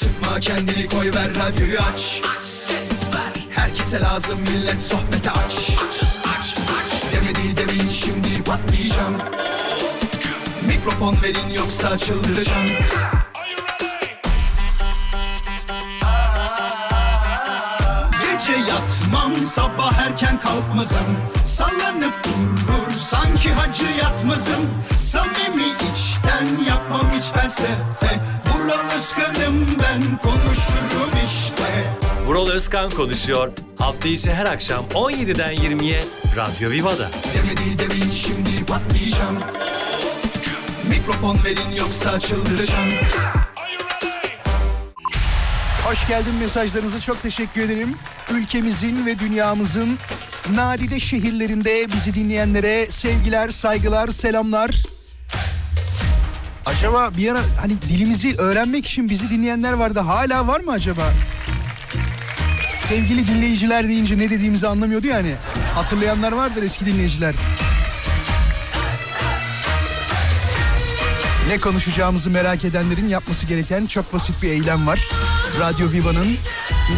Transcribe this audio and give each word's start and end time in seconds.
Sıkma 0.00 0.40
kendini 0.40 0.88
koy 0.88 1.12
ver 1.14 1.28
radyoyu 1.28 1.78
aç. 1.92 2.22
Herkese 3.50 4.00
lazım 4.00 4.40
millet 4.40 4.82
sohbete 4.82 5.30
aç. 5.30 5.70
Demedi 7.12 7.56
demin 7.56 7.88
şimdi 7.88 8.42
patlayacağım. 8.44 9.16
Mikrofon 10.66 11.16
verin 11.22 11.54
yoksa 11.56 11.98
çıldıracağım. 11.98 12.66
Gece 18.22 18.52
yatmam 18.52 19.34
sabah 19.34 19.98
erken 19.98 20.40
kalkmazım. 20.40 21.16
Sallanıp 21.44 22.24
durur 22.24 22.92
sanki 22.98 23.52
hacı 23.52 23.84
yatmazım. 24.02 24.70
Samimi 24.98 25.68
içten 25.92 26.64
yapmam 26.68 27.06
hiç 27.18 27.24
felsefe 27.24 28.20
Vural 28.60 28.90
Özkan'ım 28.98 29.66
ben 29.82 30.18
konuşurum 30.22 31.10
işte 31.26 31.94
Vural 32.26 32.48
Özkan 32.48 32.90
konuşuyor. 32.90 33.52
Hafta 33.78 34.08
içi 34.08 34.32
her 34.32 34.46
akşam 34.46 34.84
17'den 34.94 35.54
20'ye 35.54 36.04
Radyo 36.36 36.70
Viva'da. 36.70 37.10
Demedi 37.34 37.78
demin 37.78 38.10
şimdi 38.10 38.66
patlayacağım 38.66 39.38
Mikrofon 40.88 41.38
verin 41.44 41.76
yoksa 41.78 42.20
çıldıracağım 42.20 42.90
Hoş 45.84 46.08
geldin 46.08 46.34
mesajlarınızı 46.40 47.00
çok 47.00 47.22
teşekkür 47.22 47.60
ederim. 47.60 47.94
Ülkemizin 48.30 49.06
ve 49.06 49.18
dünyamızın 49.18 49.98
nadide 50.54 51.00
şehirlerinde 51.00 51.86
bizi 51.94 52.14
dinleyenlere 52.14 52.90
sevgiler, 52.90 53.50
saygılar, 53.50 54.08
selamlar. 54.08 54.89
Acaba 56.66 57.10
bir 57.16 57.32
ara 57.32 57.40
hani 57.60 57.82
dilimizi 57.82 58.36
öğrenmek 58.38 58.86
için 58.86 59.10
bizi 59.10 59.30
dinleyenler 59.30 59.72
vardı. 59.72 60.00
Hala 60.00 60.46
var 60.46 60.60
mı 60.60 60.72
acaba? 60.72 61.02
Sevgili 62.74 63.26
dinleyiciler 63.26 63.88
deyince 63.88 64.18
ne 64.18 64.30
dediğimizi 64.30 64.68
anlamıyordu 64.68 65.06
yani. 65.06 65.34
Hatırlayanlar 65.74 66.32
vardır 66.32 66.62
eski 66.62 66.86
dinleyiciler. 66.86 67.34
Ne 71.48 71.58
konuşacağımızı 71.58 72.30
merak 72.30 72.64
edenlerin 72.64 73.08
yapması 73.08 73.46
gereken 73.46 73.86
çok 73.86 74.12
basit 74.12 74.42
bir 74.42 74.50
eylem 74.50 74.86
var. 74.86 75.08
Radyo 75.60 75.92
Viva'nın 75.92 76.36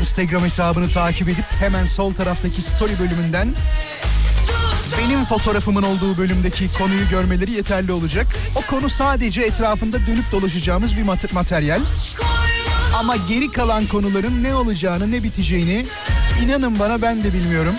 Instagram 0.00 0.44
hesabını 0.44 0.90
takip 0.90 1.28
edip 1.28 1.44
hemen 1.60 1.84
sol 1.84 2.14
taraftaki 2.14 2.62
story 2.62 2.92
bölümünden 2.98 3.48
benim 4.98 5.24
fotoğrafımın 5.24 5.82
olduğu 5.82 6.16
bölümdeki 6.18 6.72
konuyu 6.78 7.08
görmeleri 7.08 7.50
yeterli 7.50 7.92
olacak. 7.92 8.26
O 8.56 8.60
konu 8.60 8.88
sadece 8.88 9.42
etrafında 9.42 10.06
dönüp 10.06 10.32
dolaşacağımız 10.32 10.96
bir 10.96 11.02
mat- 11.02 11.32
materyal. 11.32 11.80
Ama 12.98 13.16
geri 13.28 13.52
kalan 13.52 13.86
konuların 13.86 14.42
ne 14.42 14.54
olacağını 14.54 15.10
ne 15.10 15.22
biteceğini 15.22 15.86
inanın 16.44 16.78
bana 16.78 17.02
ben 17.02 17.24
de 17.24 17.32
bilmiyorum. 17.32 17.74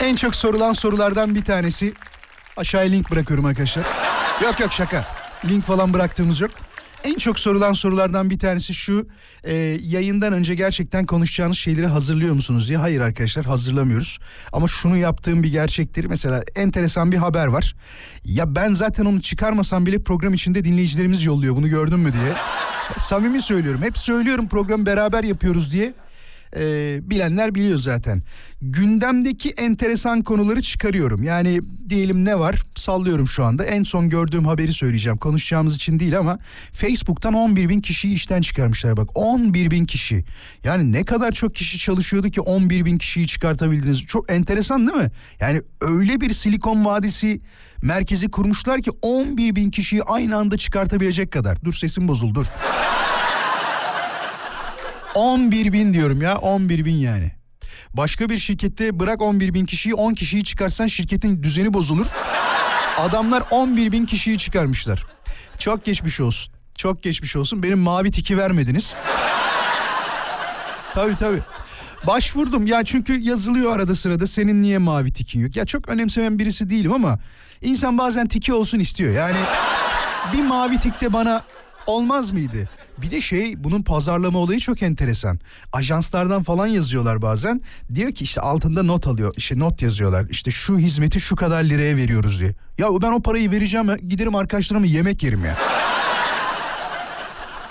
En 0.00 0.16
çok 0.16 0.34
sorulan 0.34 0.72
sorulardan 0.72 1.34
bir 1.34 1.44
tanesi 1.44 1.94
aşağıya 2.56 2.90
link 2.90 3.10
bırakıyorum 3.10 3.44
arkadaşlar. 3.44 4.05
Yok 4.42 4.60
yok 4.60 4.72
şaka. 4.72 5.06
Link 5.44 5.64
falan 5.64 5.92
bıraktığımız 5.92 6.40
yok. 6.40 6.50
En 7.04 7.14
çok 7.14 7.38
sorulan 7.38 7.72
sorulardan 7.72 8.30
bir 8.30 8.38
tanesi 8.38 8.74
şu. 8.74 9.08
e, 9.44 9.54
yayından 9.82 10.32
önce 10.32 10.54
gerçekten 10.54 11.06
konuşacağınız 11.06 11.56
şeyleri 11.56 11.86
hazırlıyor 11.86 12.34
musunuz 12.34 12.68
diye. 12.68 12.78
Hayır 12.78 13.00
arkadaşlar 13.00 13.44
hazırlamıyoruz. 13.44 14.18
Ama 14.52 14.68
şunu 14.68 14.96
yaptığım 14.96 15.42
bir 15.42 15.50
gerçektir. 15.50 16.04
Mesela 16.04 16.42
enteresan 16.54 17.12
bir 17.12 17.16
haber 17.16 17.46
var. 17.46 17.74
Ya 18.24 18.54
ben 18.54 18.72
zaten 18.72 19.04
onu 19.04 19.20
çıkarmasam 19.20 19.86
bile 19.86 20.02
program 20.02 20.34
içinde 20.34 20.64
dinleyicilerimiz 20.64 21.24
yolluyor. 21.24 21.56
Bunu 21.56 21.68
gördün 21.68 21.98
mü 22.00 22.12
diye. 22.12 22.32
Samimi 22.98 23.42
söylüyorum. 23.42 23.82
Hep 23.82 23.98
söylüyorum 23.98 24.48
programı 24.48 24.86
beraber 24.86 25.24
yapıyoruz 25.24 25.72
diye. 25.72 25.94
Ee, 26.56 26.98
bilenler 27.02 27.54
biliyor 27.54 27.78
zaten. 27.78 28.22
Gündemdeki 28.62 29.50
enteresan 29.50 30.22
konuları 30.22 30.62
çıkarıyorum. 30.62 31.22
Yani 31.22 31.60
diyelim 31.88 32.24
ne 32.24 32.38
var? 32.38 32.62
Sallıyorum 32.74 33.28
şu 33.28 33.44
anda. 33.44 33.64
En 33.64 33.82
son 33.82 34.08
gördüğüm 34.08 34.44
haberi 34.46 34.72
söyleyeceğim. 34.72 35.18
Konuşacağımız 35.18 35.76
için 35.76 36.00
değil 36.00 36.18
ama 36.18 36.38
Facebook'tan 36.72 37.34
11 37.34 37.68
bin 37.68 37.80
kişiyi 37.80 38.14
işten 38.14 38.40
çıkarmışlar 38.40 38.96
bak. 38.96 39.08
11 39.14 39.70
bin 39.70 39.84
kişi. 39.84 40.24
Yani 40.64 40.92
ne 40.92 41.04
kadar 41.04 41.32
çok 41.32 41.54
kişi 41.54 41.78
çalışıyordu 41.78 42.30
ki 42.30 42.40
11 42.40 42.84
bin 42.84 42.98
kişiyi 42.98 43.26
çıkartabildiniz. 43.26 44.06
Çok 44.06 44.30
enteresan 44.30 44.86
değil 44.86 44.98
mi? 44.98 45.10
Yani 45.40 45.62
öyle 45.80 46.20
bir 46.20 46.32
Silikon 46.32 46.84
Vadisi 46.84 47.40
merkezi 47.82 48.30
kurmuşlar 48.30 48.82
ki 48.82 48.90
11 49.02 49.56
bin 49.56 49.70
kişiyi 49.70 50.02
aynı 50.02 50.36
anda 50.36 50.56
çıkartabilecek 50.56 51.32
kadar. 51.32 51.64
Dur 51.64 51.72
sesim 51.72 52.08
bozuldu 52.08 52.36
dur. 52.36 52.46
11 55.16 55.72
bin 55.72 55.92
diyorum 55.92 56.22
ya 56.22 56.38
11 56.38 56.84
bin 56.84 56.94
yani. 56.94 57.32
Başka 57.94 58.28
bir 58.28 58.36
şirkette 58.36 59.00
bırak 59.00 59.22
11 59.22 59.54
bin 59.54 59.66
kişiyi 59.66 59.94
10 59.94 60.14
kişiyi 60.14 60.44
çıkarsan 60.44 60.86
şirketin 60.86 61.42
düzeni 61.42 61.74
bozulur. 61.74 62.06
Adamlar 62.98 63.42
11 63.50 63.92
bin 63.92 64.06
kişiyi 64.06 64.38
çıkarmışlar. 64.38 65.06
Çok 65.58 65.84
geçmiş 65.84 66.20
olsun. 66.20 66.54
Çok 66.78 67.02
geçmiş 67.02 67.36
olsun. 67.36 67.62
Benim 67.62 67.78
mavi 67.78 68.10
tiki 68.10 68.38
vermediniz. 68.38 68.94
tabii 70.94 71.16
tabii. 71.16 71.42
Başvurdum 72.06 72.66
ya 72.66 72.84
çünkü 72.84 73.20
yazılıyor 73.20 73.76
arada 73.76 73.94
sırada 73.94 74.26
senin 74.26 74.62
niye 74.62 74.78
mavi 74.78 75.12
tikin 75.12 75.40
yok. 75.40 75.56
Ya 75.56 75.64
çok 75.66 75.88
önemsemen 75.88 76.38
birisi 76.38 76.70
değilim 76.70 76.92
ama 76.92 77.18
insan 77.62 77.98
bazen 77.98 78.28
tiki 78.28 78.52
olsun 78.54 78.78
istiyor. 78.78 79.12
Yani 79.14 79.38
bir 80.32 80.42
mavi 80.42 80.80
tik 80.80 81.00
de 81.00 81.12
bana 81.12 81.42
olmaz 81.86 82.30
mıydı? 82.30 82.68
Bir 82.98 83.10
de 83.10 83.20
şey 83.20 83.64
bunun 83.64 83.82
pazarlama 83.82 84.38
olayı 84.38 84.60
çok 84.60 84.82
enteresan. 84.82 85.40
Ajanslardan 85.72 86.42
falan 86.42 86.66
yazıyorlar 86.66 87.22
bazen. 87.22 87.60
Diyor 87.94 88.12
ki 88.12 88.24
işte 88.24 88.40
altında 88.40 88.82
not 88.82 89.06
alıyor. 89.06 89.34
İşte 89.36 89.58
not 89.58 89.82
yazıyorlar. 89.82 90.26
İşte 90.30 90.50
şu 90.50 90.78
hizmeti 90.78 91.20
şu 91.20 91.36
kadar 91.36 91.64
liraya 91.64 91.96
veriyoruz 91.96 92.40
diye. 92.40 92.54
Ya 92.78 92.88
ben 93.02 93.12
o 93.12 93.22
parayı 93.22 93.50
vereceğim 93.50 93.96
giderim 94.08 94.34
arkadaşlarıma 94.34 94.86
yemek 94.86 95.22
yerim 95.22 95.44
ya. 95.44 95.58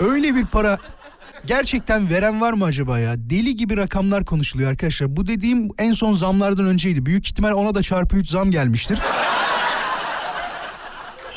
Öyle 0.00 0.34
bir 0.34 0.46
para 0.46 0.78
gerçekten 1.46 2.10
veren 2.10 2.40
var 2.40 2.52
mı 2.52 2.64
acaba 2.64 2.98
ya? 2.98 3.14
Deli 3.18 3.56
gibi 3.56 3.76
rakamlar 3.76 4.24
konuşuluyor 4.24 4.70
arkadaşlar. 4.70 5.16
Bu 5.16 5.26
dediğim 5.26 5.68
en 5.78 5.92
son 5.92 6.12
zamlardan 6.12 6.66
önceydi. 6.66 7.06
Büyük 7.06 7.26
ihtimal 7.26 7.52
ona 7.52 7.74
da 7.74 7.82
çarpı 7.82 8.16
3 8.16 8.28
zam 8.28 8.50
gelmiştir. 8.50 8.98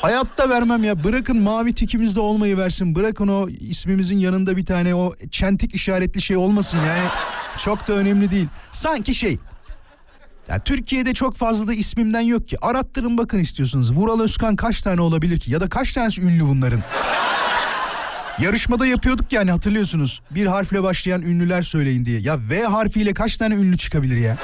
Hayatta 0.02 0.48
vermem 0.48 0.84
ya. 0.84 1.04
Bırakın 1.04 1.42
mavi 1.42 1.74
tikimizde 1.74 2.20
olmayı 2.20 2.56
versin. 2.58 2.94
Bırakın 2.94 3.28
o 3.28 3.48
ismimizin 3.48 4.18
yanında 4.18 4.56
bir 4.56 4.66
tane 4.66 4.94
o 4.94 5.14
çentik 5.30 5.74
işaretli 5.74 6.22
şey 6.22 6.36
olmasın 6.36 6.78
yani. 6.78 7.08
Çok 7.58 7.88
da 7.88 7.92
önemli 7.92 8.30
değil. 8.30 8.46
Sanki 8.70 9.14
şey. 9.14 9.38
Ya 10.48 10.58
Türkiye'de 10.58 11.14
çok 11.14 11.36
fazla 11.36 11.66
da 11.66 11.74
ismimden 11.74 12.20
yok 12.20 12.48
ki. 12.48 12.56
Arattırın 12.62 13.18
bakın 13.18 13.38
istiyorsunuz. 13.38 13.92
Vural 13.96 14.20
Özkan 14.20 14.56
kaç 14.56 14.82
tane 14.82 15.00
olabilir 15.00 15.38
ki? 15.40 15.50
Ya 15.50 15.60
da 15.60 15.68
kaç 15.68 15.92
tanesi 15.92 16.22
ünlü 16.22 16.42
bunların? 16.42 16.82
Yarışmada 18.40 18.86
yapıyorduk 18.86 19.32
yani 19.32 19.50
hatırlıyorsunuz. 19.50 20.20
Bir 20.30 20.46
harfle 20.46 20.82
başlayan 20.82 21.22
ünlüler 21.22 21.62
söyleyin 21.62 22.04
diye. 22.04 22.20
Ya 22.20 22.38
V 22.50 22.62
harfiyle 22.64 23.14
kaç 23.14 23.36
tane 23.36 23.54
ünlü 23.54 23.78
çıkabilir 23.78 24.16
ya? 24.16 24.36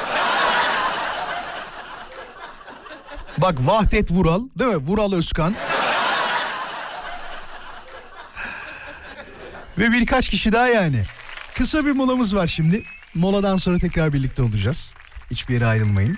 Bak 3.39 3.67
Vahdet 3.67 4.11
Vural 4.11 4.43
değil 4.59 4.71
mi? 4.71 4.77
Vural 4.77 5.13
Özkan. 5.13 5.55
Ve 9.79 9.93
birkaç 9.93 10.29
kişi 10.29 10.53
daha 10.53 10.69
yani. 10.69 11.05
Kısa 11.55 11.87
bir 11.87 11.93
molamız 11.93 12.37
var 12.37 12.47
şimdi. 12.47 12.83
Moladan 13.15 13.57
sonra 13.57 13.79
tekrar 13.79 14.13
birlikte 14.13 14.43
olacağız. 14.43 14.95
Hiçbir 15.31 15.55
yere 15.55 15.67
ayrılmayın. 15.67 16.17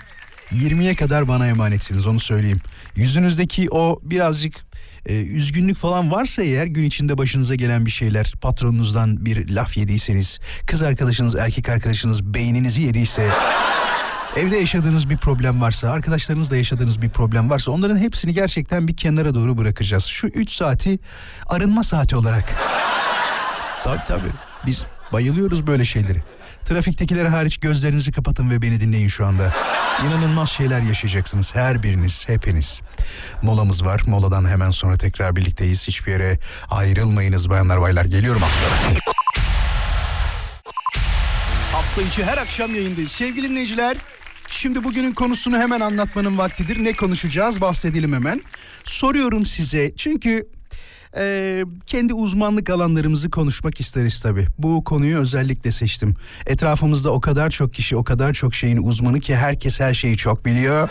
20'ye 0.53 0.95
kadar 0.95 1.29
bana 1.29 1.49
emanetsiniz 1.49 2.07
onu 2.07 2.21
söyleyeyim. 2.21 2.61
Yüzünüzdeki 2.97 3.69
o 3.71 4.01
birazcık 4.03 4.55
e, 5.07 5.15
üzgünlük 5.23 5.77
falan 5.77 6.11
varsa 6.11 6.43
eğer 6.43 6.67
gün 6.67 6.83
içinde 6.83 7.19
başınıza 7.19 7.55
gelen 7.55 7.87
bir 7.87 7.91
şeyler 7.91 8.33
patronunuzdan 8.41 9.27
bir 9.27 9.49
laf 9.49 9.77
yediyseniz 9.77 10.41
kız 10.67 10.83
arkadaşınız 10.83 11.37
erkek 11.37 11.69
arkadaşınız 11.69 12.25
beyninizi 12.25 12.83
yediyse 12.83 13.31
evde 14.39 14.57
yaşadığınız 14.57 15.11
bir 15.11 15.17
problem 15.17 15.61
varsa 15.61 15.91
arkadaşlarınızla 15.91 16.57
yaşadığınız 16.57 17.03
bir 17.03 17.09
problem 17.09 17.51
varsa 17.51 17.71
onların 17.71 17.99
hepsini 17.99 18.35
gerçekten 18.35 18.89
bir 18.89 18.97
kenara 18.97 19.35
doğru 19.35 19.59
bırakacağız. 19.59 20.05
Şu 20.05 20.27
3 20.27 20.51
saati 20.51 20.99
arınma 21.47 21.85
saati 21.85 22.17
olarak. 22.17 22.45
tabii 23.85 24.03
tabii 24.09 24.33
biz 24.67 24.87
bayılıyoruz 25.13 25.67
böyle 25.67 25.85
şeyleri. 25.85 26.23
Trafiktekiler 26.65 27.25
hariç 27.25 27.59
gözlerinizi 27.59 28.13
kapatın 28.13 28.51
ve 28.51 28.63
beni 28.63 28.81
dinleyin 28.81 29.09
şu 29.09 29.27
anda. 29.27 29.55
İnanılmaz 30.07 30.51
şeyler 30.51 30.81
yaşayacaksınız 30.81 31.55
her 31.55 31.83
biriniz, 31.83 32.29
hepiniz. 32.29 32.81
Molamız 33.43 33.85
var. 33.85 34.03
Moladan 34.07 34.49
hemen 34.49 34.71
sonra 34.71 34.97
tekrar 34.97 35.37
birlikteyiz. 35.37 35.89
Hiçbir 35.89 36.13
yere 36.13 36.39
ayrılmayınız 36.71 37.51
bayanlar 37.51 37.81
baylar. 37.81 38.05
Geliyorum 38.05 38.43
az 38.43 38.51
sonra. 38.51 39.01
Hafta 41.73 42.03
içi 42.03 42.25
her 42.25 42.39
akşam 42.39 42.75
yayındayız. 42.75 43.13
Sevgili 43.13 43.51
dinleyiciler, 43.51 43.97
şimdi 44.49 44.85
bugünün 44.85 45.13
konusunu 45.13 45.59
hemen 45.59 45.81
anlatmanın 45.81 46.39
vaktidir. 46.39 46.85
Ne 46.85 46.93
konuşacağız 46.93 47.61
bahsedelim 47.61 48.13
hemen. 48.13 48.43
Soruyorum 48.85 49.47
size 49.47 49.93
çünkü 49.97 50.49
e, 51.17 51.65
kendi 51.87 52.15
uzmanlık 52.15 52.71
alanlarımızı 52.71 53.31
konuşmak 53.31 53.81
isteriz 53.81 54.21
tabii. 54.23 54.47
Bu 54.59 54.85
konuyu 54.85 55.19
özellikle 55.19 55.73
seçtim. 55.73 56.15
Etrafımızda 56.47 57.11
o 57.11 57.21
kadar 57.21 57.51
çok 57.51 57.75
kişi, 57.75 57.97
o 57.97 58.05
kadar 58.05 58.33
çok 58.33 58.55
şeyin 58.55 58.83
uzmanı 58.83 59.21
ki 59.21 59.37
herkes 59.37 59.81
her 59.81 59.95
şeyi 59.95 60.17
çok 60.17 60.45
biliyor. 60.45 60.89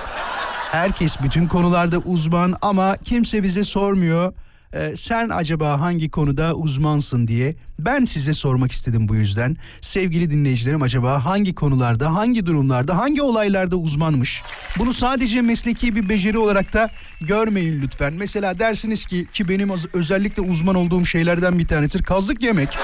Herkes 0.72 1.22
bütün 1.24 1.48
konularda 1.48 1.98
uzman 1.98 2.56
ama 2.62 2.98
kimse 3.06 3.44
bize 3.44 3.64
sormuyor. 3.64 4.34
Ee, 4.74 4.96
sen 4.96 5.30
acaba 5.30 5.82
hangi 5.82 6.10
konuda 6.12 6.54
uzmansın 6.54 7.28
diye 7.28 7.56
ben 7.80 8.06
size 8.06 8.34
sormak 8.34 8.72
istedim 8.72 9.08
bu 9.08 9.16
yüzden. 9.16 9.58
Sevgili 9.82 10.32
dinleyicilerim 10.32 10.82
acaba 10.82 11.26
hangi 11.26 11.56
konularda, 11.56 12.14
hangi 12.14 12.46
durumlarda, 12.46 12.98
hangi 12.98 13.22
olaylarda 13.22 13.76
uzmanmış? 13.76 14.44
Bunu 14.80 14.94
sadece 14.94 15.42
mesleki 15.42 15.96
bir 15.96 16.10
beceri 16.10 16.38
olarak 16.38 16.74
da 16.74 16.90
görmeyin 17.22 17.82
lütfen. 17.82 18.14
Mesela 18.14 18.60
dersiniz 18.60 19.06
ki 19.06 19.28
ki 19.34 19.50
benim 19.50 19.72
özellikle 19.94 20.42
uzman 20.42 20.76
olduğum 20.76 21.06
şeylerden 21.06 21.60
bir 21.60 21.68
tanesidir 21.68 22.04
kazık 22.04 22.44
yemek. 22.44 22.78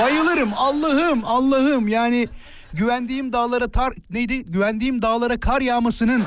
Bayılırım 0.00 0.50
Allah'ım 0.56 1.24
Allah'ım 1.24 1.88
yani 1.88 2.28
güvendiğim 2.72 3.32
dağlara 3.32 3.70
tar 3.70 3.92
neydi? 4.10 4.44
Güvendiğim 4.44 5.02
dağlara 5.02 5.40
kar 5.40 5.60
yağmasının 5.60 6.24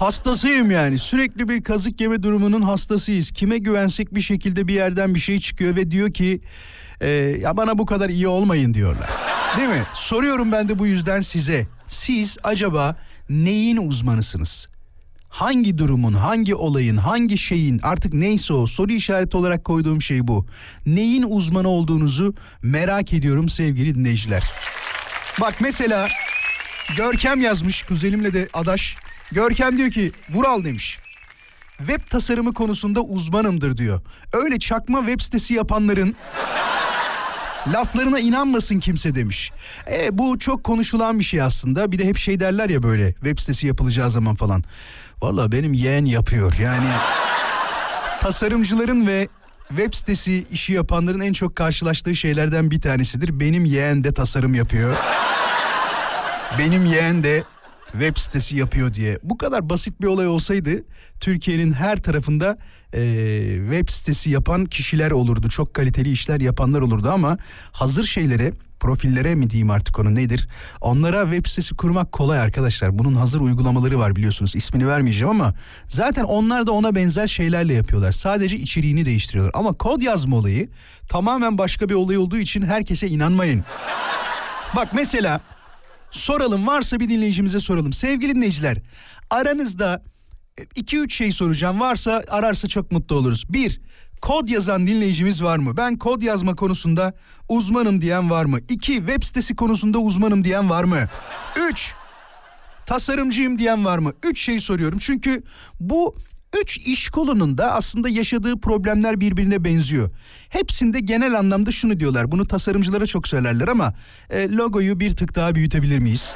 Hastasıyım 0.00 0.70
yani. 0.70 0.98
Sürekli 0.98 1.48
bir 1.48 1.62
kazık 1.62 2.00
yeme 2.00 2.22
durumunun 2.22 2.62
hastasıyız. 2.62 3.30
Kime 3.30 3.58
güvensek 3.58 4.14
bir 4.14 4.20
şekilde 4.20 4.68
bir 4.68 4.74
yerden 4.74 5.14
bir 5.14 5.20
şey 5.20 5.40
çıkıyor 5.40 5.76
ve 5.76 5.90
diyor 5.90 6.12
ki 6.12 6.40
"E, 7.00 7.08
ya 7.40 7.56
bana 7.56 7.78
bu 7.78 7.86
kadar 7.86 8.08
iyi 8.10 8.28
olmayın 8.28 8.74
diyorlar. 8.74 9.10
Değil 9.56 9.68
mi? 9.68 9.82
Soruyorum 9.94 10.52
ben 10.52 10.68
de 10.68 10.78
bu 10.78 10.86
yüzden 10.86 11.20
size. 11.20 11.66
Siz 11.86 12.38
acaba 12.42 12.96
neyin 13.30 13.76
uzmanısınız? 13.76 14.68
Hangi 15.28 15.78
durumun, 15.78 16.12
hangi 16.12 16.54
olayın, 16.54 16.96
hangi 16.96 17.38
şeyin 17.38 17.80
artık 17.82 18.14
neyse 18.14 18.52
o 18.54 18.66
soru 18.66 18.92
işareti 18.92 19.36
olarak 19.36 19.64
koyduğum 19.64 20.02
şey 20.02 20.26
bu. 20.28 20.46
Neyin 20.86 21.24
uzmanı 21.28 21.68
olduğunuzu 21.68 22.34
merak 22.62 23.12
ediyorum 23.12 23.48
sevgili 23.48 23.94
dinleyiciler. 23.94 24.52
Bak 25.40 25.54
mesela 25.60 26.08
Görkem 26.96 27.40
yazmış 27.40 27.82
kuzenimle 27.82 28.32
de 28.32 28.48
adaş. 28.52 28.96
Görkem 29.32 29.78
diyor 29.78 29.90
ki 29.90 30.12
Vural 30.30 30.64
demiş. 30.64 30.98
Web 31.78 32.00
tasarımı 32.10 32.54
konusunda 32.54 33.00
uzmanımdır 33.00 33.76
diyor. 33.76 34.00
Öyle 34.32 34.58
çakma 34.58 35.00
web 35.00 35.20
sitesi 35.20 35.54
yapanların 35.54 36.16
laflarına 37.72 38.18
inanmasın 38.18 38.78
kimse 38.78 39.14
demiş. 39.14 39.52
E, 39.92 40.18
bu 40.18 40.38
çok 40.38 40.64
konuşulan 40.64 41.18
bir 41.18 41.24
şey 41.24 41.42
aslında. 41.42 41.92
Bir 41.92 41.98
de 41.98 42.04
hep 42.04 42.16
şey 42.16 42.40
derler 42.40 42.70
ya 42.70 42.82
böyle 42.82 43.12
web 43.12 43.38
sitesi 43.38 43.66
yapılacağı 43.66 44.10
zaman 44.10 44.34
falan. 44.34 44.64
Valla 45.22 45.52
benim 45.52 45.72
yeğen 45.72 46.04
yapıyor 46.04 46.54
yani. 46.62 46.88
tasarımcıların 48.20 49.06
ve 49.06 49.28
web 49.68 49.94
sitesi 49.94 50.44
işi 50.52 50.72
yapanların 50.72 51.20
en 51.20 51.32
çok 51.32 51.56
karşılaştığı 51.56 52.14
şeylerden 52.14 52.70
bir 52.70 52.80
tanesidir. 52.80 53.40
Benim 53.40 53.64
yeğen 53.64 54.04
de 54.04 54.14
tasarım 54.14 54.54
yapıyor. 54.54 54.96
Benim 56.58 56.86
yeğen 56.86 57.22
de 57.22 57.44
web 57.92 58.16
sitesi 58.16 58.56
yapıyor 58.56 58.94
diye. 58.94 59.18
Bu 59.22 59.38
kadar 59.38 59.70
basit 59.70 60.00
bir 60.00 60.06
olay 60.06 60.26
olsaydı 60.26 60.84
Türkiye'nin 61.20 61.72
her 61.72 61.96
tarafında 61.96 62.58
e, 62.92 63.00
web 63.70 63.88
sitesi 63.88 64.30
yapan 64.30 64.64
kişiler 64.64 65.10
olurdu. 65.10 65.48
Çok 65.48 65.74
kaliteli 65.74 66.10
işler 66.10 66.40
yapanlar 66.40 66.80
olurdu 66.80 67.10
ama 67.10 67.38
hazır 67.72 68.04
şeylere 68.04 68.52
profillere 68.80 69.34
mi 69.34 69.50
diyeyim 69.50 69.70
artık 69.70 69.98
onu 69.98 70.14
nedir? 70.14 70.48
Onlara 70.80 71.22
web 71.22 71.46
sitesi 71.46 71.76
kurmak 71.76 72.12
kolay 72.12 72.40
arkadaşlar. 72.40 72.98
Bunun 72.98 73.14
hazır 73.14 73.40
uygulamaları 73.40 73.98
var 73.98 74.16
biliyorsunuz. 74.16 74.56
İsmini 74.56 74.88
vermeyeceğim 74.88 75.30
ama 75.30 75.54
zaten 75.88 76.24
onlar 76.24 76.66
da 76.66 76.72
ona 76.72 76.94
benzer 76.94 77.26
şeylerle 77.26 77.74
yapıyorlar. 77.74 78.12
Sadece 78.12 78.58
içeriğini 78.58 79.06
değiştiriyorlar. 79.06 79.52
Ama 79.54 79.72
kod 79.72 80.02
yazma 80.02 80.36
olayı 80.36 80.68
tamamen 81.08 81.58
başka 81.58 81.88
bir 81.88 81.94
olay 81.94 82.16
olduğu 82.16 82.38
için 82.38 82.62
herkese 82.62 83.08
inanmayın. 83.08 83.64
Bak 84.76 84.88
mesela 84.94 85.40
soralım 86.10 86.66
varsa 86.66 87.00
bir 87.00 87.08
dinleyicimize 87.08 87.60
soralım. 87.60 87.92
Sevgili 87.92 88.34
dinleyiciler 88.34 88.78
aranızda 89.30 90.02
2-3 90.58 91.10
şey 91.10 91.32
soracağım 91.32 91.80
varsa 91.80 92.24
ararsa 92.28 92.68
çok 92.68 92.92
mutlu 92.92 93.16
oluruz. 93.16 93.52
Bir 93.52 93.80
kod 94.20 94.48
yazan 94.48 94.86
dinleyicimiz 94.86 95.42
var 95.42 95.58
mı? 95.58 95.76
Ben 95.76 95.98
kod 95.98 96.22
yazma 96.22 96.54
konusunda 96.54 97.14
uzmanım 97.48 98.00
diyen 98.00 98.30
var 98.30 98.44
mı? 98.44 98.58
İki 98.68 98.96
web 98.96 99.22
sitesi 99.22 99.56
konusunda 99.56 99.98
uzmanım 99.98 100.44
diyen 100.44 100.70
var 100.70 100.84
mı? 100.84 100.98
Üç 101.70 101.94
tasarımcıyım 102.86 103.58
diyen 103.58 103.84
var 103.84 103.98
mı? 103.98 104.12
Üç 104.22 104.40
şey 104.40 104.60
soruyorum 104.60 104.98
çünkü 104.98 105.42
bu 105.80 106.16
üç 106.62 106.78
iş 106.78 107.10
kolunun 107.10 107.58
da 107.58 107.72
aslında 107.72 108.08
yaşadığı 108.08 108.60
problemler 108.60 109.20
birbirine 109.20 109.64
benziyor. 109.64 110.10
Hepsinde 110.48 111.00
genel 111.00 111.38
anlamda 111.38 111.70
şunu 111.70 112.00
diyorlar. 112.00 112.30
Bunu 112.30 112.46
tasarımcılara 112.46 113.06
çok 113.06 113.28
söylerler 113.28 113.68
ama 113.68 113.94
e, 114.30 114.48
logoyu 114.48 115.00
bir 115.00 115.10
tık 115.16 115.34
daha 115.34 115.54
büyütebilir 115.54 115.98
miyiz? 115.98 116.34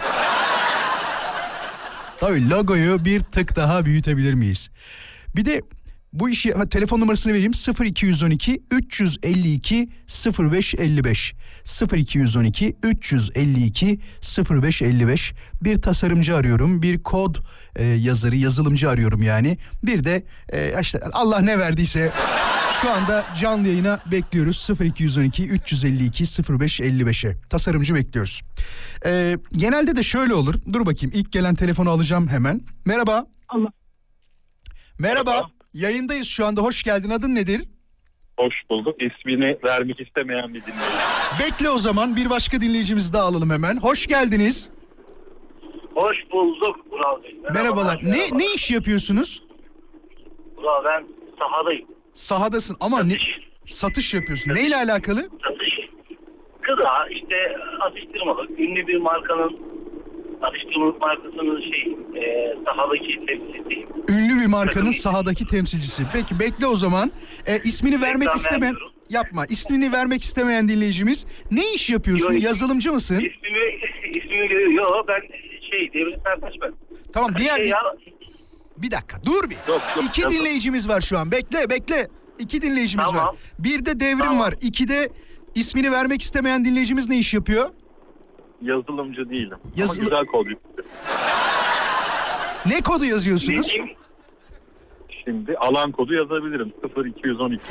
Tabii 2.20 2.50
logoyu 2.50 3.04
bir 3.04 3.20
tık 3.20 3.56
daha 3.56 3.84
büyütebilir 3.84 4.34
miyiz? 4.34 4.70
Bir 5.36 5.44
de 5.44 5.62
bu 6.14 6.28
işi 6.28 6.52
ha, 6.52 6.68
telefon 6.68 7.00
numarasını 7.00 7.32
vereyim 7.32 7.52
0212 7.84 8.62
352 8.70 9.88
0555 10.38 11.34
0212 11.94 12.76
352 12.82 14.00
0555 14.50 15.34
bir 15.62 15.82
tasarımcı 15.82 16.36
arıyorum 16.36 16.82
bir 16.82 17.02
kod 17.02 17.36
e, 17.76 17.84
yazarı 17.84 18.36
yazılımcı 18.36 18.90
arıyorum 18.90 19.22
yani 19.22 19.58
bir 19.82 20.04
de 20.04 20.26
e, 20.48 20.80
işte 20.80 21.00
Allah 21.12 21.40
ne 21.40 21.58
verdiyse 21.58 22.12
şu 22.82 22.90
anda 22.90 23.24
canlı 23.40 23.68
yayına 23.68 24.00
bekliyoruz 24.10 24.70
0212 24.80 25.48
352 25.48 26.24
0555'e 26.24 27.36
tasarımcı 27.48 27.94
bekliyoruz. 27.94 28.42
E, 29.06 29.38
genelde 29.52 29.96
de 29.96 30.02
şöyle 30.02 30.34
olur 30.34 30.54
dur 30.72 30.86
bakayım 30.86 31.14
ilk 31.14 31.32
gelen 31.32 31.54
telefonu 31.54 31.90
alacağım 31.90 32.28
hemen 32.28 32.60
merhaba. 32.84 33.26
Allah. 33.48 33.72
Merhaba. 34.98 35.30
Merhaba. 35.30 35.63
Yayındayız 35.74 36.28
şu 36.28 36.46
anda. 36.46 36.60
Hoş 36.62 36.82
geldin. 36.82 37.10
Adın 37.10 37.34
nedir? 37.34 37.60
Hoş 38.38 38.54
bulduk. 38.70 38.96
İsmini 39.02 39.58
vermek 39.68 40.00
istemeyen 40.00 40.48
bir 40.54 40.60
dinleyici. 40.62 41.40
Bekle 41.40 41.70
o 41.70 41.78
zaman. 41.78 42.16
Bir 42.16 42.30
başka 42.30 42.60
dinleyicimizi 42.60 43.12
daha 43.12 43.22
alalım 43.24 43.50
hemen. 43.50 43.76
Hoş 43.76 44.06
geldiniz. 44.06 44.70
Hoş 45.94 46.16
bulduk 46.32 46.76
Vural 46.90 47.22
Bey. 47.22 47.36
Merhabalar. 47.54 48.00
Ne 48.02 48.38
ne 48.38 48.54
iş 48.54 48.70
yapıyorsunuz? 48.70 49.42
Vural 50.56 50.84
ben 50.84 51.04
sahadayım. 51.38 51.88
Sahadasın 52.14 52.76
ama 52.80 53.02
ne 53.02 53.14
satış 53.66 54.14
yapıyorsun. 54.14 54.54
Neyle 54.54 54.76
alakalı? 54.76 55.20
Satış. 55.22 55.74
Gıda 56.62 57.08
işte 57.10 57.36
atıştırmalık. 57.80 58.50
Ünlü 58.60 58.86
bir 58.86 58.96
markanın 58.98 59.56
atıştırmalık 60.42 61.00
markasının 61.00 61.60
şey 61.60 61.82
e, 62.22 62.54
sahadaki 62.64 63.26
temsilcisiyim. 63.26 63.88
Ünlü 64.08 64.23
bir 64.44 64.50
markanın 64.50 64.90
sahadaki 64.90 65.46
temsilcisi. 65.46 66.02
Peki 66.12 66.38
bekle 66.40 66.66
o 66.66 66.76
zaman. 66.76 67.12
E, 67.46 67.56
ismini 67.58 68.00
vermek 68.00 68.22
Reklam 68.28 68.36
istemeyen 68.36 68.62
vermiyorum. 68.62 68.92
yapma. 69.10 69.46
İsmini 69.46 69.92
vermek 69.92 70.22
istemeyen 70.22 70.68
dinleyicimiz 70.68 71.26
ne 71.50 71.72
iş 71.74 71.90
yapıyorsun? 71.90 72.32
Yok. 72.32 72.42
Yazılımcı 72.42 72.92
mısın? 72.92 73.14
İsmimi 74.14 74.48
görüyor. 74.48 74.70
Yo 74.72 75.04
ben 75.08 75.20
şey 75.70 75.92
Devlet 75.94 76.22
Sertaş 76.22 76.52
ben. 76.62 76.72
Tamam 77.12 77.30
diğer 77.38 77.56
Şey 77.56 77.66
ya, 77.68 77.78
bir 78.76 78.90
dakika 78.90 79.16
dur 79.26 79.50
bir. 79.50 79.56
Yok, 79.68 79.82
yok, 79.96 80.04
İki 80.04 80.20
yok. 80.20 80.30
dinleyicimiz 80.30 80.88
var 80.88 81.00
şu 81.00 81.18
an. 81.18 81.32
Bekle 81.32 81.70
bekle. 81.70 82.08
İki 82.38 82.62
dinleyicimiz 82.62 83.06
Tamam. 83.06 83.26
var. 83.26 83.36
Bir 83.58 83.84
de 83.86 84.00
devrim 84.00 84.18
Tamam. 84.18 84.38
var. 84.38 84.54
İki 84.60 84.88
de 84.88 85.08
ismini 85.54 85.92
vermek 85.92 86.22
istemeyen 86.22 86.64
dinleyicimiz 86.64 87.08
ne 87.08 87.18
iş 87.18 87.34
yapıyor? 87.34 87.70
Yazılımcı 88.62 89.30
değilim. 89.30 89.58
Yazılı- 89.76 90.00
Ama 90.00 90.22
güzel 90.22 90.26
kod. 90.26 90.46
Ne 92.66 92.80
kodu 92.80 93.04
yazıyorsunuz? 93.04 93.66
Bizim 93.68 93.84
Şimdi 95.24 95.56
alan 95.56 95.92
kodu 95.92 96.14
yazabilirim. 96.14 96.72
0212. 96.96 97.62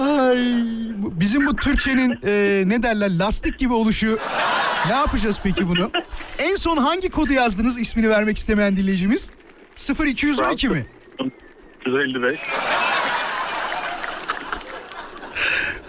Ay, 0.00 0.38
bizim 1.20 1.46
bu 1.46 1.56
Türkçenin 1.56 2.18
e, 2.26 2.62
ne 2.66 2.82
derler 2.82 3.18
lastik 3.18 3.58
gibi 3.58 3.72
oluşu. 3.72 4.18
Ne 4.88 4.92
yapacağız 4.94 5.40
peki 5.42 5.68
bunu? 5.68 5.90
En 6.38 6.54
son 6.54 6.76
hangi 6.76 7.10
kodu 7.10 7.32
yazdınız 7.32 7.78
ismini 7.78 8.10
vermek 8.10 8.36
istemeyen 8.36 8.76
dinleyicimiz? 8.76 9.30
0212 10.06 10.68
mi? 10.68 10.86
155. 11.86 12.38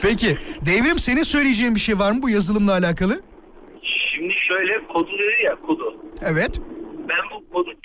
Peki 0.02 0.38
devrim 0.66 1.00
senin 1.00 1.24
söyleyeceğin 1.24 1.76
bir 1.76 1.80
şey 1.80 2.00
var 2.00 2.12
mı 2.12 2.22
bu 2.22 2.30
yazılımla 2.30 2.72
alakalı? 2.72 3.22
şimdi 4.20 4.34
şöyle 4.48 4.88
kodu 4.88 5.12
dedi 5.12 5.46
ya 5.46 5.56
kodu. 5.56 5.96
Evet. 6.22 6.62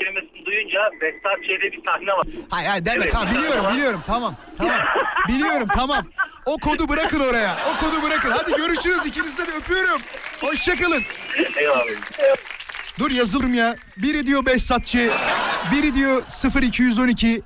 Kelimesini 0.04 0.46
duyunca 0.46 0.78
Behzat 1.00 1.38
Ç'de 1.44 1.72
bir 1.72 1.82
sahne 1.86 2.12
var. 2.12 2.26
Hayır 2.50 2.68
hayır 2.68 2.84
deme 2.84 3.04
Evet. 3.04 3.12
tamam 3.12 3.34
biliyorum 3.34 3.64
biliyorum 3.74 4.00
tamam 4.06 4.36
tamam 4.58 4.80
biliyorum 5.28 5.68
tamam. 5.76 6.06
O 6.46 6.58
kodu 6.58 6.88
bırakın 6.88 7.20
oraya 7.20 7.56
o 7.74 7.84
kodu 7.84 8.02
bırakın 8.02 8.30
hadi 8.30 8.56
görüşürüz 8.56 9.06
ikinizi 9.06 9.38
de 9.38 9.42
öpüyorum. 9.58 10.00
Hoşçakalın. 10.40 11.02
Eyvallah. 11.56 11.84
Dur 12.98 13.10
yazılım 13.10 13.54
ya. 13.54 13.76
Biri 13.96 14.26
diyor 14.26 14.46
Behzatçı, 14.46 15.10
biri 15.72 15.94
diyor 15.94 16.22
0212. 16.62 17.42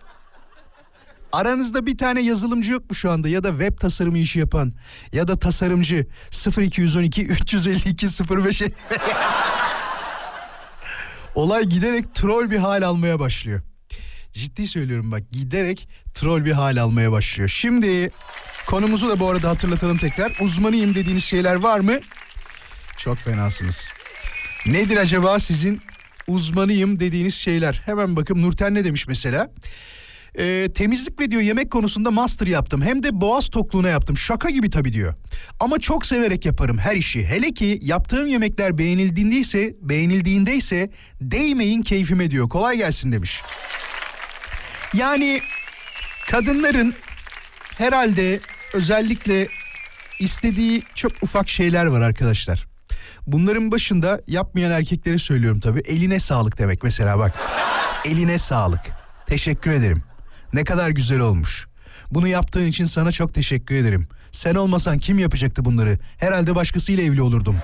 Aranızda 1.33 1.87
bir 1.87 1.99
tane 1.99 2.21
yazılımcı 2.21 2.73
yok 2.73 2.91
mu 2.91 2.95
şu 2.95 3.11
anda 3.11 3.29
ya 3.29 3.45
da 3.45 3.51
web 3.51 3.79
tasarımı 3.79 4.19
işi 4.19 4.39
yapan 4.39 4.73
ya 5.13 5.29
da 5.29 5.39
tasarımcı 5.39 6.07
0212 6.61 7.27
352 7.27 8.07
05 8.47 8.63
Olay 11.39 11.65
giderek 11.65 12.15
troll 12.15 12.51
bir 12.51 12.57
hal 12.59 12.83
almaya 12.83 13.19
başlıyor. 13.19 13.63
Ciddi 14.33 14.67
söylüyorum 14.67 15.13
bak 15.13 15.31
giderek 15.31 15.89
troll 16.15 16.45
bir 16.45 16.53
hal 16.53 16.77
almaya 16.77 17.13
başlıyor. 17.13 17.49
Şimdi 17.49 18.11
konumuzu 18.67 19.09
da 19.09 19.21
bu 19.21 19.31
arada 19.31 19.51
hatırlatalım 19.51 19.99
tekrar. 19.99 20.33
Uzmanıyım 20.41 20.95
dediğiniz 20.95 21.25
şeyler 21.25 21.55
var 21.55 21.81
mı? 21.81 22.01
Çok 22.97 23.19
fenasınız. 23.19 23.93
Nedir 24.67 24.97
acaba 24.97 25.39
sizin 25.39 25.81
uzmanıyım 26.27 27.01
dediğiniz 27.01 27.35
şeyler? 27.35 27.83
Hemen 27.85 28.17
bakın 28.17 28.43
Nurten 28.43 28.75
ne 28.75 28.85
demiş 28.85 29.09
mesela? 29.09 29.51
Ee, 30.39 30.69
temizlik 30.75 31.21
ve 31.21 31.31
diyor 31.31 31.43
yemek 31.43 31.71
konusunda 31.71 32.11
master 32.11 32.47
yaptım. 32.47 32.83
Hem 32.83 33.03
de 33.03 33.21
boğaz 33.21 33.49
tokluğuna 33.49 33.89
yaptım. 33.89 34.17
Şaka 34.17 34.51
gibi 34.51 34.71
tabii 34.71 34.93
diyor. 34.93 35.15
Ama 35.61 35.79
çok 35.79 36.07
severek 36.07 36.47
yaparım 36.47 36.79
her 36.79 36.97
işi. 36.97 37.27
Hele 37.27 37.53
ki 37.53 37.79
yaptığım 37.83 38.27
yemekler 38.27 38.79
beğenildiğindeyse, 38.79 39.75
beğenildiğindeyse 39.81 40.91
değmeyin 41.21 41.83
keyfime 41.83 42.31
diyor. 42.31 42.49
Kolay 42.49 42.77
gelsin 42.77 43.13
demiş. 43.13 43.43
Yani 44.95 45.41
kadınların 46.31 46.95
herhalde 47.79 48.41
özellikle 48.73 49.49
istediği 50.21 50.83
çok 50.95 51.13
ufak 51.23 51.49
şeyler 51.49 51.87
var 51.87 52.01
arkadaşlar. 52.01 52.67
Bunların 53.27 53.71
başında 53.73 54.21
yapmayan 54.27 54.71
erkeklere 54.71 55.19
söylüyorum 55.19 55.61
tabii. 55.61 55.81
Eline 55.81 56.21
sağlık 56.21 56.59
demek 56.59 56.83
mesela 56.83 57.19
bak. 57.19 57.35
Eline 58.05 58.39
sağlık. 58.39 58.81
Teşekkür 59.27 59.71
ederim. 59.71 60.08
Ne 60.53 60.65
kadar 60.65 60.91
güzel 60.91 61.21
olmuş. 61.21 61.67
Bunu 62.11 62.29
yaptığın 62.29 62.67
için 62.67 62.85
sana 62.85 63.13
çok 63.13 63.35
teşekkür 63.35 63.75
ederim. 63.75 64.09
Sen 64.31 64.55
olmasan 64.55 64.99
kim 64.99 65.19
yapacaktı 65.19 65.65
bunları? 65.65 65.99
Herhalde 66.19 66.55
başkasıyla 66.55 67.05
evli 67.05 67.23
olurdum. 67.23 67.57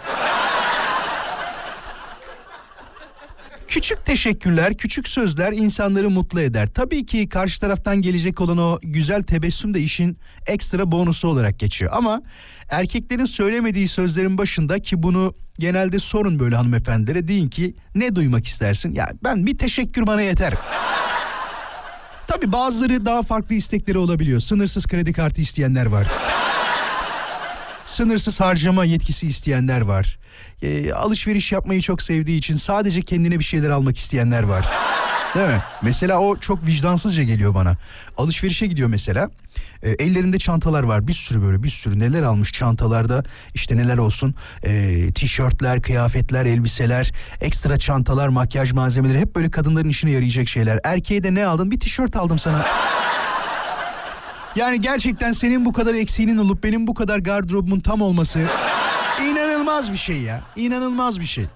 Küçük 3.68 4.06
teşekkürler, 4.06 4.76
küçük 4.76 5.08
sözler 5.08 5.52
insanları 5.52 6.10
mutlu 6.10 6.40
eder. 6.40 6.66
Tabii 6.66 7.06
ki 7.06 7.28
karşı 7.28 7.60
taraftan 7.60 8.02
gelecek 8.02 8.40
olan 8.40 8.58
o 8.58 8.78
güzel 8.82 9.22
tebessüm 9.22 9.74
de 9.74 9.80
işin 9.80 10.18
ekstra 10.46 10.92
bonusu 10.92 11.28
olarak 11.28 11.58
geçiyor. 11.58 11.90
Ama 11.94 12.22
erkeklerin 12.70 13.24
söylemediği 13.24 13.88
sözlerin 13.88 14.38
başında 14.38 14.78
ki 14.78 15.02
bunu 15.02 15.34
genelde 15.58 15.98
sorun 15.98 16.38
böyle 16.38 16.56
hanımefendilere 16.56 17.28
deyin 17.28 17.48
ki 17.48 17.74
ne 17.94 18.14
duymak 18.14 18.46
istersin? 18.46 18.92
Ya 18.92 19.12
ben 19.24 19.46
bir 19.46 19.58
teşekkür 19.58 20.06
bana 20.06 20.22
yeter. 20.22 20.54
Tabii 22.26 22.52
bazıları 22.52 23.06
daha 23.06 23.22
farklı 23.22 23.54
istekleri 23.54 23.98
olabiliyor. 23.98 24.40
Sınırsız 24.40 24.86
kredi 24.86 25.12
kartı 25.12 25.40
isteyenler 25.40 25.86
var. 25.86 26.06
Sınırsız 27.86 28.40
harcama 28.40 28.84
yetkisi 28.84 29.26
isteyenler 29.26 29.80
var. 29.80 30.18
Ee, 30.62 30.92
alışveriş 30.92 31.52
yapmayı 31.52 31.80
çok 31.80 32.02
sevdiği 32.02 32.38
için 32.38 32.56
sadece 32.56 33.02
kendine 33.02 33.38
bir 33.38 33.44
şeyler 33.44 33.70
almak 33.70 33.96
isteyenler 33.96 34.42
var. 34.42 34.66
Değil 35.34 35.46
mi? 35.46 35.62
Mesela 35.82 36.18
o 36.20 36.36
çok 36.36 36.66
vicdansızca 36.66 37.22
geliyor 37.22 37.54
bana. 37.54 37.76
Alışverişe 38.18 38.66
gidiyor 38.66 38.88
mesela. 38.88 39.30
Ee, 39.82 39.90
ellerinde 39.90 40.38
çantalar 40.38 40.82
var. 40.82 41.08
Bir 41.08 41.12
sürü 41.12 41.42
böyle 41.42 41.62
bir 41.62 41.68
sürü 41.68 41.98
neler 41.98 42.22
almış 42.22 42.52
çantalarda. 42.52 43.24
işte 43.54 43.76
neler 43.76 43.98
olsun. 43.98 44.34
Ee, 44.64 45.12
tişörtler, 45.14 45.82
kıyafetler, 45.82 46.44
elbiseler, 46.46 47.12
ekstra 47.40 47.78
çantalar, 47.78 48.28
makyaj 48.28 48.72
malzemeleri. 48.72 49.18
Hep 49.20 49.36
böyle 49.36 49.50
kadınların 49.50 49.88
işine 49.88 50.10
yarayacak 50.10 50.48
şeyler. 50.48 50.80
Erkeğe 50.84 51.22
de 51.22 51.34
ne 51.34 51.46
aldın? 51.46 51.70
Bir 51.70 51.80
tişört 51.80 52.16
aldım 52.16 52.38
sana. 52.38 52.66
Yani 54.56 54.80
gerçekten 54.80 55.32
senin 55.32 55.64
bu 55.64 55.72
kadar 55.72 55.94
eksiğinin 55.94 56.38
olup 56.38 56.64
benim 56.64 56.86
bu 56.86 56.94
kadar 56.94 57.18
gardırobumun 57.18 57.80
tam 57.80 58.02
olması 58.02 58.40
inanılmaz 59.22 59.92
bir 59.92 59.96
şey 59.96 60.16
ya. 60.16 60.42
İnanılmaz 60.56 61.20
bir 61.20 61.26
şey. 61.26 61.46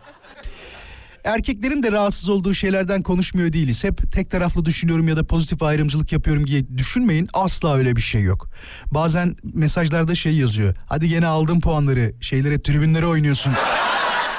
Erkeklerin 1.28 1.82
de 1.82 1.92
rahatsız 1.92 2.30
olduğu 2.30 2.54
şeylerden 2.54 3.02
konuşmuyor 3.02 3.52
değiliz. 3.52 3.84
Hep 3.84 4.12
tek 4.12 4.30
taraflı 4.30 4.64
düşünüyorum 4.64 5.08
ya 5.08 5.16
da 5.16 5.26
pozitif 5.26 5.62
ayrımcılık 5.62 6.12
yapıyorum 6.12 6.46
diye 6.46 6.78
düşünmeyin. 6.78 7.28
Asla 7.34 7.74
öyle 7.74 7.96
bir 7.96 8.00
şey 8.00 8.22
yok. 8.22 8.48
Bazen 8.86 9.36
mesajlarda 9.42 10.14
şey 10.14 10.36
yazıyor. 10.36 10.74
Hadi 10.86 11.08
gene 11.08 11.26
aldın 11.26 11.60
puanları. 11.60 12.14
Şeylere 12.20 12.62
tribünlere 12.62 13.06
oynuyorsun. 13.06 13.52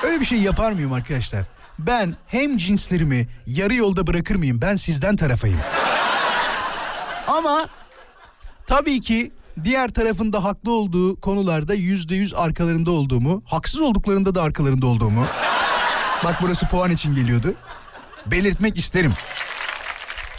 Öyle 0.03 0.19
bir 0.19 0.25
şey 0.25 0.37
yapar 0.39 0.71
mıyım 0.71 0.93
arkadaşlar? 0.93 1.45
Ben 1.79 2.15
hem 2.27 2.57
cinslerimi 2.57 3.27
yarı 3.47 3.75
yolda 3.75 4.07
bırakır 4.07 4.35
mıyım? 4.35 4.61
Ben 4.61 4.75
sizden 4.75 5.15
tarafayım. 5.15 5.59
Ama 7.27 7.69
Tabii 8.67 9.01
ki 9.01 9.31
diğer 9.63 9.87
tarafın 9.87 10.31
da 10.31 10.43
haklı 10.43 10.71
olduğu 10.71 11.19
konularda 11.19 11.73
yüzde 11.73 12.15
yüz 12.15 12.33
arkalarında 12.33 12.91
olduğumu, 12.91 13.43
haksız 13.45 13.81
olduklarında 13.81 14.35
da 14.35 14.43
arkalarında 14.43 14.87
olduğumu. 14.87 15.25
Bak 16.23 16.37
burası 16.41 16.67
puan 16.67 16.91
için 16.91 17.15
geliyordu. 17.15 17.53
Belirtmek 18.25 18.77
isterim. 18.77 19.13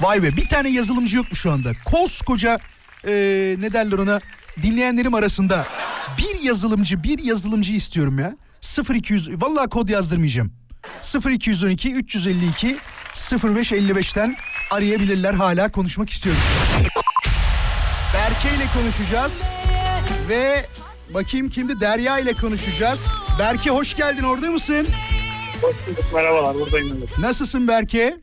Vay 0.01 0.23
be 0.23 0.37
bir 0.37 0.49
tane 0.49 0.69
yazılımcı 0.69 1.17
yok 1.17 1.31
mu 1.31 1.37
şu 1.37 1.53
anda? 1.53 1.71
Koskoca 1.85 2.59
eee 3.07 3.57
ne 3.59 3.73
derler 3.73 3.99
ona 3.99 4.19
dinleyenlerim 4.63 5.15
arasında 5.15 5.67
bir 6.19 6.43
yazılımcı 6.43 7.03
bir 7.03 7.19
yazılımcı 7.25 7.75
istiyorum 7.75 8.19
ya. 8.19 8.37
0200 8.95 9.29
vallahi 9.43 9.69
kod 9.69 9.89
yazdırmayacağım. 9.89 10.53
0212 11.31 11.93
352 11.93 12.77
0555'ten 13.33 14.37
arayabilirler 14.71 15.35
hala 15.35 15.73
konuşmak 15.73 16.11
istiyoruz. 16.11 16.43
Berke 18.15 18.57
ile 18.57 18.67
konuşacağız. 18.75 19.41
Ve 20.29 20.67
bakayım 21.15 21.49
kimdi? 21.49 21.81
Derya 21.81 22.19
ile 22.19 22.33
konuşacağız. 22.33 23.07
Berke 23.39 23.71
hoş 23.71 23.95
geldin 23.95 24.23
orada 24.23 24.51
mısın? 24.51 24.87
Hoş 25.63 25.77
bulduk. 25.89 26.05
Merhabalar. 26.15 26.55
Buradayım. 26.55 26.97
Evet. 26.99 27.19
Nasılsın 27.19 27.69
Berke? 27.69 28.17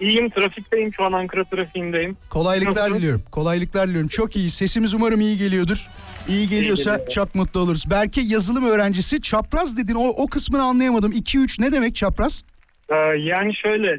İyiyim. 0.00 0.30
Trafikteyim. 0.30 0.94
Şu 0.94 1.04
an 1.04 1.12
Ankara 1.12 1.44
trafiğindeyim. 1.44 2.16
Kolaylıklar 2.30 2.72
Nasılsın? 2.74 2.94
diliyorum. 2.98 3.22
Kolaylıklar 3.32 3.88
diliyorum. 3.88 4.08
Çok 4.08 4.36
iyi. 4.36 4.50
Sesimiz 4.50 4.94
umarım 4.94 5.20
iyi 5.20 5.38
geliyordur. 5.38 5.86
İyi 6.28 6.48
geliyorsa 6.48 6.90
geliyor. 6.92 7.08
çok 7.08 7.34
mutlu 7.34 7.60
oluruz. 7.60 7.90
Berke 7.90 8.20
yazılım 8.20 8.64
öğrencisi. 8.66 9.22
Çapraz 9.22 9.78
dedin. 9.78 9.94
O, 9.94 10.08
o 10.08 10.26
kısmını 10.26 10.62
anlayamadım. 10.62 11.12
2-3 11.12 11.62
ne 11.62 11.72
demek 11.72 11.94
çapraz? 11.94 12.42
Ee, 12.90 12.94
yani 13.18 13.54
şöyle. 13.62 13.92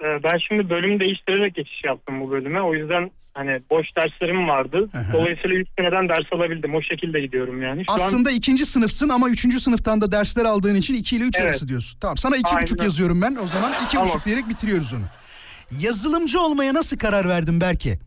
e, 0.00 0.06
Ben 0.24 0.38
şimdi 0.48 0.70
bölüm 0.70 1.00
değiştirerek 1.00 1.54
geçiş 1.54 1.84
yaptım 1.84 2.20
bu 2.20 2.30
bölüme. 2.30 2.60
O 2.62 2.74
yüzden 2.74 3.10
hani 3.34 3.60
boş 3.70 3.86
derslerim 3.96 4.48
vardı. 4.48 4.88
Aha. 4.94 5.12
Dolayısıyla 5.12 5.56
3 5.56 5.68
seneden 5.78 6.08
ders 6.08 6.32
alabildim. 6.32 6.74
O 6.74 6.82
şekilde 6.82 7.20
gidiyorum 7.20 7.62
yani. 7.62 7.84
Şu 7.86 7.92
an 7.92 7.96
Aslında 7.96 8.30
ikinci 8.30 8.64
sınıfsın 8.66 9.08
ama 9.08 9.28
üçüncü 9.30 9.60
sınıftan 9.60 10.00
da 10.00 10.12
dersler 10.12 10.44
aldığın 10.44 10.74
için 10.74 10.94
2 10.94 11.16
ile 11.16 11.24
3 11.24 11.36
Evet. 11.36 11.46
arası 11.46 11.68
diyorsun. 11.68 11.98
Tamam 12.00 12.16
sana 12.16 12.36
iki 12.36 12.48
Aynen. 12.50 12.62
buçuk 12.62 12.82
yazıyorum 12.82 13.22
ben. 13.22 13.36
O 13.42 13.46
zaman 13.46 13.72
iki 13.84 13.92
Tamam. 13.92 14.08
buçuk 14.08 14.24
diyerek 14.24 14.48
bitiriyoruz 14.48 14.92
onu. 14.94 15.04
Yazılımcı 15.82 16.40
olmaya 16.40 16.74
nasıl 16.74 16.98
karar 16.98 17.28
verdin 17.28 17.60
Berke? 17.60 17.98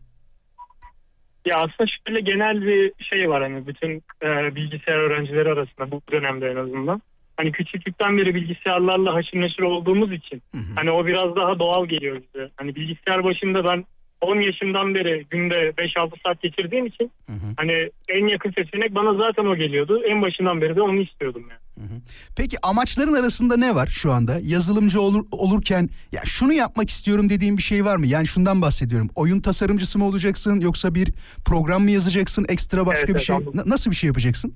ya 1.46 1.56
aslında 1.56 1.90
şöyle 2.06 2.20
genel 2.20 2.62
bir 2.62 2.92
şey 3.04 3.30
var 3.30 3.42
hani 3.42 3.66
bütün 3.66 3.90
e, 4.22 4.54
bilgisayar 4.56 4.94
öğrencileri 4.98 5.48
arasında 5.48 5.90
bu 5.90 6.00
dönemde 6.12 6.46
en 6.50 6.56
azından. 6.56 7.02
Hani 7.36 7.52
küçüklükten 7.52 8.18
beri 8.18 8.34
bilgisayarlarla 8.34 9.14
haşır 9.14 9.40
neşir 9.40 9.62
olduğumuz 9.62 10.12
için 10.12 10.42
hani 10.74 10.90
o 10.90 11.06
biraz 11.06 11.36
daha 11.36 11.58
doğal 11.58 11.86
geliyor 11.86 12.16
bize. 12.16 12.50
Hani 12.56 12.74
bilgisayar 12.74 13.24
başında 13.24 13.64
ben 13.64 13.84
10 14.26 14.40
yaşımdan 14.40 14.94
beri 14.94 15.26
günde 15.30 15.54
5-6 15.54 16.10
saat 16.26 16.42
geçirdiğim 16.42 16.86
için 16.86 17.10
hani 17.56 17.90
en 18.08 18.28
yakın 18.28 18.50
seçenek 18.50 18.94
bana 18.94 19.24
zaten 19.24 19.44
o 19.46 19.56
geliyordu. 19.56 20.02
En 20.10 20.22
başından 20.22 20.60
beri 20.60 20.76
de 20.76 20.82
onu 20.82 21.00
istiyordum 21.00 21.44
yani. 21.50 21.90
Peki 22.36 22.56
amaçların 22.62 23.14
arasında 23.14 23.56
ne 23.56 23.74
var 23.74 23.86
şu 23.86 24.12
anda? 24.12 24.38
Yazılımcı 24.42 25.00
olur, 25.00 25.24
olurken 25.32 25.88
ya 26.12 26.20
şunu 26.24 26.52
yapmak 26.52 26.88
istiyorum 26.88 27.28
dediğin 27.30 27.56
bir 27.56 27.62
şey 27.62 27.84
var 27.84 27.96
mı? 27.96 28.06
Yani 28.06 28.26
şundan 28.26 28.62
bahsediyorum. 28.62 29.08
Oyun 29.14 29.40
tasarımcısı 29.40 29.98
mı 29.98 30.04
olacaksın 30.06 30.60
yoksa 30.60 30.94
bir 30.94 31.08
program 31.46 31.82
mı 31.82 31.90
yazacaksın? 31.90 32.46
Ekstra 32.48 32.86
başka 32.86 33.06
Evet, 33.06 33.14
bir 33.20 33.24
şey. 33.24 33.36
anladım. 33.36 33.52
Na- 33.56 33.62
nasıl 33.70 33.90
bir 33.90 33.96
şey 33.96 34.08
yapacaksın? 34.08 34.54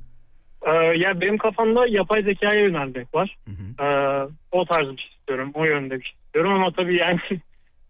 Ee, 0.66 0.70
ya 0.98 1.20
benim 1.20 1.38
kafamda 1.38 1.86
yapay 1.86 2.22
zekaya 2.22 2.62
yönelmek 2.64 3.14
var. 3.14 3.36
Ee, 3.80 3.84
o 4.52 4.64
tarz 4.64 4.88
bir 4.92 4.98
şey 4.98 5.10
istiyorum. 5.18 5.50
O 5.54 5.64
yönde 5.64 5.98
bir 5.98 6.04
şey 6.04 6.12
istiyorum 6.26 6.52
ama 6.52 6.72
tabii 6.72 6.96
yani 7.00 7.20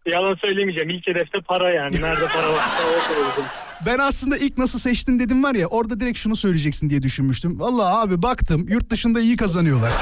yalan 0.07 0.35
söylemeyeceğim. 0.35 0.91
İlk 0.91 1.07
hedefte 1.07 1.39
para 1.49 1.71
yani. 1.71 1.93
Nerede 1.93 2.27
para 2.35 2.47
koyuyorum. 2.47 3.45
Ben 3.87 3.99
aslında 3.99 4.37
ilk 4.37 4.59
nasıl 4.59 4.79
seçtin 4.79 5.19
dedim 5.19 5.45
var 5.45 5.55
ya 5.55 5.67
orada 5.67 6.01
direkt 6.01 6.19
şunu 6.19 6.37
söyleyeceksin 6.37 6.91
diye 6.91 7.03
düşünmüştüm. 7.03 7.61
Vallahi 7.61 7.95
abi 7.95 8.23
baktım 8.23 8.67
yurt 8.69 8.91
dışında 8.91 9.21
iyi 9.21 9.37
kazanıyorlar. 9.37 9.93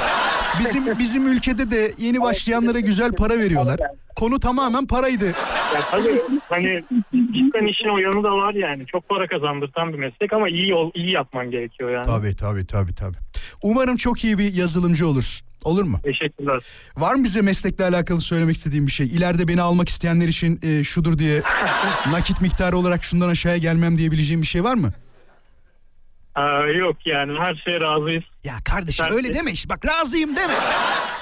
Bizim 0.59 0.99
bizim 0.99 1.27
ülkede 1.27 1.71
de 1.71 1.91
yeni 1.97 2.21
başlayanlara 2.21 2.79
güzel 2.79 3.11
para 3.11 3.39
veriyorlar. 3.39 3.79
Konu 4.15 4.39
tamamen 4.39 4.87
paraydı. 4.87 5.25
Ya 5.75 5.81
tabii 5.91 6.21
hani 6.49 6.83
cidden 7.13 7.67
işin 7.67 7.89
o 7.89 7.97
yanı 7.97 8.23
da 8.23 8.31
var 8.31 8.53
yani. 8.53 8.85
Çok 8.85 9.09
para 9.09 9.27
kazandırtan 9.27 9.93
bir 9.93 9.97
meslek 9.97 10.33
ama 10.33 10.49
iyi 10.49 10.73
ol, 10.73 10.91
iyi 10.95 11.11
yapman 11.11 11.51
gerekiyor 11.51 11.89
yani. 11.91 12.05
Tabii 12.05 12.35
tabii 12.35 12.65
tabii 12.65 12.95
tabii. 12.95 13.17
Umarım 13.63 13.97
çok 13.97 14.23
iyi 14.23 14.37
bir 14.37 14.53
yazılımcı 14.53 15.07
olursun. 15.07 15.47
Olur 15.63 15.83
mu? 15.83 15.99
Teşekkürler. 16.03 16.61
Var 16.97 17.15
mı 17.15 17.23
bize 17.23 17.41
meslekle 17.41 17.83
alakalı 17.85 18.21
söylemek 18.21 18.55
istediğin 18.55 18.87
bir 18.87 18.91
şey? 18.91 19.07
İleride 19.07 19.47
beni 19.47 19.61
almak 19.61 19.89
isteyenler 19.89 20.27
için 20.27 20.59
e, 20.63 20.83
şudur 20.83 21.17
diye 21.17 21.41
nakit 22.11 22.41
miktarı 22.41 22.77
olarak 22.77 23.03
şundan 23.03 23.29
aşağıya 23.29 23.57
gelmem 23.57 23.97
diyebileceğim 23.97 24.41
bir 24.41 24.47
şey 24.47 24.63
var 24.63 24.73
mı? 24.73 24.93
Aa, 26.35 26.67
yok 26.79 26.95
yani 27.05 27.39
her 27.39 27.61
şeye 27.65 27.79
razıyız. 27.79 28.23
Ya 28.43 28.53
kardeşim 28.65 29.05
Ben- 29.09 29.15
öyle 29.15 29.33
deme 29.33 29.51
işte 29.51 29.69
bak 29.69 29.85
razıyım 29.85 30.35
deme. 30.35 30.53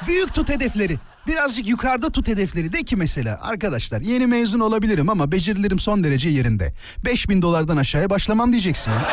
Büyük 0.07 0.33
tut 0.33 0.49
hedefleri. 0.49 0.97
Birazcık 1.27 1.67
yukarıda 1.67 2.09
tut 2.09 2.27
hedefleri. 2.27 2.73
De 2.73 2.83
ki 2.83 2.95
mesela 2.95 3.39
arkadaşlar 3.41 4.01
yeni 4.01 4.27
mezun 4.27 4.59
olabilirim 4.59 5.09
ama 5.09 5.31
becerilerim 5.31 5.79
son 5.79 6.03
derece 6.03 6.29
yerinde. 6.29 6.73
5000 7.05 7.41
dolardan 7.41 7.77
aşağıya 7.77 8.09
başlamam 8.09 8.51
diyeceksin 8.51 8.91
ya. 8.91 9.05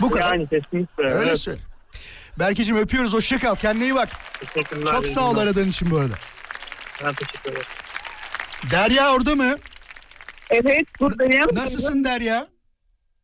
Bu 0.00 0.10
kadar. 0.10 0.32
Yani 0.34 0.48
kesinlikle. 0.48 1.04
öyle 1.04 1.28
evet. 1.28 1.38
söyle. 1.38 1.60
Berkeciğim 2.38 2.82
öpüyoruz 2.82 3.14
hoşça 3.14 3.38
kal 3.38 3.54
kendine 3.54 3.84
iyi 3.84 3.94
bak. 3.94 4.08
Teşekkürler. 4.40 4.92
Çok 4.92 5.08
sağ 5.08 5.30
ol 5.30 5.36
aradığın 5.36 5.68
için 5.68 5.90
bu 5.90 5.96
arada. 5.98 6.14
Ben 7.04 7.12
teşekkür 7.14 7.50
ederim. 7.50 7.66
Derya 8.70 9.12
orada 9.14 9.34
mı? 9.34 9.56
Evet 10.50 10.86
buradayım. 11.00 11.46
Nasılsın 11.54 12.04
Derya? 12.04 12.48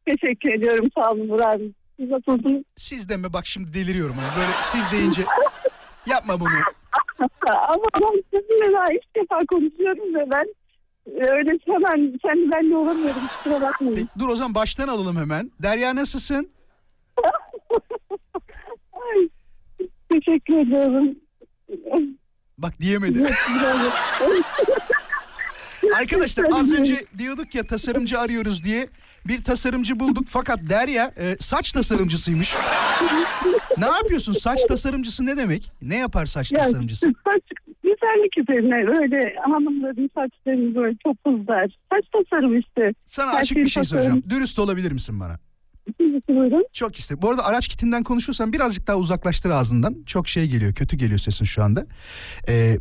Teşekkür 0.07 0.53
ediyorum 0.53 0.89
sağ 0.95 1.11
olun 1.11 1.27
Murat. 1.27 1.61
Siz 2.01 2.11
nasılsınız? 2.11 2.63
Siz 2.77 3.09
de 3.09 3.17
mi? 3.17 3.33
Bak 3.33 3.47
şimdi 3.47 3.75
deliriyorum. 3.75 4.17
Hani 4.17 4.41
böyle 4.41 4.53
siz 4.61 4.93
deyince 4.93 5.23
yapma 6.07 6.41
bunu. 6.41 6.51
Ama 7.69 7.85
ben 7.95 8.23
sizinle 8.35 8.73
daha 8.73 8.87
ilk 8.93 9.15
defa 9.17 9.39
konuşuyorum 9.51 10.15
ve 10.15 10.31
ben 10.31 10.47
öyle 11.07 11.59
hemen 11.67 12.19
kendi 12.19 12.53
benle 12.53 12.77
olamıyorum. 12.77 13.23
Kusura 13.37 13.61
bakmayın. 13.61 13.95
Peki, 13.95 14.09
dur 14.19 14.29
o 14.29 14.37
zaman 14.37 14.55
baştan 14.55 14.89
alalım 14.89 15.17
hemen. 15.17 15.51
Derya 15.63 15.95
nasılsın? 15.97 16.51
Ay, 19.05 19.29
teşekkür 20.13 20.59
ediyorum. 20.59 21.17
Bak 22.59 22.81
diyemedi. 22.81 23.23
Arkadaşlar 25.99 26.45
az 26.53 26.73
önce 26.75 27.05
diyorduk 27.19 27.55
ya 27.55 27.67
tasarımcı 27.67 28.19
arıyoruz 28.21 28.65
diye. 28.65 28.89
Bir 29.29 29.45
tasarımcı 29.45 30.01
bulduk 30.01 30.25
fakat 30.29 30.59
Derya 30.71 31.13
e, 31.17 31.37
saç 31.39 31.73
tasarımcısıymış. 31.73 32.55
ne 33.79 33.87
yapıyorsun? 33.87 34.33
Saç 34.33 34.59
tasarımcısı 34.69 35.27
ne 35.27 35.37
demek? 35.37 35.73
Ne 35.83 35.97
yapar 35.97 36.27
saç 36.27 36.53
Ya, 36.53 36.59
tasarımcısı? 36.61 37.07
saç 37.07 37.43
güzellik 37.83 38.39
üzerine 38.39 38.87
böyle 38.87 39.35
hanımların 39.41 40.11
saçlarını 40.15 40.75
böyle 40.75 40.97
çok 41.03 41.17
uzar. 41.25 41.79
Saç 41.93 42.05
tasarım 42.13 42.59
işte. 42.59 42.93
Sana 43.07 43.33
her 43.33 43.41
açık 43.41 43.57
bir 43.59 43.67
şey 43.67 43.83
tasarım. 43.83 44.03
soracağım. 44.03 44.23
Dürüst 44.31 44.59
olabilir 44.59 44.93
misin 44.93 45.21
bana? 45.21 45.39
İkincisi 45.99 46.29
buyurun. 46.29 46.65
Çok 46.73 46.97
isterim. 46.97 47.23
Bu 47.23 47.31
arada 47.31 47.45
araç 47.45 47.69
kitinden 47.69 48.03
konuşursan 48.03 48.53
birazcık 48.53 48.87
daha 48.87 48.97
uzaklaştır 48.97 49.51
ağzından. 49.51 49.97
Çok 50.07 50.29
şey 50.29 50.47
geliyor, 50.47 50.75
kötü 50.75 50.97
geliyor 50.97 51.19
sesin 51.19 51.45
şu 51.45 51.63
anda. 51.63 51.87
Ee, 52.49 52.79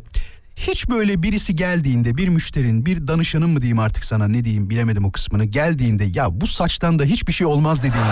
hiç 0.56 0.88
böyle 0.90 1.22
birisi 1.22 1.56
geldiğinde 1.56 2.16
bir 2.16 2.28
müşterin, 2.28 2.86
bir 2.86 3.06
danışanın 3.06 3.50
mı 3.50 3.60
diyeyim 3.60 3.78
artık 3.78 4.04
sana 4.04 4.28
ne 4.28 4.44
diyeyim 4.44 4.70
bilemedim 4.70 5.04
o 5.04 5.12
kısmını. 5.12 5.44
Geldiğinde 5.44 6.04
ya 6.14 6.26
bu 6.40 6.46
saçtan 6.46 6.98
da 6.98 7.04
hiçbir 7.04 7.32
şey 7.32 7.46
olmaz 7.46 7.82
dediğin. 7.82 8.06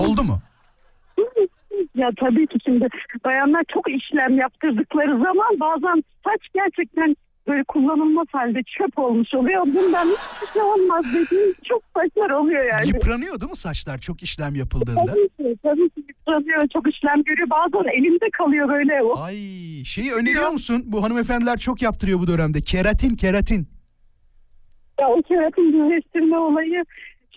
Oldu 0.04 0.22
mu? 0.22 0.38
Ya 1.94 2.10
tabii 2.20 2.46
ki 2.46 2.58
şimdi 2.64 2.88
bayanlar 3.24 3.62
çok 3.74 3.90
işlem 3.90 4.38
yaptırdıkları 4.38 5.10
zaman 5.10 5.60
bazen 5.60 6.02
saç 6.24 6.40
gerçekten 6.54 7.16
böyle 7.48 7.64
kullanılmaz 7.64 8.26
halde 8.32 8.60
çöp 8.78 8.98
olmuş 8.98 9.34
oluyor. 9.34 9.62
Bundan 9.66 10.06
hiçbir 10.06 10.52
şey 10.52 10.62
olmaz 10.62 11.04
dediğim 11.14 11.54
çok 11.68 11.82
saçlar 11.96 12.30
oluyor 12.30 12.64
yani. 12.72 12.88
Yıpranıyor 12.88 13.40
değil 13.40 13.50
mi 13.50 13.56
saçlar 13.56 13.98
çok 13.98 14.22
işlem 14.22 14.54
yapıldığında? 14.54 15.04
Tabii 15.06 15.28
ki, 15.28 15.56
tabii 15.62 15.90
ki 15.90 16.04
yıpranıyor, 16.08 16.62
çok 16.72 16.88
işlem 16.94 17.22
görüyor. 17.22 17.48
Bazen 17.50 17.88
elimde 17.88 18.26
kalıyor 18.32 18.68
böyle. 18.68 19.02
O 19.02 19.20
Ay 19.20 19.34
şeyi 19.84 20.12
öneriyor 20.12 20.50
musun? 20.50 20.82
Bu 20.86 21.02
hanımefendiler 21.04 21.56
çok 21.56 21.82
yaptırıyor 21.82 22.18
bu 22.18 22.26
dönemde. 22.26 22.60
Keratin, 22.60 23.14
keratin. 23.16 23.68
Ya 25.00 25.08
o 25.08 25.22
keratin 25.22 25.72
düzleştirme 25.72 26.38
olayı 26.38 26.84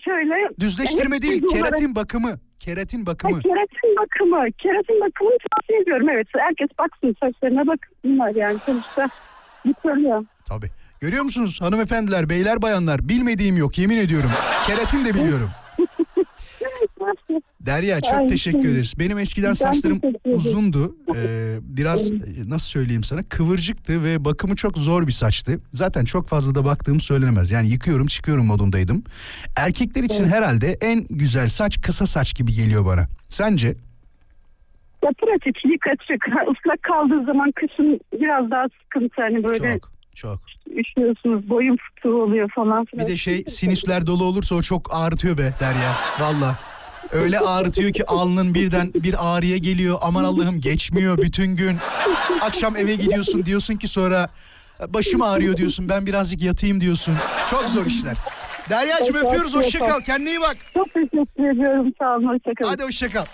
şöyle. 0.04 0.34
Düzleştirme 0.60 1.22
değil, 1.22 1.42
keratin 1.52 1.94
bakımı. 1.94 2.38
Keratin 2.58 2.98
Ha, 3.00 3.06
bakımı. 3.06 3.40
keratin 3.42 3.96
bakımı. 4.00 4.52
Keratin 4.52 5.00
bakımını 5.00 5.36
tavsiye 5.52 5.80
ediyorum. 5.80 6.08
Evet 6.08 6.26
herkes 6.36 6.68
baksın 6.78 7.16
saçlarına 7.20 7.66
baksınlar 7.66 8.34
yani 8.34 8.58
sonuçta 8.66 9.08
yıpranıyor. 9.66 10.24
Tabii. 10.44 10.70
Görüyor 11.00 11.24
musunuz 11.24 11.60
hanımefendiler, 11.60 12.28
beyler, 12.28 12.62
bayanlar 12.62 13.08
bilmediğim 13.08 13.56
yok 13.56 13.78
yemin 13.78 13.96
ediyorum. 13.96 14.30
Keratin 14.66 15.04
de 15.04 15.14
biliyorum. 15.14 15.50
Derya 17.60 18.00
çok 18.00 18.18
Ay, 18.18 18.26
teşekkür 18.26 18.62
şey, 18.62 18.70
ederiz. 18.70 18.94
Benim 18.98 19.18
eskiden 19.18 19.48
ben 19.48 19.54
saçlarım 19.54 20.00
uzundu. 20.24 20.96
Ee, 21.16 21.58
biraz 21.62 22.10
e, 22.10 22.16
nasıl 22.46 22.68
söyleyeyim 22.68 23.04
sana 23.04 23.22
kıvırcıktı 23.22 24.04
ve 24.04 24.24
bakımı 24.24 24.56
çok 24.56 24.78
zor 24.78 25.06
bir 25.06 25.12
saçtı. 25.12 25.60
Zaten 25.72 26.04
çok 26.04 26.28
fazla 26.28 26.54
da 26.54 26.64
baktığım 26.64 27.00
söylenemez. 27.00 27.50
Yani 27.50 27.68
yıkıyorum 27.68 28.06
çıkıyorum 28.06 28.46
modundaydım. 28.46 29.04
Erkekler 29.56 30.02
için 30.04 30.24
herhalde 30.24 30.78
en 30.80 31.06
güzel 31.10 31.48
saç 31.48 31.80
kısa 31.82 32.06
saç 32.06 32.34
gibi 32.34 32.52
geliyor 32.52 32.86
bana. 32.86 33.08
Sence? 33.28 33.76
Ya 35.04 35.10
pratik 35.18 35.64
yıka 35.64 35.90
çık. 35.90 36.26
Islak 36.28 36.82
kaldığı 36.82 37.24
zaman 37.24 37.52
kışın 37.52 38.00
biraz 38.12 38.50
daha 38.50 38.64
sıkıntı. 38.82 39.22
Hani 39.22 39.44
böyle 39.44 39.72
Çok 39.72 39.90
çok. 40.14 40.38
üşüyorsunuz 40.76 41.48
boyun 41.48 41.76
fıtığı 41.76 42.16
oluyor 42.16 42.50
falan 42.54 42.84
filan. 42.84 43.06
Bir 43.06 43.12
de 43.12 43.16
şey 43.16 43.44
sinüsler 43.46 44.06
dolu 44.06 44.24
olursa 44.24 44.54
o 44.54 44.62
çok 44.62 44.88
ağrıtıyor 44.94 45.38
be 45.38 45.52
Derya. 45.60 45.92
Valla. 46.20 46.58
Öyle 47.12 47.38
ağrıtıyor 47.38 47.92
ki 47.92 48.04
alnın 48.06 48.54
birden 48.54 48.94
bir 48.94 49.14
ağrıya 49.18 49.56
geliyor. 49.56 49.98
Aman 50.02 50.24
Allah'ım 50.24 50.60
geçmiyor 50.60 51.18
bütün 51.18 51.56
gün. 51.56 51.76
Akşam 52.40 52.76
eve 52.76 52.94
gidiyorsun 52.94 53.46
diyorsun 53.46 53.76
ki 53.76 53.88
sonra 53.88 54.28
başım 54.88 55.22
ağrıyor 55.22 55.56
diyorsun. 55.56 55.88
Ben 55.88 56.06
birazcık 56.06 56.42
yatayım 56.42 56.80
diyorsun. 56.80 57.14
Çok 57.50 57.62
zor 57.68 57.86
işler. 57.86 58.16
Derya'cığım 58.70 59.16
öpüyoruz. 59.16 59.54
evet, 59.54 59.64
Hoşça 59.64 59.78
kal. 59.78 60.00
Kendine 60.00 60.30
iyi 60.30 60.40
bak. 60.40 60.56
Çok 60.74 60.94
teşekkür 60.94 61.50
ediyorum. 61.54 61.92
Sağ 61.98 62.16
olun. 62.16 62.28
Hoşçakalın. 62.28 62.70
Hadi 62.70 62.82
hoşça 62.82 63.08
kal. 63.08 63.24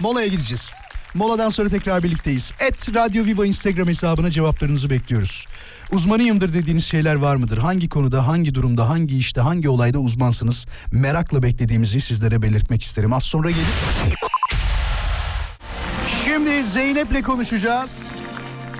Molaya 0.00 0.26
gideceğiz. 0.26 0.70
Moladan 1.14 1.48
sonra 1.48 1.68
tekrar 1.68 2.02
birlikteyiz. 2.02 2.52
Et 2.60 2.94
Radyo 2.94 3.24
Viva 3.24 3.46
Instagram 3.46 3.88
hesabına 3.88 4.30
cevaplarınızı 4.30 4.90
bekliyoruz. 4.90 5.46
Uzmanıyımdır 5.92 6.54
dediğiniz 6.54 6.84
şeyler 6.84 7.14
var 7.14 7.36
mıdır? 7.36 7.58
Hangi 7.58 7.88
konuda, 7.88 8.26
hangi 8.26 8.54
durumda, 8.54 8.88
hangi 8.88 9.18
işte, 9.18 9.40
hangi 9.40 9.68
olayda 9.68 9.98
uzmansınız? 9.98 10.66
Merakla 10.92 11.42
beklediğimizi 11.42 12.00
sizlere 12.00 12.42
belirtmek 12.42 12.82
isterim. 12.82 13.12
Az 13.12 13.22
sonra 13.22 13.50
gelip... 13.50 13.64
Şimdi 16.24 16.64
Zeynep'le 16.64 17.22
konuşacağız. 17.22 18.12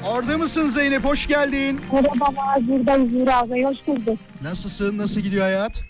Orada 0.05 0.39
mısın 0.39 0.67
Zeynep? 0.67 1.05
Hoş 1.05 1.27
geldin. 1.27 1.81
Merhabalar. 1.93 2.69
Buradayız 2.69 3.15
Uğur 3.15 3.51
Bey. 3.51 3.65
Hoş 3.65 3.77
bulduk. 3.87 4.19
Nasılsın? 4.43 4.99
Nasıl 4.99 5.21
gidiyor 5.21 5.43
hayat? 5.45 5.83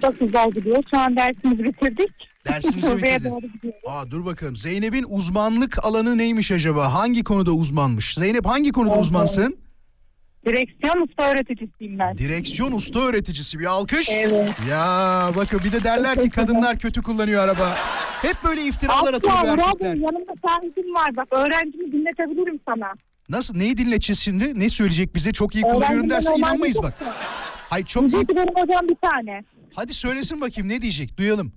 Çok 0.00 0.20
güzel 0.20 0.50
gidiyor. 0.50 0.82
Şu 0.90 0.98
an 0.98 1.16
dersimizi 1.16 1.64
bitirdik. 1.64 2.10
Dersinizi 2.48 2.90
Buraya 2.92 3.16
bitirdin. 3.16 3.30
doğru 3.30 3.46
gidiyoruz. 3.52 3.80
Aa 3.86 4.10
dur 4.10 4.24
bakalım. 4.24 4.56
Zeynep'in 4.56 5.04
uzmanlık 5.08 5.84
alanı 5.84 6.18
neymiş 6.18 6.52
acaba? 6.52 6.94
Hangi 6.94 7.24
konuda 7.24 7.52
uzmanmış? 7.52 8.14
Zeynep 8.14 8.46
hangi 8.46 8.72
konuda 8.72 8.92
Evet. 8.94 9.04
uzmansın? 9.04 9.56
Direksiyon 10.46 11.06
usta 11.08 11.30
öğreticisiyim 11.30 11.98
ben. 11.98 12.16
Direksiyon 12.16 12.72
usta 12.72 13.00
öğreticisi 13.00 13.58
bir 13.58 13.64
alkış. 13.64 14.08
Evet. 14.12 14.50
Ya 14.70 15.30
bakın 15.36 15.60
bir 15.64 15.72
de 15.72 15.84
derler 15.84 16.22
ki 16.22 16.30
kadınlar 16.30 16.78
kötü 16.78 17.02
kullanıyor 17.02 17.42
araba. 17.44 17.74
Hep 18.22 18.36
böyle 18.44 18.62
iftiralar 18.64 19.14
atıyor 19.14 19.34
Asla 19.36 19.52
Uğur 19.54 19.58
erkekler. 19.58 19.94
Bey 19.94 20.00
yanımda 20.02 20.32
sahitim 20.46 20.94
var. 20.94 21.16
Bak 21.16 21.26
öğrencimi 21.30 21.92
dinletebilirim 21.92 22.60
sana. 22.68 22.92
Nasıl 23.28 23.56
neyi 23.56 23.76
dinleteceğiz 23.76 24.20
şimdi? 24.20 24.60
Ne 24.60 24.68
söyleyecek 24.68 25.14
bize? 25.14 25.32
Çok 25.32 25.54
iyi 25.54 25.62
kullanıyorum 25.62 26.10
derse 26.10 26.34
inanmayız 26.36 26.78
bak. 26.82 26.94
Hayır 27.70 27.86
çok 27.86 28.02
iyi. 28.12 28.28
Benim 28.28 28.54
hocam 28.54 28.88
bir 28.88 28.96
tane. 29.10 29.42
Hadi 29.74 29.94
söylesin 29.94 30.40
bakayım 30.40 30.68
ne 30.68 30.82
diyecek? 30.82 31.18
Duyalım. 31.18 31.52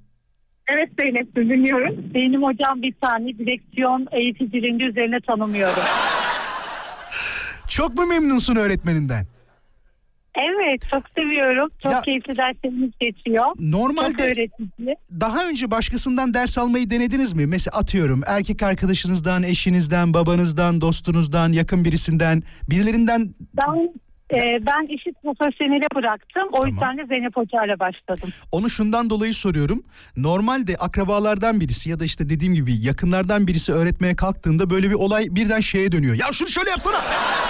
Evet 0.74 0.90
Zeynep 1.02 1.36
dinliyorum. 1.36 1.96
Benim 2.14 2.44
hocam 2.44 2.82
bir 2.82 2.94
tane 3.02 3.28
direksiyon 3.38 4.08
eğiticiliğinde 4.12 4.84
üzerine 4.84 5.20
tanımıyorum. 5.28 5.84
Çok 7.68 7.96
mu 7.98 8.06
memnunsun 8.06 8.56
öğretmeninden? 8.56 9.26
Evet 10.36 10.82
çok 10.92 11.04
seviyorum. 11.16 11.70
Çok 11.84 11.92
Ya- 11.92 12.02
keyifli 12.02 12.38
derslerimiz 12.38 12.92
geçiyor. 13.00 13.46
Çok 13.46 13.60
Normalde 13.60 14.24
öğretici. 14.24 14.96
daha 15.20 15.48
önce 15.50 15.72
başkasından 15.72 16.34
ders 16.34 16.58
almayı 16.58 16.90
denediniz 16.90 17.34
mi? 17.34 17.46
Mesela 17.46 17.78
atıyorum 17.78 18.22
erkek 18.28 18.64
arkadaşınızdan, 18.64 19.44
eşinizden, 19.44 20.14
babanızdan, 20.14 20.82
dostunuzdan, 20.82 21.52
yakın 21.54 21.86
birisinden, 21.86 22.44
birilerinden 22.70 23.30
Ben 23.58 23.94
Ee, 24.34 24.38
ben 24.66 24.96
işi 24.96 25.14
profesyonele 25.24 25.86
bıraktım. 25.96 26.44
O 26.52 26.54
Tamam. 26.54 26.68
yüzden 26.70 26.98
de 26.98 27.06
Zeynep 27.06 27.36
Hoca 27.38 27.66
ile 27.66 27.80
başladım. 27.80 28.30
Onu 28.52 28.70
şundan 28.70 29.10
dolayı 29.10 29.34
soruyorum. 29.34 29.84
Normalde 30.18 30.76
akrabalardan 30.78 31.60
birisi 31.60 31.90
ya 31.90 32.00
da 32.00 32.06
işte 32.06 32.30
dediğim 32.30 32.54
gibi 32.54 32.74
yakınlardan 32.82 33.48
birisi 33.48 33.74
öğretmeye 33.74 34.16
kalktığında 34.16 34.70
böyle 34.70 34.90
bir 34.90 34.94
olay 34.96 35.26
birden 35.30 35.60
şeye 35.60 35.92
dönüyor. 35.92 36.16
Ya 36.16 36.26
şunu 36.34 36.48
şöyle 36.48 36.70
yapsana. 36.70 37.02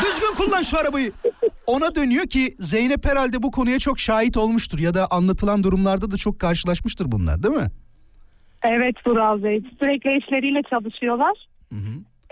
Düzgün 0.02 0.36
kullan 0.46 0.62
şu 0.62 0.78
arabayı. 0.78 1.12
Ona 1.68 1.96
dönüyor 1.96 2.26
ki 2.28 2.56
Zeynep 2.60 3.06
herhalde 3.06 3.44
bu 3.44 3.52
konuya 3.52 3.80
çok 3.80 4.00
şahit 4.00 4.38
olmuştur 4.38 4.80
ya 4.80 4.94
da 4.94 5.08
anlatılan 5.12 5.64
durumlarda 5.64 6.12
da 6.12 6.18
çok 6.18 6.40
karşılaşmıştır 6.40 7.12
bunlar 7.12 7.44
değil 7.44 7.56
mi? 7.56 7.68
Evet 8.64 8.96
Vural 9.08 9.44
Bey. 9.44 9.62
Sürekli 9.80 10.18
eşleriyle 10.18 10.62
çalışıyorlar. 10.70 11.48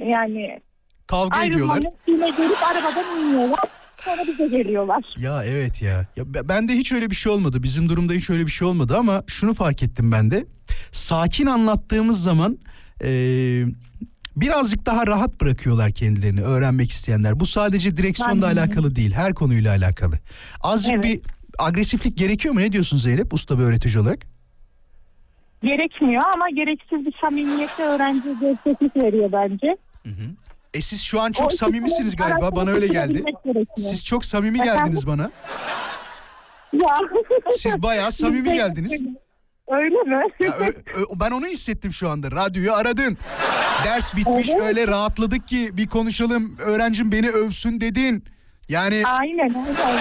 Yani 0.02 0.60
Kavga 1.08 1.44
ediyorlar. 1.46 1.76
ayrılmanın 1.76 2.36
gelip 2.38 2.64
arabadan 2.72 3.20
iniyorlar. 3.26 3.60
Sonra 4.08 4.28
bize 4.28 4.48
geliyorlar. 4.48 5.04
Ya 5.18 5.44
evet 5.46 5.82
ya. 5.82 6.06
ya. 6.16 6.34
be- 6.34 6.50
Bende 6.50 6.74
hiç 6.74 6.92
öyle 6.92 7.10
bir 7.10 7.16
şey 7.16 7.32
olmadı. 7.32 7.64
Bizim 7.64 7.90
durumda 7.90 8.14
hiç 8.14 8.30
öyle 8.30 8.46
bir 8.46 8.52
şey 8.52 8.68
olmadı 8.68 8.98
ama 8.98 9.24
şunu 9.28 9.54
fark 9.54 9.84
ettim 9.84 10.12
ben 10.12 10.32
de. 10.32 10.46
Sakin 10.92 11.46
anlattığımız 11.46 12.24
zaman 12.24 12.58
eee, 13.04 13.66
birazcık 14.36 14.86
daha 14.86 15.08
rahat 15.08 15.42
bırakıyorlar 15.42 15.92
kendilerini 15.92 16.42
öğrenmek 16.42 16.92
isteyenler. 16.92 17.40
Bu 17.40 17.46
sadece 17.46 17.98
direksiyonla 17.98 18.46
Aynen. 18.46 18.58
alakalı 18.62 18.96
değil. 18.96 19.12
Her 19.14 19.34
konuyla 19.34 19.72
alakalı. 19.76 20.16
Azıcık 20.62 20.94
Evet. 20.94 21.04
bir 21.04 21.20
agresiflik 21.60 22.18
gerekiyor 22.18 22.54
mu? 22.54 22.60
Ne 22.60 22.72
diyorsun 22.72 22.98
Zeynep 22.98 23.34
usta 23.34 23.60
bir 23.60 23.64
öğretici 23.64 24.00
olarak? 24.04 24.20
Gerekmiyor 25.64 26.22
ama 26.36 26.50
gereksiz 26.50 27.06
bir 27.06 27.14
samimiyetle 27.22 27.84
öğrenciye 27.84 28.36
desteklik 28.42 28.96
veriyor 28.96 29.32
bence. 29.32 29.78
E 30.74 30.82
siz 30.82 31.02
şu 31.04 31.22
an 31.22 31.32
çok 31.32 31.54
samimisiniz 31.54 32.16
galiba. 32.16 32.56
Bana 32.56 32.70
öyle 32.72 32.88
geldi. 32.88 33.24
Siz 33.78 34.06
çok 34.06 34.26
samimi 34.26 34.64
geldiniz 34.64 35.08
bana. 35.08 35.32
Ya. 36.74 36.88
Siz 37.52 37.84
bayağı 37.84 38.12
samimi 38.12 38.54
geldiniz. 38.54 39.02
Öyle 39.68 39.96
mi? 39.96 40.24
Ya 40.40 40.52
ö- 40.54 40.66
ö- 41.02 41.06
ben 41.20 41.32
onu 41.32 41.48
hissettim 41.48 41.92
şu 41.92 42.10
anda. 42.10 42.32
Radyoyu 42.32 42.74
aradın. 42.74 43.18
Ders 43.86 44.16
bitmiş 44.16 44.50
Evet. 44.50 44.62
öyle 44.62 44.88
rahatladık 44.88 45.48
ki 45.48 45.70
bir 45.78 45.88
konuşalım. 45.88 46.58
Öğrencim 46.60 47.12
beni 47.12 47.30
övsün 47.30 47.82
dedin. 47.82 48.24
Yani 48.70 49.04
aynen 49.06 49.54
aynen. 49.54 50.00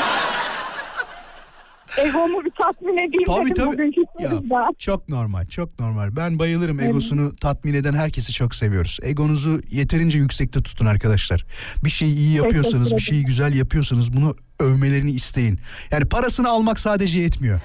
Egomu 1.99 2.45
bir 2.45 2.53
tatmin 2.63 2.95
edeyim 2.95 3.25
tabii 3.27 3.51
dedim 3.51 3.65
tabii. 3.65 3.73
bugünkü 3.73 4.01
Ya, 4.21 4.69
çok 4.79 5.09
normal, 5.09 5.47
çok 5.47 5.81
normal. 5.81 6.17
Ben 6.17 6.39
bayılırım 6.39 6.81
egosunu 6.81 7.37
tatmin 7.37 7.75
eden 7.75 7.95
herkesi 7.95 8.33
çok 8.33 8.55
seviyoruz. 8.55 8.99
Egonuzu 9.03 9.61
yeterince 9.71 10.19
yüksekte 10.19 10.63
tutun 10.63 10.87
arkadaşlar. 10.87 11.47
Bir 11.85 11.91
şeyi 11.91 12.17
iyi 12.17 12.37
yapıyorsanız, 12.37 12.93
bir 12.93 13.03
şeyi 13.03 13.25
güzel 13.25 13.55
yapıyorsanız 13.55 14.17
bunu 14.17 14.37
övmelerini 14.61 15.11
isteyin. 15.11 15.59
Yani 15.91 16.05
parasını 16.05 16.49
almak 16.49 16.79
sadece 16.79 17.21
yetmiyor. 17.21 17.61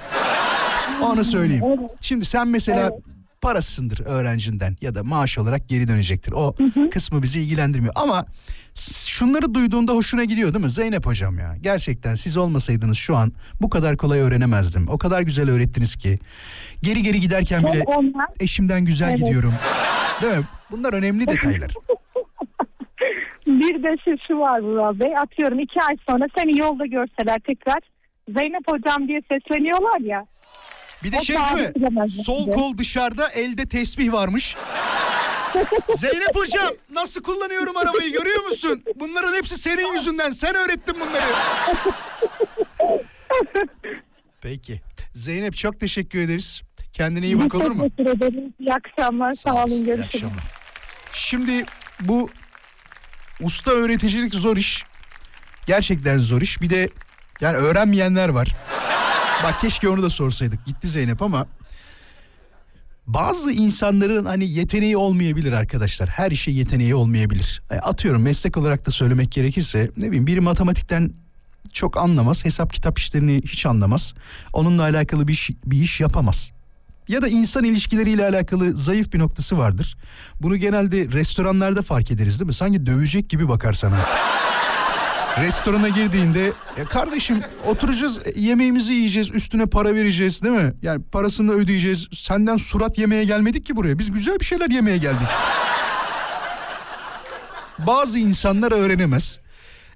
Onu 1.01 1.23
söyleyeyim. 1.23 1.63
Evet. 1.67 1.91
Şimdi 2.01 2.25
sen 2.25 2.47
mesela 2.47 2.91
parasındır 3.41 4.05
öğrencinden 4.05 4.77
ya 4.81 4.95
da 4.95 5.03
maaş 5.03 5.37
olarak 5.37 5.69
geri 5.69 5.87
dönecektir. 5.87 6.31
O 6.35 6.55
kısmı 6.91 7.23
bizi 7.23 7.41
ilgilendirmiyor. 7.41 7.93
Ama 7.97 8.25
şunları 9.07 9.53
duyduğunda 9.53 9.91
hoşuna 9.93 10.23
gidiyor 10.23 10.53
değil 10.53 10.63
mi? 10.63 10.69
Zeynep 10.69 11.05
hocam 11.05 11.39
ya. 11.39 11.55
Gerçekten 11.61 12.15
siz 12.15 12.37
olmasaydınız 12.37 12.97
şu 12.97 13.15
an 13.15 13.31
bu 13.61 13.69
kadar 13.69 13.97
kolay 13.97 14.19
öğrenemezdim. 14.19 14.87
O 14.89 14.97
kadar 14.97 15.21
güzel 15.21 15.49
öğrettiniz 15.49 15.95
ki. 15.95 16.19
Geri 16.83 17.03
geri 17.03 17.19
giderken 17.19 17.63
bile 17.63 17.83
onlar 17.85 18.27
eşimden 18.39 18.85
güzel 18.85 19.09
Evet. 19.09 19.19
gidiyorum. 19.19 19.53
Değil 20.21 20.37
mi? 20.37 20.43
Bunlar 20.71 20.93
önemli 20.93 21.27
detaylar. 21.27 21.71
bir 23.47 23.83
de 23.83 23.95
şu, 24.05 24.11
şu 24.27 24.37
var 24.39 24.59
Vural 24.59 24.99
Bey. 24.99 25.13
Atıyorum 25.23 25.59
iki 25.59 25.79
ay 25.89 25.95
sonra 26.09 26.25
seni 26.37 26.59
yolda 26.59 26.85
görseler 26.85 27.39
tekrar 27.47 27.79
Zeynep 28.37 28.63
hocam 28.67 29.07
diye 29.07 29.21
sesleniyorlar 29.21 29.99
ya. 29.99 30.25
Bir 31.03 31.11
de 31.11 31.17
O 31.17 31.23
şey 31.23 31.35
değil 31.35 31.91
mi? 31.91 32.09
Sol 32.11 32.51
kol 32.51 32.77
dışarıda 32.77 33.29
elde 33.29 33.65
tesbih 33.65 34.11
varmış. 34.11 34.55
Zeynep 35.95 36.35
hocam 36.35 36.69
nasıl 36.93 37.23
kullanıyorum 37.23 37.77
arabayı 37.77 38.13
görüyor 38.13 38.43
musun? 38.45 38.83
Bunların 38.95 39.33
hepsi 39.33 39.57
senin 39.57 39.93
yüzünden. 39.93 40.29
Sen 40.31 40.55
öğrettin 40.55 40.95
bunları. 40.99 41.33
Peki. 44.41 44.81
Zeynep 45.13 45.55
çok 45.55 45.79
teşekkür 45.79 46.19
ederiz. 46.19 46.61
Kendine 46.93 47.25
iyi 47.25 47.39
bak 47.39 47.55
olur 47.55 47.71
mu? 47.71 47.83
Teşekkür 47.97 48.17
ederim. 48.17 48.53
İyi 48.59 48.69
akşamlar. 48.73 49.31
Sağ, 49.33 49.53
olasın, 49.53 49.75
olun. 49.75 49.81
iyi 49.81 49.85
Görüşürüz. 49.85 50.15
akşamlar. 50.15 50.43
Şimdi 51.11 51.65
bu 51.99 52.29
usta 53.41 53.71
öğreticilik 53.71 54.35
zor 54.35 54.57
iş. 54.57 54.83
Gerçekten 55.67 56.19
zor 56.19 56.41
iş. 56.41 56.61
Bir 56.61 56.69
de 56.69 56.89
yani 57.41 57.57
öğrenmeyenler 57.57 58.29
var. 58.29 58.47
Bak 59.43 59.59
keşke 59.61 59.89
onu 59.89 60.03
da 60.03 60.09
sorsaydık. 60.09 60.65
Gitti 60.65 60.87
Zeynep 60.87 61.21
ama 61.21 61.47
bazı 63.07 63.51
insanların 63.51 64.25
hani 64.25 64.49
yeteneği 64.49 64.97
olmayabilir 64.97 65.51
arkadaşlar. 65.51 66.09
Her 66.09 66.31
işe 66.31 66.51
yeteneği 66.51 66.95
olmayabilir. 66.95 67.61
E, 67.71 67.75
Atıyorum 67.75 68.21
meslek 68.21 68.57
olarak 68.57 68.85
da 68.85 68.91
söylemek 68.91 69.31
gerekirse 69.31 69.91
ne 69.97 70.07
bileyim 70.07 70.27
biri 70.27 70.39
matematikten 70.41 71.13
çok 71.73 71.97
anlamaz. 71.97 72.45
Hesap 72.45 72.73
kitap 72.73 72.99
işlerini 72.99 73.41
hiç 73.45 73.65
anlamaz. 73.65 74.13
Onunla 74.53 74.81
alakalı 74.81 75.27
bir 75.27 75.33
iş, 75.33 75.49
bir 75.65 75.81
iş 75.81 75.99
yapamaz. 76.01 76.51
Ya 77.07 77.21
da 77.21 77.27
insan 77.27 77.63
ilişkileriyle 77.63 78.25
alakalı 78.25 78.77
zayıf 78.77 79.13
bir 79.13 79.19
noktası 79.19 79.57
vardır. 79.57 79.97
Bunu 80.41 80.55
genelde 80.57 81.07
restoranlarda 81.11 81.81
fark 81.81 82.11
ederiz 82.11 82.39
değil 82.39 82.47
mi? 82.47 82.53
Sanki 82.53 82.85
dövecek 82.85 83.29
gibi 83.29 83.49
bakar 83.49 83.73
sana. 83.73 83.99
Restorana 85.39 85.89
girdiğinde 85.89 86.53
ya 86.77 86.85
kardeşim 86.85 87.41
oturacağız 87.65 88.19
yemeğimizi 88.35 88.93
yiyeceğiz 88.93 89.31
üstüne 89.31 89.65
para 89.65 89.95
vereceğiz 89.95 90.43
değil 90.43 90.55
mi? 90.55 90.73
Yani 90.81 91.03
parasını 91.03 91.51
ödeyeceğiz. 91.51 92.07
Senden 92.11 92.57
surat 92.57 92.97
yemeye 92.97 93.23
gelmedik 93.23 93.65
ki 93.65 93.75
buraya. 93.75 93.99
Biz 93.99 94.11
güzel 94.11 94.39
bir 94.39 94.45
şeyler 94.45 94.69
yemeye 94.69 94.97
geldik. 94.97 95.27
Bazı 97.79 98.19
insanlar 98.19 98.71
öğrenemez. 98.71 99.39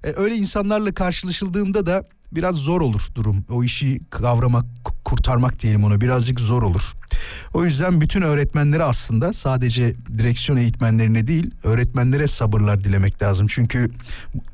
E, 0.04 0.12
öyle 0.16 0.36
insanlarla 0.36 0.94
karşılaşıldığında 0.94 1.86
da 1.86 2.04
biraz 2.32 2.54
zor 2.56 2.80
olur 2.80 3.02
durum. 3.14 3.44
O 3.50 3.64
işi 3.64 4.00
kavramak, 4.10 4.66
kurtarmak 5.04 5.62
diyelim 5.62 5.84
onu 5.84 6.00
birazcık 6.00 6.40
zor 6.40 6.62
olur. 6.62 6.92
O 7.54 7.64
yüzden 7.64 8.00
bütün 8.00 8.22
öğretmenlere 8.22 8.84
aslında 8.84 9.32
sadece 9.32 9.94
direksiyon 10.18 10.58
eğitmenlerine 10.58 11.26
değil 11.26 11.50
öğretmenlere 11.64 12.26
sabırlar 12.26 12.84
dilemek 12.84 13.22
lazım. 13.22 13.46
Çünkü 13.50 13.90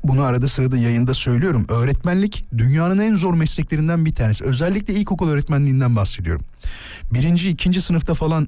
bunu 0.03 0.21
arada 0.21 0.47
sırada 0.47 0.77
yayında 0.77 1.13
söylüyorum. 1.13 1.65
Öğretmenlik 1.69 2.45
dünyanın 2.57 2.99
en 2.99 3.15
zor 3.15 3.33
mesleklerinden 3.33 4.05
bir 4.05 4.15
tanesi. 4.15 4.43
Özellikle 4.43 4.93
ilkokul 4.93 5.29
öğretmenliğinden 5.29 5.95
bahsediyorum. 5.95 6.45
Birinci, 7.13 7.49
ikinci 7.49 7.81
sınıfta 7.81 8.13
falan 8.13 8.47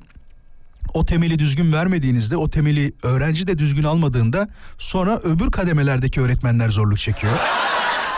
o 0.94 1.06
temeli 1.06 1.40
düzgün 1.40 1.74
vermediğinizde 1.74 2.38
o 2.38 2.50
temeli 2.50 2.94
öğrenci 3.04 3.48
de 3.48 3.58
düzgün 3.58 3.84
almadığında 3.84 4.48
sonra 4.78 5.20
öbür 5.24 5.52
kademelerdeki 5.52 6.22
öğretmenler 6.22 6.70
zorluk 6.70 6.98
çekiyor. 6.98 7.34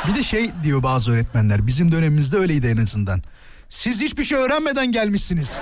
Bir 0.07 0.15
de 0.15 0.23
şey 0.23 0.51
diyor 0.63 0.83
bazı 0.83 1.11
öğretmenler 1.11 1.67
bizim 1.67 1.91
dönemimizde 1.91 2.37
öyleydi 2.37 2.67
en 2.67 2.77
azından. 2.77 3.21
Siz 3.69 4.01
hiçbir 4.01 4.23
şey 4.23 4.37
öğrenmeden 4.37 4.91
gelmişsiniz. 4.91 5.57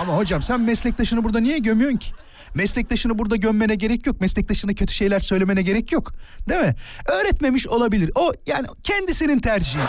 Ama 0.00 0.16
hocam 0.16 0.42
sen 0.42 0.60
meslektaşını 0.60 1.24
burada 1.24 1.40
niye 1.40 1.58
gömüyorsun 1.58 1.98
ki? 1.98 2.12
Meslektaşını 2.54 3.18
burada 3.18 3.36
gömmene 3.36 3.74
gerek 3.74 4.06
yok. 4.06 4.20
Meslektaşına 4.20 4.74
kötü 4.74 4.94
şeyler 4.94 5.20
söylemene 5.20 5.62
gerek 5.62 5.92
yok. 5.92 6.12
Değil 6.48 6.60
mi? 6.60 6.74
Öğretmemiş 7.06 7.68
olabilir. 7.68 8.10
O 8.14 8.32
yani 8.46 8.66
kendisinin 8.82 9.40
tercihi. 9.40 9.82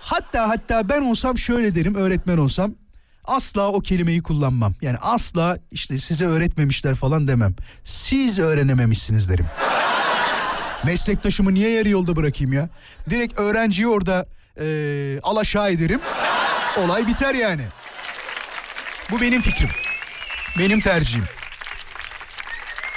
Hatta 0.00 0.48
hatta 0.48 0.88
ben 0.88 1.02
olsam 1.02 1.38
şöyle 1.38 1.74
derim 1.74 1.94
öğretmen 1.94 2.38
olsam 2.38 2.74
asla 3.24 3.68
o 3.72 3.80
kelimeyi 3.80 4.22
kullanmam. 4.22 4.74
Yani 4.82 4.96
asla 5.00 5.58
işte 5.70 5.98
size 5.98 6.26
öğretmemişler 6.26 6.94
falan 6.94 7.28
demem. 7.28 7.54
Siz 7.84 8.38
öğrenememişsiniz 8.38 9.28
derim. 9.28 9.46
Meslektaşımı 10.86 11.54
niye 11.54 11.70
yarı 11.70 11.88
yolda 11.88 12.16
bırakayım 12.16 12.52
ya? 12.52 12.68
Direkt 13.10 13.40
öğrenciyi 13.40 13.88
orada 13.88 14.26
eee 14.60 15.20
alaşağı 15.22 15.70
ederim. 15.72 16.00
Olay 16.78 17.06
biter 17.06 17.34
yani. 17.34 17.62
Bu 19.10 19.20
benim 19.20 19.40
fikrim. 19.40 19.68
Benim 20.58 20.80
tercihim. 20.80 21.24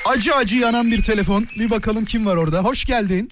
Acı 0.06 0.36
acı 0.36 0.58
yanan 0.58 0.91
bir 0.91 1.04
telefon. 1.04 1.48
Bir 1.60 1.70
bakalım 1.70 2.06
kim 2.06 2.26
var 2.26 2.36
orada. 2.36 2.60
Hoş 2.63 2.86
geldin. 2.86 3.32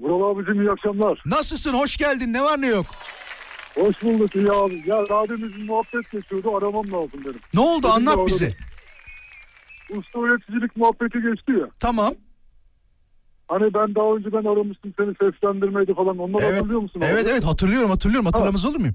Vural 0.00 0.36
abicim 0.36 0.60
iyi 0.62 0.70
akşamlar. 0.70 1.22
Nasılsın? 1.26 1.74
Hoş 1.74 1.96
geldin. 1.96 2.32
Ne 2.32 2.42
var 2.42 2.60
ne 2.60 2.66
yok? 2.66 2.86
Hoş 3.74 4.02
bulduk 4.02 4.34
iyi 4.36 4.50
abi. 4.52 4.82
Ya 4.86 4.96
radyomuzun 4.96 5.64
muhabbet 5.66 6.10
geçiyordu 6.12 6.56
aramam 6.56 6.86
lazım 6.92 7.20
benim. 7.24 7.40
Ne 7.54 7.60
oldu? 7.60 7.82
Benim 7.96 8.08
Anlat 8.08 8.26
bize. 8.28 8.52
Usta 9.90 10.18
öğreticilik 10.18 10.76
muhabbeti 10.76 11.18
geçti 11.18 11.52
ya. 11.60 11.66
Tamam. 11.80 12.14
Hani 13.48 13.74
ben 13.74 13.94
daha 13.94 14.14
önce 14.16 14.32
ben 14.32 14.44
aramıştım 14.44 14.94
seni 14.98 15.14
seslendirmeydi 15.20 15.94
falan. 15.94 16.18
Onları 16.18 16.42
Evet. 16.44 16.54
hatırlıyor 16.56 16.80
musun? 16.80 17.00
abi? 17.00 17.06
Evet 17.10 17.26
evet 17.30 17.44
hatırlıyorum 17.44 17.90
hatırlıyorum. 17.90 18.26
Hatırlamaz 18.26 18.64
olur 18.66 18.76
muyum? 18.80 18.94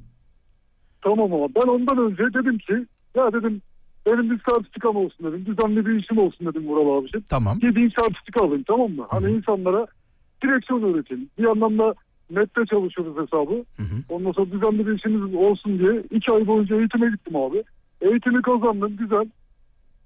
Tamam 1.01 1.33
ama 1.33 1.47
ben 1.55 1.67
ondan 1.71 1.97
önce 1.97 2.23
dedim 2.23 2.57
ki 2.57 2.73
ya 3.15 3.33
dedim 3.33 3.61
benim 4.05 4.31
bir 4.31 4.41
sertifikam 4.49 4.95
olsun 4.95 5.25
dedim. 5.27 5.45
Düzenli 5.45 5.85
bir 5.85 6.03
işim 6.03 6.17
olsun 6.17 6.47
dedim 6.47 6.67
Vural 6.67 6.99
abicim. 7.01 7.21
Tamam. 7.29 7.57
Bir 7.61 7.93
sertifika 7.99 8.45
alayım 8.45 8.63
tamam 8.67 8.91
mı? 8.91 9.05
Hani 9.09 9.31
insanlara 9.31 9.87
direksiyon 10.43 10.83
öğretin. 10.83 11.31
Bir 11.37 11.43
yandan 11.43 11.77
da 11.77 11.93
nette 12.31 12.61
çalışıyoruz 12.69 13.17
hesabı. 13.23 13.63
Ondan 14.09 14.31
sonra 14.31 14.51
düzenli 14.51 14.87
bir 14.87 14.97
işimiz 14.97 15.35
olsun 15.35 15.79
diye 15.79 16.03
iki 16.11 16.31
ay 16.33 16.47
boyunca 16.47 16.75
eğitime 16.75 17.09
gittim 17.11 17.35
abi. 17.35 17.63
Eğitimi 18.01 18.41
kazandım 18.41 18.97
güzel. 18.97 19.25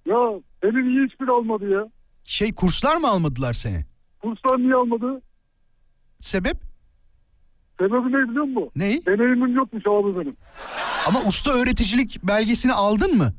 Ya 0.05 0.17
beni 0.63 0.89
niye 0.89 1.05
hiçbir 1.05 1.27
almadı 1.27 1.69
ya? 1.69 1.87
Şey 2.23 2.53
kurslar 2.55 2.97
mı 2.97 3.07
almadılar 3.07 3.53
seni? 3.53 3.85
Kurslar 4.25 4.59
niye 4.59 4.75
almadı? 4.75 5.21
Sebep? 6.19 6.57
Sebebi 7.79 8.11
ne 8.11 8.29
biliyor 8.29 8.45
musun? 8.45 8.69
Ney? 8.75 9.05
Deneyimim 9.05 9.55
yokmuş 9.55 9.83
abi 9.87 10.15
benim. 10.19 10.35
Ama 11.07 11.19
usta 11.27 11.51
öğreticilik 11.51 12.19
belgesini 12.23 12.73
aldın 12.73 13.17
mı? 13.17 13.33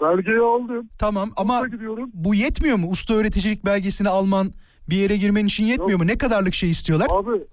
Belgeyi 0.00 0.38
aldım. 0.40 0.88
Tamam 0.98 1.30
ama 1.36 1.60
Kursa 1.60 1.76
gidiyorum. 1.76 2.10
bu 2.14 2.34
yetmiyor 2.34 2.76
mu? 2.76 2.86
Usta 2.90 3.14
öğreticilik 3.14 3.64
belgesini 3.64 4.08
alman 4.08 4.52
bir 4.90 4.96
yere 4.96 5.16
girmen 5.16 5.46
için 5.46 5.64
yetmiyor 5.66 5.90
Yok. 5.90 6.00
mu? 6.00 6.06
Ne 6.06 6.18
kadarlık 6.18 6.54
şey 6.54 6.70
istiyorlar? 6.70 7.06
Abi 7.10 7.44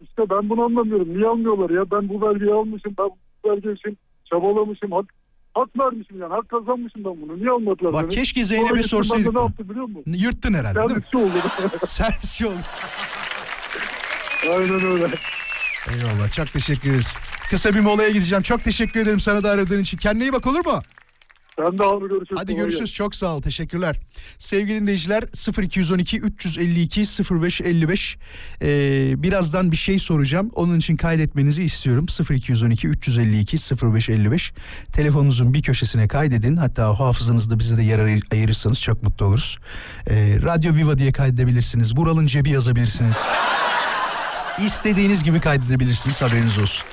işte 0.00 0.30
ben 0.30 0.48
bunu 0.48 0.62
anlamıyorum. 0.62 1.14
Niye 1.14 1.26
almıyorlar 1.26 1.70
ya? 1.70 1.90
Ben 1.90 2.08
bu 2.08 2.22
belgeyi 2.22 2.52
almışım. 2.52 2.94
Ben 2.98 3.06
bu 3.08 3.48
belge 3.48 3.72
için 3.72 3.98
çabalamışım. 4.24 4.92
Hak, 4.92 5.14
hak 5.56 5.68
vermişim 5.84 6.20
yani. 6.20 6.32
Hak 6.32 6.48
kazanmışım 6.48 7.04
ben 7.04 7.22
bunu. 7.22 7.36
Niye 7.38 7.50
almadılar 7.50 7.92
Bak 7.92 8.02
beni? 8.02 8.14
keşke 8.14 8.44
Sonra 8.44 8.48
Zeynep'e 8.48 8.78
de 8.78 8.82
sorsaydık. 8.82 9.34
Ne 9.34 9.40
yaptı 9.40 9.68
biliyor 9.70 9.86
musun? 9.86 10.02
Yırttın 10.06 10.54
herhalde 10.54 10.78
değil 10.78 10.90
mi? 10.90 11.04
Servisçi 11.12 11.16
oldu. 11.16 11.32
Servisçi 11.86 12.46
oldu. 12.46 12.62
Aynen 14.50 14.86
öyle. 14.92 15.08
Eyvallah 15.90 16.30
çok 16.36 16.52
teşekkür 16.52 16.90
ederiz. 16.90 17.14
Kısa 17.50 17.72
bir 17.72 17.80
molaya 17.80 18.10
gideceğim. 18.10 18.42
Çok 18.42 18.64
teşekkür 18.64 19.00
ederim 19.00 19.20
sana 19.20 19.42
da 19.42 19.50
aradığın 19.50 19.82
için. 19.82 19.98
Kendine 19.98 20.24
iyi 20.24 20.32
bak 20.32 20.46
olur 20.46 20.66
mu? 20.66 20.82
Sen 21.58 21.78
de 21.78 21.82
abi 21.84 22.08
görüşürüz. 22.08 22.38
Hadi 22.38 22.54
görüşürüz. 22.54 22.92
Çok 22.94 23.14
sağ 23.14 23.36
ol. 23.36 23.42
Teşekkürler. 23.42 23.96
Sevgili 24.38 24.80
dinleyiciler 24.80 25.22
0212 25.62 26.18
352 26.20 27.00
0555 27.00 28.18
ee, 28.62 29.22
birazdan 29.22 29.72
bir 29.72 29.76
şey 29.76 29.98
soracağım. 29.98 30.50
Onun 30.54 30.78
için 30.78 30.96
kaydetmenizi 30.96 31.62
istiyorum. 31.64 32.06
0212 32.30 32.88
352 32.88 33.56
0555 33.82 34.52
telefonunuzun 34.92 35.54
bir 35.54 35.62
köşesine 35.62 36.08
kaydedin. 36.08 36.56
Hatta 36.56 36.98
hafızanızda 37.00 37.58
bize 37.58 37.76
de 37.76 37.82
yer 37.82 37.98
ayır- 37.98 38.24
ayırırsanız 38.32 38.80
çok 38.80 39.02
mutlu 39.02 39.26
oluruz. 39.26 39.58
Ee, 40.10 40.38
Radyo 40.42 40.74
Viva 40.74 40.98
diye 40.98 41.12
kaydedebilirsiniz. 41.12 41.98
Vural'ın 41.98 42.26
cebi 42.26 42.50
yazabilirsiniz. 42.50 43.16
İstediğiniz 44.66 45.24
gibi 45.24 45.40
kaydedebilirsiniz 45.40 46.22
haberiniz 46.22 46.58
olsun. 46.58 46.86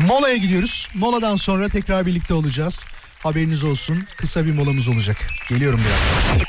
Molaya 0.00 0.36
gidiyoruz. 0.36 0.88
Moladan 0.94 1.36
sonra 1.36 1.68
tekrar 1.68 2.06
birlikte 2.06 2.34
olacağız. 2.34 2.84
Haberiniz 3.26 3.64
olsun. 3.64 4.04
Kısa 4.16 4.46
bir 4.46 4.52
molamız 4.52 4.88
olacak. 4.88 5.16
Geliyorum 5.48 5.80
biraz. 5.86 6.40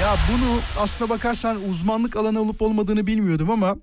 Ya 0.00 0.16
bunu 0.32 0.60
aslına 0.78 1.10
bakarsan 1.10 1.68
uzmanlık 1.68 2.16
alanı 2.16 2.40
olup 2.40 2.62
olmadığını 2.62 3.06
bilmiyordum 3.06 3.50
ama 3.50 3.76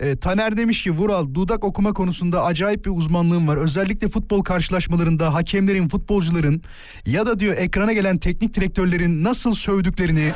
e, 0.00 0.16
Taner 0.16 0.56
demiş 0.56 0.82
ki 0.82 0.90
Vural 0.90 1.34
dudak 1.34 1.64
okuma 1.64 1.92
konusunda 1.92 2.44
acayip 2.44 2.84
bir 2.84 2.90
uzmanlığım 2.90 3.48
var. 3.48 3.56
Özellikle 3.56 4.08
futbol 4.08 4.44
karşılaşmalarında 4.44 5.34
hakemlerin, 5.34 5.88
futbolcuların 5.88 6.62
ya 7.06 7.26
da 7.26 7.38
diyor 7.38 7.56
ekrana 7.56 7.92
gelen 7.92 8.18
teknik 8.18 8.54
direktörlerin 8.54 9.24
nasıl 9.24 9.54
sövdüklerini 9.54 10.32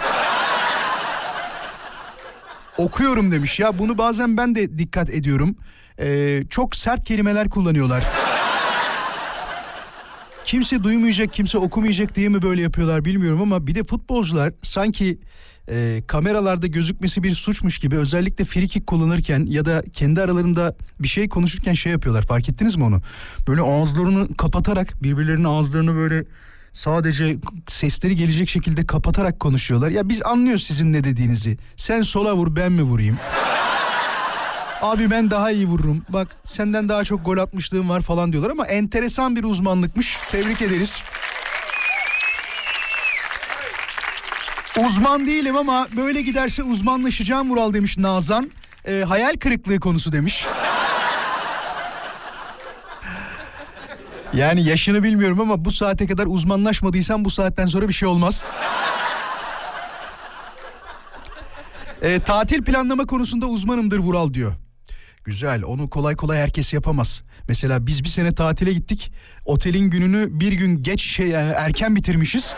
okuyorum 2.78 3.32
demiş. 3.32 3.60
Ya 3.60 3.78
bunu 3.78 3.98
bazen 3.98 4.36
ben 4.36 4.54
de 4.54 4.78
dikkat 4.78 5.10
ediyorum. 5.10 5.56
Ee, 6.00 6.42
çok 6.50 6.76
sert 6.76 7.04
kelimeler 7.04 7.50
kullanıyorlar. 7.50 8.17
Kimse 10.48 10.84
duymayacak, 10.84 11.32
kimse 11.32 11.58
okumayacak 11.58 12.14
diye 12.14 12.28
mi 12.28 12.42
böyle 12.42 12.62
yapıyorlar 12.62 13.04
bilmiyorum 13.04 13.42
ama 13.42 13.66
bir 13.66 13.74
de 13.74 13.84
futbolcular 13.84 14.52
sanki 14.62 15.18
e, 15.70 16.02
kameralarda 16.06 16.66
gözükmesi 16.66 17.22
bir 17.22 17.30
suçmuş 17.30 17.78
gibi 17.78 17.96
özellikle 17.96 18.44
frikik 18.44 18.86
kullanırken 18.86 19.46
ya 19.46 19.64
da 19.64 19.82
kendi 19.92 20.22
aralarında 20.22 20.76
bir 21.00 21.08
şey 21.08 21.28
konuşurken 21.28 21.74
şey 21.74 21.92
yapıyorlar. 21.92 22.22
Fark 22.22 22.48
ettiniz 22.48 22.76
mi 22.76 22.84
onu? 22.84 23.00
Böyle 23.48 23.60
ağızlarını 23.60 24.36
kapatarak 24.36 25.02
birbirlerinin 25.02 25.44
ağızlarını 25.44 25.94
böyle 25.94 26.24
sadece 26.72 27.36
sesleri 27.66 28.16
gelecek 28.16 28.48
şekilde 28.48 28.86
kapatarak 28.86 29.40
konuşuyorlar. 29.40 29.90
Ya 29.90 30.08
biz 30.08 30.22
anlıyoruz 30.22 30.64
sizin 30.64 30.92
ne 30.92 31.04
dediğinizi. 31.04 31.58
Sen 31.76 32.02
sola 32.02 32.36
vur 32.36 32.56
ben 32.56 32.72
mi 32.72 32.82
vurayım? 32.82 33.18
Abi 34.82 35.10
ben 35.10 35.30
daha 35.30 35.50
iyi 35.50 35.66
vururum. 35.66 36.04
Bak 36.08 36.28
senden 36.44 36.88
daha 36.88 37.04
çok 37.04 37.24
gol 37.24 37.38
atmışlığım 37.38 37.88
var 37.88 38.00
falan 38.00 38.32
diyorlar 38.32 38.50
ama 38.50 38.66
enteresan 38.66 39.36
bir 39.36 39.44
uzmanlıkmış. 39.44 40.18
Tebrik 40.30 40.62
ederiz. 40.62 41.02
Uzman 44.86 45.26
değilim 45.26 45.56
ama 45.56 45.88
böyle 45.96 46.22
giderse 46.22 46.62
uzmanlaşacağım 46.62 47.50
Vural 47.50 47.74
demiş 47.74 47.98
Nazan. 47.98 48.50
Ee, 48.88 49.04
hayal 49.08 49.34
kırıklığı 49.36 49.80
konusu 49.80 50.12
demiş. 50.12 50.46
Yani 54.32 54.64
yaşını 54.64 55.02
bilmiyorum 55.02 55.40
ama 55.40 55.64
bu 55.64 55.70
saate 55.70 56.06
kadar 56.06 56.26
uzmanlaşmadıysan 56.26 57.24
bu 57.24 57.30
saatten 57.30 57.66
sonra 57.66 57.88
bir 57.88 57.92
şey 57.92 58.08
olmaz. 58.08 58.44
Ee, 62.02 62.20
tatil 62.20 62.64
planlama 62.64 63.06
konusunda 63.06 63.46
uzmanımdır 63.46 63.98
Vural 63.98 64.34
diyor. 64.34 64.52
Güzel 65.28 65.62
onu 65.64 65.90
kolay 65.90 66.16
kolay 66.16 66.38
herkes 66.38 66.74
yapamaz. 66.74 67.22
Mesela 67.48 67.86
biz 67.86 68.04
bir 68.04 68.08
sene 68.08 68.32
tatile 68.34 68.72
gittik. 68.72 69.12
Otelin 69.44 69.90
gününü 69.90 70.40
bir 70.40 70.52
gün 70.52 70.82
geç 70.82 71.02
şey 71.02 71.30
e, 71.30 71.54
erken 71.56 71.96
bitirmişiz. 71.96 72.54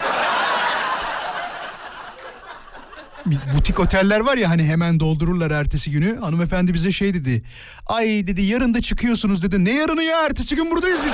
Butik 3.27 3.81
oteller 3.81 4.21
var 4.21 4.37
ya 4.37 4.51
hani 4.51 4.65
hemen 4.65 5.01
doldururlar 5.01 5.51
ertesi 5.51 5.91
günü. 5.91 6.19
Hanımefendi 6.19 6.75
bize 6.75 6.93
şey 6.93 7.15
dedi. 7.15 7.43
Ay 7.87 8.07
dedi 8.27 8.43
yarın 8.43 8.75
da 8.75 8.81
çıkıyorsunuz 8.81 9.43
dedi. 9.43 9.65
Ne 9.65 9.75
yarını 9.75 10.03
ya 10.03 10.27
ertesi 10.27 10.57
gün 10.57 10.71
buradayız 10.71 11.01
biz. 11.05 11.13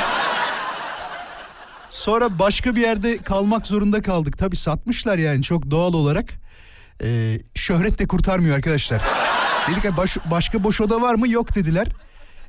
Sonra 1.90 2.38
başka 2.38 2.77
bir 2.77 2.81
yerde 2.81 3.19
kalmak 3.19 3.66
zorunda 3.66 4.03
kaldık. 4.03 4.38
Tabii 4.38 4.57
satmışlar 4.57 5.19
yani 5.19 5.42
çok 5.42 5.71
doğal 5.71 5.92
olarak. 5.92 6.35
Ee, 7.03 7.40
şöhret 7.55 7.99
de 7.99 8.07
kurtarmıyor 8.07 8.57
arkadaşlar. 8.57 9.03
Dedik 9.71 9.85
ya 9.85 9.97
baş- 9.97 10.19
başka 10.31 10.65
boş 10.65 10.81
oda 10.81 11.01
var 11.01 11.15
mı? 11.15 11.29
Yok 11.29 11.55
dediler. 11.55 11.87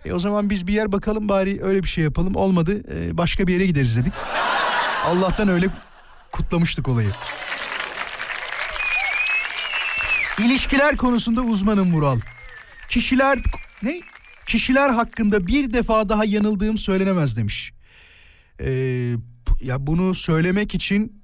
E 0.06 0.14
o 0.14 0.20
zaman 0.20 0.50
biz 0.50 0.68
bir 0.68 0.74
yer 0.74 0.92
bakalım 0.92 1.30
bari 1.30 1.60
öyle 1.64 1.84
bir 1.84 1.88
şey 1.88 2.04
yapalım. 2.04 2.36
Olmadı 2.36 2.84
e, 2.96 3.18
başka 3.18 3.48
bir 3.48 3.54
yere 3.54 3.66
gideriz 3.66 3.98
dedik. 3.98 4.14
Allah'tan 5.06 5.48
öyle 5.48 5.68
kutlamıştık 6.32 6.88
olayı. 6.88 7.12
İlişkiler 10.40 10.98
konusunda 10.98 11.42
uzmanım 11.42 11.94
Vural. 11.94 12.20
Kişiler 12.90 13.40
ne? 13.84 14.00
Kişiler 14.46 14.90
hakkında 14.90 15.48
bir 15.48 15.74
defa 15.74 16.10
daha 16.10 16.26
yanıldığım 16.26 16.78
söylenemez 16.78 17.38
demiş. 17.38 17.74
Ee, 18.60 18.70
ya 19.62 19.88
bunu 19.88 20.14
söylemek 20.16 20.76
için 20.76 21.22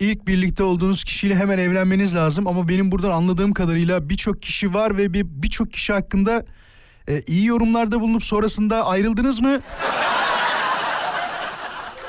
ilk 0.00 0.26
birlikte 0.26 0.62
olduğunuz 0.62 1.04
kişiyle 1.04 1.34
hemen 1.34 1.58
evlenmeniz 1.58 2.14
lazım 2.14 2.46
ama 2.46 2.68
benim 2.68 2.92
buradan 2.92 3.10
anladığım 3.10 3.52
kadarıyla 3.52 4.08
birçok 4.08 4.42
kişi 4.42 4.74
var 4.74 4.98
ve 4.98 5.12
bir 5.14 5.26
birçok 5.26 5.72
kişi 5.72 5.92
hakkında 5.92 6.44
e, 7.08 7.22
iyi 7.26 7.46
yorumlarda 7.46 8.00
bulunup 8.00 8.24
sonrasında 8.24 8.86
ayrıldınız 8.86 9.40
mı? 9.40 9.60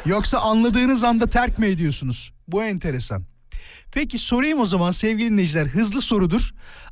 Yoksa 0.06 0.38
anladığınız 0.38 1.04
anda 1.04 1.28
terk 1.28 1.60
mi 1.60 1.68
ediyorsunuz? 1.68 2.34
Bu 2.48 2.64
enteresan. 2.64 3.24
Peki 3.92 4.18
sorayım 4.18 4.60
o 4.60 4.66
zaman 4.66 4.92
sevgili 4.92 5.30
dinleyiciler 5.30 5.66
hızlı 5.66 6.02
sorudur. 6.02 6.50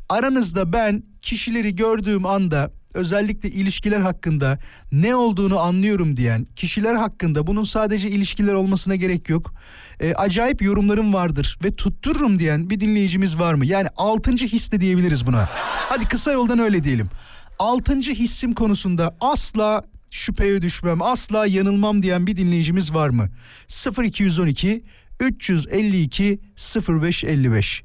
Aranızda 0.09 0.73
ben 0.73 1.03
kişileri 1.21 1.75
gördüğüm 1.75 2.25
anda 2.25 2.71
özellikle 2.97 3.49
ilişkiler 3.49 3.99
hakkında 3.99 4.59
ne 4.91 5.15
olduğunu 5.15 5.59
anlıyorum 5.59 6.17
diyen 6.17 6.45
kişiler 6.55 6.95
hakkında 6.95 7.47
bunun 7.47 7.63
sadece 7.63 8.09
ilişkiler 8.09 8.53
olmasına 8.53 8.95
gerek 8.95 9.29
yok. 9.29 9.53
E, 9.99 10.13
acayip 10.13 10.61
yorumlarım 10.61 11.13
vardır 11.13 11.59
ve 11.63 11.75
tuttururum 11.75 12.39
diyen 12.39 12.69
bir 12.69 12.79
dinleyicimiz 12.79 13.39
var 13.39 13.53
mı? 13.53 13.65
Yani 13.65 13.87
altıncı 13.97 14.45
his 14.45 14.71
de 14.71 14.79
diyebiliriz 14.79 15.25
buna. 15.25 15.49
Hadi 15.89 16.07
kısa 16.07 16.31
yoldan 16.31 16.59
öyle 16.59 16.83
diyelim. 16.83 17.09
Altıncı 17.59 18.13
hissim 18.13 18.53
konusunda 18.53 19.17
asla 19.21 19.83
şüpheye 20.11 20.61
düşmem, 20.61 21.01
asla 21.01 21.45
yanılmam 21.45 22.01
diyen 22.01 22.27
bir 22.27 22.37
dinleyicimiz 22.37 22.93
var 22.93 23.09
mı? 23.09 23.29
0212 24.03 24.83
352 25.19 26.39
0555 26.89 27.83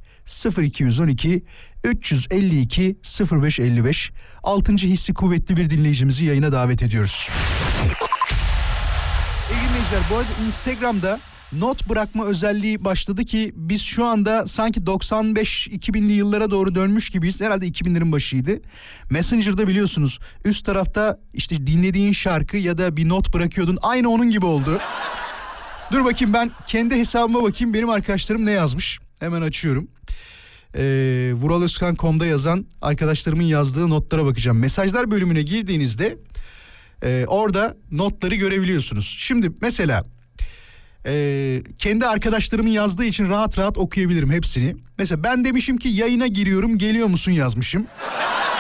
0212 0.59 1.45
352 1.85 2.97
0555 3.33 4.13
altıncı 4.43 4.89
hissi 4.89 5.15
kuvvetli 5.15 5.57
bir 5.57 5.71
dinleyicimizi 5.71 6.25
yayına 6.25 6.53
davet 6.53 6.83
ediyoruz. 6.83 7.29
İyi 9.51 9.69
dinleyiciler 9.69 10.01
bu 10.11 10.17
arada 10.17 10.29
Instagram'da 10.47 11.21
not 11.53 11.89
bırakma 11.89 12.25
özelliği 12.25 12.85
başladı 12.85 13.25
ki 13.25 13.53
biz 13.57 13.83
şu 13.83 14.05
anda 14.05 14.47
sanki 14.47 14.81
95-2000'li 14.81 16.13
yıllara 16.13 16.51
doğru 16.51 16.75
dönmüş 16.75 17.11
gibiyiz. 17.11 17.41
Herhalde 17.41 17.67
2000'lerin 17.69 18.13
başıydı. 18.13 18.61
Messenger'da 19.11 19.69
biliyorsunuz 19.69 20.19
üst 20.45 20.65
tarafta 20.65 21.21
işte 21.35 21.67
dinlediğin 21.67 22.13
şarkı 22.13 22.57
ya 22.57 22.79
da 22.79 22.97
bir 22.97 23.09
not 23.09 23.35
bırakıyordun. 23.35 23.79
Aynı 23.83 24.09
onun 24.09 24.31
gibi 24.31 24.47
oldu. 24.47 24.81
Dur 25.93 26.05
bakayım 26.05 26.35
ben 26.35 26.51
kendi 26.67 26.97
hesabıma 26.97 27.43
bakayım 27.43 27.75
benim 27.75 27.91
arkadaşlarım 27.91 28.47
ne 28.47 28.51
yazmış. 28.51 28.99
Hemen 29.21 29.43
açıyorum. 29.43 29.89
E, 30.75 30.83
vuraloskan.com'da 31.35 32.27
yazan 32.27 32.67
arkadaşlarımın 32.83 33.43
yazdığı 33.43 33.91
notlara 33.91 34.25
bakacağım. 34.25 34.59
Mesajlar 34.59 35.11
bölümüne 35.11 35.43
girdiğinizde 35.43 36.19
e, 37.03 37.25
orada 37.29 37.77
notları 37.91 38.35
görebiliyorsunuz. 38.35 39.17
Şimdi 39.19 39.51
mesela 39.61 40.05
e, 41.07 41.63
kendi 41.79 42.07
arkadaşlarımın 42.07 42.71
yazdığı 42.71 43.05
için 43.05 43.29
rahat 43.29 43.59
rahat 43.59 43.79
okuyabilirim 43.79 44.31
hepsini. 44.31 44.77
Mesela 44.99 45.25
ben 45.25 45.45
demişim 45.45 45.77
ki 45.77 45.89
yayına 45.89 46.27
giriyorum 46.27 46.79
geliyor 46.79 47.07
musun 47.07 47.33
yazmışım. 47.33 47.87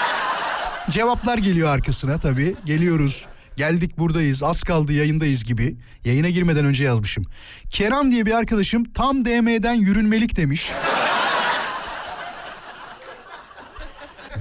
Cevaplar 0.90 1.38
geliyor 1.38 1.68
arkasına 1.68 2.18
tabii. 2.18 2.55
Geliyoruz. 2.64 3.27
Geldik 3.57 3.98
buradayız. 3.98 4.42
Az 4.42 4.62
kaldı 4.62 4.92
yayındayız 4.92 5.44
gibi. 5.44 5.77
Yayına 6.05 6.31
girmeden 6.31 6.64
önce 6.64 6.85
yazmışım. 6.85 7.25
Kenan 7.70 8.11
diye 8.11 8.27
bir 8.27 8.33
arkadaşım 8.33 8.85
tam 8.85 9.25
DM'den 9.25 9.75
yürünmelik 9.75 10.37
demiş. 10.37 10.70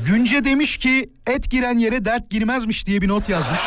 Günce 0.05 0.43
demiş 0.43 0.77
ki 0.77 1.09
et 1.27 1.51
giren 1.51 1.77
yere 1.77 2.05
dert 2.05 2.29
girmezmiş 2.29 2.87
diye 2.87 3.01
bir 3.01 3.07
not 3.07 3.29
yazmış. 3.29 3.59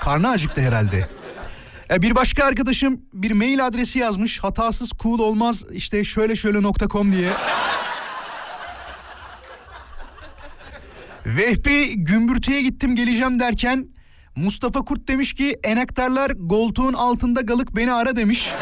Karnı 0.00 0.28
acıktı 0.28 0.60
herhalde. 0.60 1.08
E, 1.90 2.02
bir 2.02 2.14
başka 2.14 2.44
arkadaşım 2.44 3.00
bir 3.12 3.32
mail 3.32 3.66
adresi 3.66 3.98
yazmış. 3.98 4.38
Hatasız 4.38 4.90
cool 5.02 5.18
olmaz 5.18 5.64
işte 5.72 6.04
şöyle 6.04 6.36
şöyle 6.36 6.62
nokta 6.62 6.88
com 6.88 7.12
diye. 7.12 7.30
Vehbi 11.26 11.94
gümbürtüye 11.96 12.62
gittim 12.62 12.96
geleceğim 12.96 13.40
derken 13.40 13.88
Mustafa 14.36 14.80
Kurt 14.80 15.08
demiş 15.08 15.34
ki 15.34 15.58
enektarlar 15.64 16.32
koltuğun 16.48 16.92
altında 16.92 17.40
galık 17.40 17.76
beni 17.76 17.92
ara 17.92 18.16
demiş. 18.16 18.52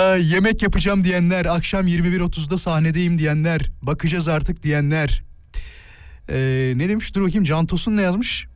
Yemek 0.00 0.62
yapacağım 0.62 1.04
diyenler, 1.04 1.44
akşam 1.44 1.86
21.30'da 1.86 2.58
sahnedeyim 2.58 3.18
diyenler, 3.18 3.70
bakacağız 3.82 4.28
artık 4.28 4.62
diyenler. 4.62 5.22
Ee, 6.28 6.72
ne 6.76 6.88
demiş 6.88 7.14
dur 7.14 7.22
bakayım 7.22 7.44
Can 7.44 7.66
Tosun 7.66 7.96
ne 7.96 8.02
yazmış? 8.02 8.46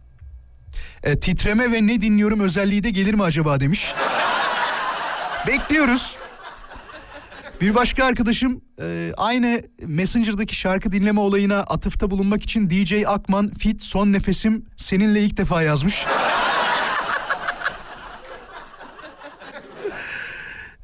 Ee, 1.03 1.21
titreme 1.21 1.73
ve 1.73 1.87
ne 1.87 2.03
dinliyorum 2.03 2.41
özelliği 2.41 2.83
de 2.83 2.91
gelir 2.91 3.15
mi 3.15 3.23
acaba 3.23 3.61
demiş. 3.61 3.95
Bekliyoruz. 5.47 6.17
Bir 7.61 7.75
başka 7.75 8.05
arkadaşım 8.05 8.61
e, 8.81 9.13
aynı 9.17 9.63
Messenger'daki 9.87 10.57
şarkı 10.57 10.93
dinleme 10.93 11.21
olayına 11.21 11.61
atıfta 11.61 12.11
bulunmak 12.11 12.43
için 12.43 12.71
DJ 12.71 12.95
Akman 13.07 13.51
Fit 13.51 13.83
Son 13.83 14.13
Nefesim 14.13 14.67
seninle 14.77 15.21
ilk 15.21 15.37
defa 15.37 15.63
yazmış. 15.63 16.07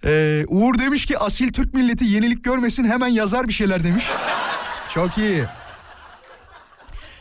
Ee, 0.04 0.44
Uğur 0.48 0.78
demiş 0.78 1.06
ki 1.06 1.18
asil 1.18 1.52
Türk 1.52 1.74
milleti 1.74 2.04
yenilik 2.04 2.44
görmesin 2.44 2.84
hemen 2.84 3.08
yazar 3.08 3.48
bir 3.48 3.52
şeyler 3.52 3.84
demiş. 3.84 4.04
Çok 4.88 5.18
iyi. 5.18 5.44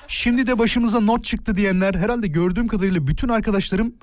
Şimdi 0.07 0.47
de 0.47 0.59
başımıza 0.59 0.99
not 0.99 1.23
çıktı 1.23 1.55
diyenler 1.55 1.93
herhalde 1.93 2.27
gördüğüm 2.27 2.67
kadarıyla 2.67 3.07
bütün 3.07 3.29
arkadaşlarım 3.29 3.93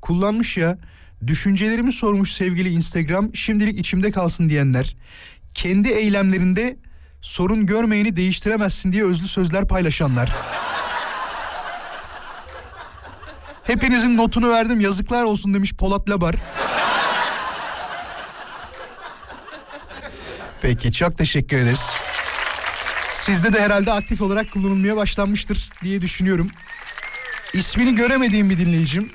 kullanmış 0.00 0.56
ya. 0.56 0.78
Düşüncelerimi 1.26 1.92
sormuş 1.92 2.32
sevgili 2.32 2.68
Instagram 2.68 3.34
şimdilik 3.34 3.78
içimde 3.78 4.10
kalsın 4.10 4.48
diyenler. 4.48 4.96
Kendi 5.54 5.88
eylemlerinde 5.88 6.76
sorun 7.22 7.66
görmeyeni 7.66 8.16
değiştiremezsin 8.16 8.92
diye 8.92 9.04
özlü 9.04 9.26
sözler 9.26 9.68
paylaşanlar. 9.68 10.36
Hepinizin 13.64 14.16
notunu 14.16 14.50
verdim 14.50 14.80
yazıklar 14.80 15.24
olsun 15.24 15.54
demiş 15.54 15.74
Polat 15.74 16.10
Labar. 16.10 16.34
Peki 20.62 20.92
çok 20.92 21.18
teşekkür 21.18 21.56
ederiz. 21.56 21.90
Sizde 23.12 23.52
de 23.52 23.60
herhalde 23.60 23.92
aktif 23.92 24.22
olarak 24.22 24.50
kullanılmaya 24.52 24.96
başlanmıştır 24.96 25.70
diye 25.82 26.00
düşünüyorum. 26.00 26.50
İsmini 27.52 27.94
göremediğim 27.94 28.50
bir 28.50 28.58
dinleyicim. 28.58 29.10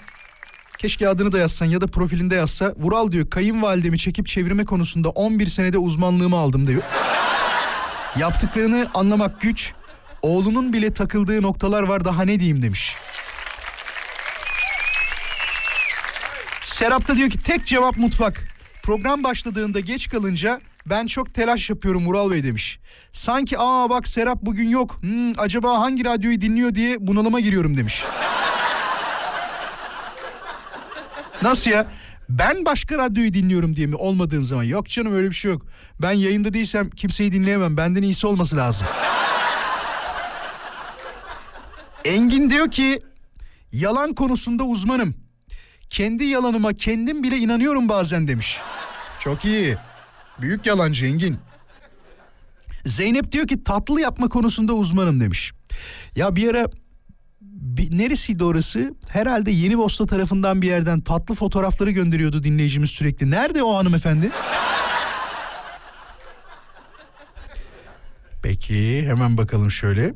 Keşke 0.77 1.09
adını 1.09 1.31
da 1.31 1.39
yazsan 1.39 1.65
ya 1.65 1.81
da 1.81 1.87
profilinde 1.87 2.35
yazsa. 2.35 2.73
Vural 2.77 3.11
diyor 3.11 3.29
kayınvalidemi 3.29 3.97
çekip 3.99 4.27
çevirme 4.27 4.65
konusunda 4.65 5.09
11 5.09 5.47
senede 5.47 5.77
uzmanlığımı 5.77 6.37
aldım 6.37 6.67
diyor. 6.67 6.81
Yaptıklarını 8.19 8.87
anlamak 8.93 9.41
güç. 9.41 9.73
Oğlunun 10.21 10.73
bile 10.73 10.93
takıldığı 10.93 11.41
noktalar 11.41 11.83
var 11.83 12.05
daha 12.05 12.23
ne 12.23 12.39
diyeyim 12.39 12.63
demiş. 12.63 12.95
Serap 16.65 17.07
da 17.07 17.17
diyor 17.17 17.29
ki 17.29 17.41
tek 17.41 17.65
cevap 17.65 17.97
mutfak. 17.97 18.47
Program 18.83 19.23
başladığında 19.23 19.79
geç 19.79 20.09
kalınca 20.09 20.61
ben 20.89 21.07
çok 21.07 21.33
telaş 21.33 21.69
yapıyorum 21.69 22.05
Vural 22.05 22.31
Bey 22.31 22.43
demiş. 22.43 22.79
Sanki 23.11 23.55
aa 23.59 23.89
bak 23.89 24.07
Serap 24.07 24.41
bugün 24.41 24.69
yok. 24.69 24.97
Hmm, 25.01 25.39
acaba 25.39 25.79
hangi 25.79 26.05
radyoyu 26.05 26.41
dinliyor 26.41 26.75
diye 26.75 27.07
bunalıma 27.07 27.39
giriyorum 27.39 27.77
demiş. 27.77 28.05
Nasıl 31.41 31.71
ya? 31.71 31.87
Ben 32.29 32.65
başka 32.65 32.97
radyoyu 32.97 33.33
dinliyorum 33.33 33.75
diye 33.75 33.87
mi 33.87 33.95
olmadığım 33.95 34.43
zaman? 34.43 34.63
Yok 34.63 34.87
canım 34.87 35.13
öyle 35.13 35.29
bir 35.29 35.35
şey 35.35 35.51
yok. 35.51 35.65
Ben 36.01 36.11
yayında 36.11 36.53
değilsem 36.53 36.89
kimseyi 36.89 37.31
dinleyemem. 37.31 37.77
Benden 37.77 38.01
iyisi 38.03 38.27
olması 38.27 38.57
lazım. 38.57 38.87
Engin 42.05 42.49
diyor 42.49 42.71
ki 42.71 42.99
yalan 43.71 44.13
konusunda 44.13 44.63
uzmanım. 44.63 45.15
Kendi 45.89 46.23
yalanıma 46.23 46.73
kendim 46.73 47.23
bile 47.23 47.37
inanıyorum 47.37 47.89
bazen 47.89 48.27
demiş. 48.27 48.59
Çok 49.19 49.45
iyi. 49.45 49.77
Büyük 50.41 50.65
yalancı 50.65 51.05
Engin. 51.05 51.37
Zeynep 52.85 53.31
diyor 53.31 53.47
ki 53.47 53.63
tatlı 53.63 54.01
yapma 54.01 54.29
konusunda 54.29 54.73
uzmanım 54.73 55.19
demiş. 55.21 55.51
Ya 56.15 56.35
bir 56.35 56.47
ara 56.47 56.65
bir, 57.41 57.97
neresiydi 57.97 58.43
orası? 58.43 58.93
Herhalde 59.09 59.51
Yeni 59.51 59.77
Bosta 59.77 60.05
tarafından 60.05 60.61
bir 60.61 60.67
yerden 60.67 61.01
tatlı 61.01 61.35
fotoğrafları 61.35 61.91
gönderiyordu 61.91 62.43
dinleyicimiz 62.43 62.89
sürekli. 62.89 63.31
Nerede 63.31 63.63
o 63.63 63.75
hanımefendi? 63.75 64.31
Peki 68.43 69.07
hemen 69.07 69.37
bakalım 69.37 69.71
şöyle. 69.71 70.13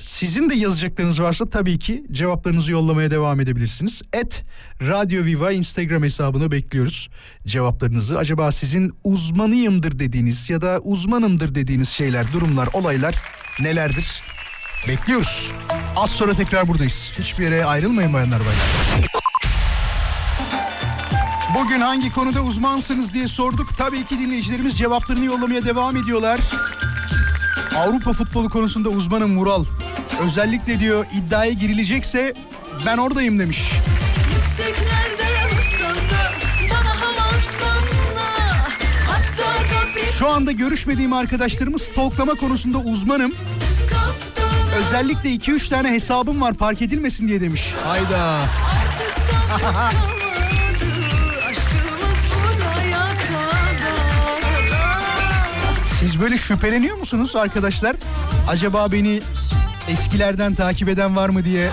Sizin 0.00 0.50
de 0.50 0.54
yazacaklarınız 0.54 1.22
varsa 1.22 1.48
tabii 1.48 1.78
ki 1.78 2.04
cevaplarınızı 2.12 2.72
yollamaya 2.72 3.10
devam 3.10 3.40
edebilirsiniz. 3.40 4.02
Et 4.12 4.44
Radyo 4.80 5.24
Viva 5.24 5.52
Instagram 5.52 6.02
hesabını 6.02 6.50
bekliyoruz 6.50 7.08
cevaplarınızı. 7.46 8.18
Acaba 8.18 8.52
sizin 8.52 8.92
uzmanıyımdır 9.04 9.98
dediğiniz 9.98 10.50
ya 10.50 10.62
da 10.62 10.80
uzmanımdır 10.82 11.54
dediğiniz 11.54 11.88
şeyler, 11.88 12.32
durumlar, 12.32 12.68
olaylar 12.72 13.14
nelerdir? 13.60 14.22
Bekliyoruz. 14.88 15.52
Az 15.96 16.10
sonra 16.10 16.34
tekrar 16.34 16.68
buradayız. 16.68 17.12
Hiçbir 17.18 17.44
yere 17.44 17.64
ayrılmayın 17.64 18.12
bayanlar 18.12 18.40
baylar. 18.40 19.08
Bugün 21.54 21.80
hangi 21.80 22.12
konuda 22.12 22.42
uzmansınız 22.42 23.14
diye 23.14 23.28
sorduk. 23.28 23.76
Tabii 23.78 24.04
ki 24.04 24.18
dinleyicilerimiz 24.18 24.78
cevaplarını 24.78 25.24
yollamaya 25.24 25.64
devam 25.64 25.96
ediyorlar. 25.96 26.40
Avrupa 27.78 28.12
futbolu 28.12 28.50
konusunda 28.50 28.88
uzmanım 28.88 29.30
Mural. 29.30 29.64
Özellikle 30.24 30.80
diyor 30.80 31.06
iddiaya 31.14 31.52
girilecekse 31.52 32.34
ben 32.86 32.98
oradayım 32.98 33.38
demiş. 33.38 33.72
Şu 40.18 40.28
anda 40.28 40.52
görüşmediğim 40.52 41.12
arkadaşlarımı 41.12 41.78
stalklama 41.78 42.34
konusunda 42.34 42.78
uzmanım. 42.78 43.32
Özellikle 44.78 45.30
2-3 45.30 45.68
tane 45.68 45.90
hesabım 45.90 46.40
var 46.40 46.54
park 46.54 46.82
edilmesin 46.82 47.28
diye 47.28 47.40
demiş. 47.40 47.74
Hayda. 47.84 48.40
Siz 56.00 56.20
böyle 56.20 56.38
şüpheleniyor 56.38 56.96
musunuz 56.96 57.36
arkadaşlar? 57.36 57.96
Acaba 58.48 58.92
beni 58.92 59.20
eskilerden 59.88 60.54
takip 60.54 60.88
eden 60.88 61.16
var 61.16 61.28
mı 61.28 61.44
diye. 61.44 61.70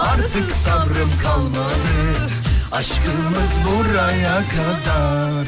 Artık 0.00 0.52
sabrım 0.52 1.10
kalmadı. 1.22 2.30
Aşkımız 2.72 3.52
buraya 3.66 4.42
kadar. 4.48 5.46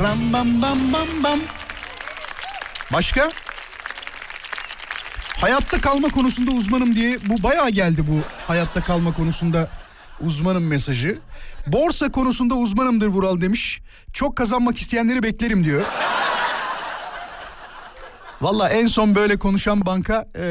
Ram 0.00 0.32
bam 0.32 0.62
bam 0.62 0.92
bam 0.92 1.08
bam. 1.24 1.38
Başka? 2.92 3.30
Hayatta 5.40 5.80
kalma 5.80 6.08
konusunda 6.08 6.50
uzmanım 6.50 6.96
diye 6.96 7.18
bu 7.28 7.42
bayağı 7.42 7.70
geldi 7.70 8.04
bu 8.08 8.20
hayatta 8.46 8.82
kalma 8.82 9.12
konusunda 9.12 9.70
uzmanım 10.20 10.66
mesajı. 10.66 11.18
Borsa 11.66 12.12
konusunda 12.12 12.54
uzmanımdır 12.54 13.06
Vural 13.06 13.40
demiş. 13.40 13.80
Çok 14.12 14.36
kazanmak 14.36 14.78
isteyenleri 14.78 15.22
beklerim 15.22 15.64
diyor. 15.64 15.84
Valla 18.40 18.68
en 18.68 18.86
son 18.86 19.14
böyle 19.14 19.36
konuşan 19.38 19.86
banka 19.86 20.28
e, 20.34 20.44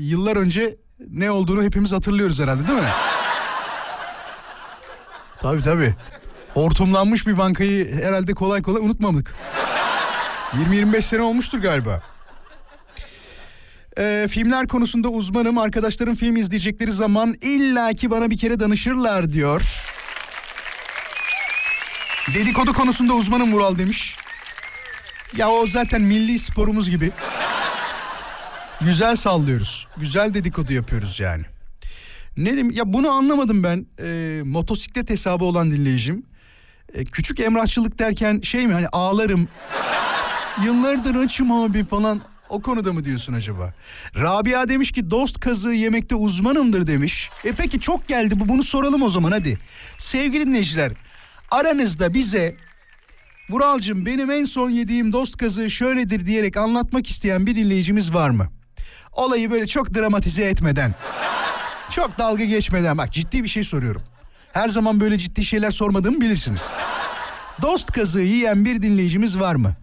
yıllar 0.00 0.36
önce 0.36 0.76
ne 1.10 1.30
olduğunu 1.30 1.62
hepimiz 1.62 1.92
hatırlıyoruz 1.92 2.40
herhalde 2.40 2.68
değil 2.68 2.78
mi? 2.78 2.88
tabii 5.40 5.62
tabii. 5.62 5.94
Hortumlanmış 6.54 7.26
bir 7.26 7.38
bankayı 7.38 8.02
herhalde 8.02 8.34
kolay 8.34 8.62
kolay 8.62 8.82
unutmadık. 8.82 9.34
20-25 10.70 11.02
sene 11.02 11.22
olmuştur 11.22 11.58
galiba. 11.58 12.02
Ee, 13.98 14.26
filmler 14.30 14.66
konusunda 14.66 15.08
uzmanım. 15.08 15.58
Arkadaşlarım 15.58 16.14
film 16.14 16.36
izleyecekleri 16.36 16.92
zaman 16.92 17.34
illaki 17.40 18.10
bana 18.10 18.30
bir 18.30 18.38
kere 18.38 18.60
danışırlar 18.60 19.30
diyor. 19.30 19.84
Dedikodu 22.28 22.72
konusunda 22.72 23.14
uzmanım 23.14 23.52
Vural 23.52 23.78
demiş. 23.78 24.16
Ya 25.36 25.50
o 25.50 25.66
zaten 25.66 26.02
milli 26.02 26.38
sporumuz 26.38 26.90
gibi. 26.90 27.10
Güzel 28.80 29.16
sallıyoruz. 29.16 29.86
Güzel 29.96 30.34
dedikodu 30.34 30.72
yapıyoruz 30.72 31.20
yani. 31.20 31.42
Ne 32.36 32.44
diyeyim 32.44 32.70
ya 32.70 32.92
bunu 32.92 33.10
anlamadım 33.10 33.62
ben. 33.62 33.86
Ee, 33.98 34.42
motosiklet 34.44 35.10
hesabı 35.10 35.44
olan 35.44 35.70
dinleyicim. 35.70 36.26
Ee, 36.94 37.04
küçük 37.04 37.40
emrahçılık 37.40 37.98
derken 37.98 38.40
şey 38.40 38.66
mi 38.66 38.72
hani 38.74 38.88
ağlarım. 38.88 39.48
Yıllardır 40.64 41.14
açım 41.14 41.52
abi 41.52 41.84
falan. 41.84 42.20
O 42.48 42.62
konuda 42.62 42.92
mı 42.92 43.04
diyorsun 43.04 43.32
acaba? 43.32 43.74
Rabia 44.16 44.68
demiş 44.68 44.92
ki 44.92 45.10
dost 45.10 45.40
kazığı 45.40 45.72
yemekte 45.72 46.14
uzmanımdır 46.14 46.86
demiş. 46.86 47.30
E 47.44 47.52
peki 47.52 47.80
çok 47.80 48.08
geldi 48.08 48.40
bu 48.40 48.48
bunu 48.48 48.62
soralım 48.62 49.02
o 49.02 49.08
zaman 49.08 49.32
hadi. 49.32 49.58
Sevgili 49.98 50.46
dinleyiciler 50.46 50.92
aranızda 51.52 52.14
bize 52.14 52.56
Vuralcığım 53.50 54.06
benim 54.06 54.30
en 54.30 54.44
son 54.44 54.70
yediğim 54.70 55.12
dost 55.12 55.36
kazığı 55.36 55.70
şöyledir 55.70 56.26
diyerek 56.26 56.56
anlatmak 56.56 57.10
isteyen 57.10 57.46
bir 57.46 57.54
dinleyicimiz 57.54 58.14
var 58.14 58.30
mı? 58.30 58.48
Olayı 59.12 59.50
böyle 59.50 59.66
çok 59.66 59.94
dramatize 59.94 60.44
etmeden, 60.44 60.94
çok 61.90 62.18
dalga 62.18 62.44
geçmeden 62.44 62.98
bak 62.98 63.12
ciddi 63.12 63.42
bir 63.42 63.48
şey 63.48 63.64
soruyorum. 63.64 64.02
Her 64.52 64.68
zaman 64.68 65.00
böyle 65.00 65.18
ciddi 65.18 65.44
şeyler 65.44 65.70
sormadığımı 65.70 66.20
bilirsiniz. 66.20 66.70
Dost 67.62 67.92
kazığı 67.92 68.20
yiyen 68.20 68.64
bir 68.64 68.82
dinleyicimiz 68.82 69.40
var 69.40 69.54
mı? 69.54 69.76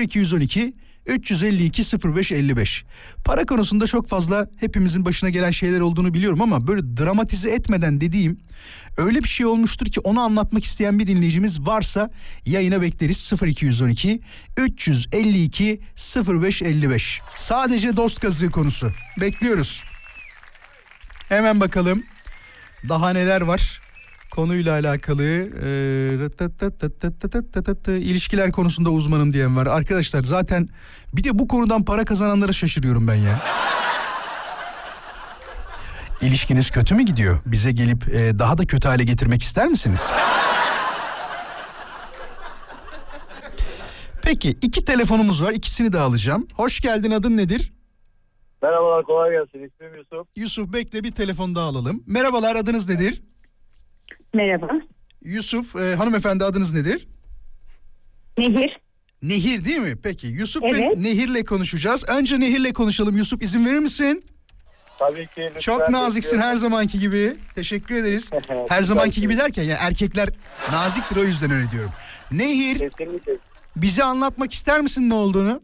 0212 0.00 0.74
352 1.06 1.82
0555. 2.14 2.84
Para 3.24 3.44
konusunda 3.44 3.86
çok 3.86 4.08
fazla 4.08 4.48
hepimizin 4.56 5.04
başına 5.04 5.30
gelen 5.30 5.50
şeyler 5.50 5.80
olduğunu 5.80 6.14
biliyorum 6.14 6.42
ama 6.42 6.66
böyle 6.66 6.96
dramatize 6.96 7.50
etmeden 7.50 8.00
dediğim 8.00 8.40
öyle 8.96 9.22
bir 9.22 9.28
şey 9.28 9.46
olmuştur 9.46 9.86
ki 9.86 10.00
onu 10.00 10.20
anlatmak 10.20 10.64
isteyen 10.64 10.98
bir 10.98 11.06
dinleyicimiz 11.06 11.66
varsa 11.66 12.10
yayına 12.46 12.82
bekleriz 12.82 13.32
0212 13.42 14.20
352 14.56 15.80
0555. 16.16 17.20
Sadece 17.36 17.96
dost 17.96 18.20
kazığı 18.20 18.50
konusu. 18.50 18.92
Bekliyoruz. 19.20 19.82
Hemen 21.28 21.60
bakalım 21.60 22.02
daha 22.88 23.10
neler 23.10 23.40
var 23.40 23.80
konuyla 24.34 24.72
alakalı 24.72 25.24
e, 27.88 27.98
ilişkiler 27.98 28.52
konusunda 28.52 28.90
uzmanım 28.90 29.32
diyen 29.32 29.56
var. 29.56 29.66
Arkadaşlar 29.66 30.22
zaten 30.22 30.68
bir 31.12 31.24
de 31.24 31.38
bu 31.38 31.48
konudan 31.48 31.84
para 31.84 32.04
kazananlara 32.04 32.52
şaşırıyorum 32.52 33.08
ben 33.08 33.14
ya. 33.14 33.40
İlişkiniz 36.20 36.70
kötü 36.70 36.94
mü 36.94 37.02
gidiyor? 37.02 37.40
Bize 37.46 37.72
gelip 37.72 38.14
e, 38.14 38.38
daha 38.38 38.58
da 38.58 38.66
kötü 38.66 38.88
hale 38.88 39.04
getirmek 39.04 39.42
ister 39.42 39.68
misiniz? 39.68 40.12
Peki 44.22 44.50
iki 44.62 44.84
telefonumuz 44.84 45.42
var 45.42 45.52
ikisini 45.52 45.92
de 45.92 45.98
alacağım. 45.98 46.46
Hoş 46.54 46.80
geldin 46.80 47.10
adın 47.10 47.36
nedir? 47.36 47.72
Merhabalar 48.62 49.04
kolay 49.04 49.30
gelsin. 49.30 49.68
İsmim 49.68 49.94
Yusuf. 49.94 50.28
Yusuf 50.36 50.72
bekle 50.72 51.04
bir 51.04 51.12
telefon 51.12 51.54
daha 51.54 51.64
alalım. 51.64 52.02
Merhabalar 52.06 52.56
adınız 52.56 52.88
nedir? 52.88 53.22
Merhaba. 54.34 54.68
Yusuf 55.24 55.76
e, 55.76 55.94
hanımefendi 55.94 56.44
adınız 56.44 56.74
nedir? 56.74 57.08
Nehir. 58.38 58.80
Nehir 59.22 59.64
değil 59.64 59.78
mi? 59.78 59.96
Peki 60.02 60.26
Yusuf 60.26 60.62
Evet. 60.62 60.74
ve 60.96 61.02
Nehir'le 61.02 61.44
konuşacağız. 61.44 62.04
Önce 62.08 62.40
Nehir'le 62.40 62.72
konuşalım. 62.72 63.16
Yusuf 63.16 63.42
izin 63.42 63.66
verir 63.66 63.78
misin? 63.78 64.24
Tabii 64.98 65.26
ki. 65.26 65.40
lütfen 65.40 65.58
Çok 65.60 65.88
naziksin 65.88 66.38
her 66.38 66.56
zamanki 66.56 66.98
gibi. 66.98 67.36
Teşekkür 67.54 67.94
ederiz. 67.94 68.30
her 68.68 68.82
zamanki 68.82 69.20
gibi 69.20 69.38
derken 69.38 69.62
yani 69.62 69.78
erkekler 69.80 70.28
naziktir 70.72 71.16
o 71.16 71.24
yüzden 71.24 71.50
öyle 71.50 71.70
diyorum. 71.70 71.90
Nehir 72.32 72.78
Kesinlikle. 72.78 73.32
bize 73.76 74.04
anlatmak 74.04 74.52
ister 74.52 74.80
misin 74.80 75.08
ne 75.10 75.14
olduğunu? 75.14 75.62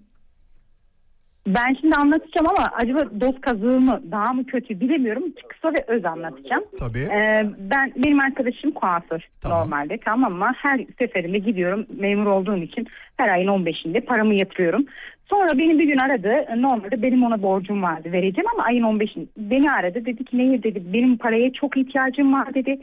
Ben 1.48 1.74
şimdi 1.80 1.96
anlatacağım 1.96 2.46
ama 2.58 2.68
acaba 2.82 3.20
dost 3.20 3.40
kazığı 3.40 3.80
mı 3.80 4.00
daha 4.10 4.32
mı 4.32 4.46
kötü 4.46 4.80
bilemiyorum. 4.80 5.22
Kısa 5.48 5.68
ve 5.68 5.84
öz 5.86 6.04
anlatacağım. 6.04 6.64
Tabii. 6.78 6.98
Ee, 6.98 7.46
ben 7.58 7.92
benim 7.96 8.20
arkadaşım 8.20 8.70
kuaför 8.70 9.28
Tamam. 9.42 9.58
normalde 9.58 9.98
tamam 10.04 10.32
mı? 10.32 10.52
Her 10.56 10.80
seferinde 10.98 11.38
gidiyorum 11.38 11.86
memur 11.98 12.26
olduğum 12.26 12.56
için 12.56 12.86
her 13.16 13.28
ayın 13.28 13.48
15'inde 13.48 14.00
paramı 14.00 14.34
yatırıyorum. 14.34 14.84
Sonra 15.30 15.58
beni 15.58 15.78
bir 15.78 15.84
gün 15.84 15.98
aradı. 15.98 16.60
Normalde 16.62 17.02
benim 17.02 17.24
ona 17.24 17.42
borcum 17.42 17.82
vardı 17.82 18.12
vereceğim 18.12 18.48
ama 18.54 18.64
ayın 18.64 18.82
15'inde 18.82 19.26
beni 19.36 19.66
aradı. 19.80 20.04
Dedi 20.04 20.24
ki 20.24 20.38
Nehir 20.38 20.62
dedi 20.62 20.82
benim 20.92 21.16
paraya 21.16 21.52
çok 21.52 21.76
ihtiyacım 21.76 22.32
var 22.32 22.54
dedi. 22.54 22.78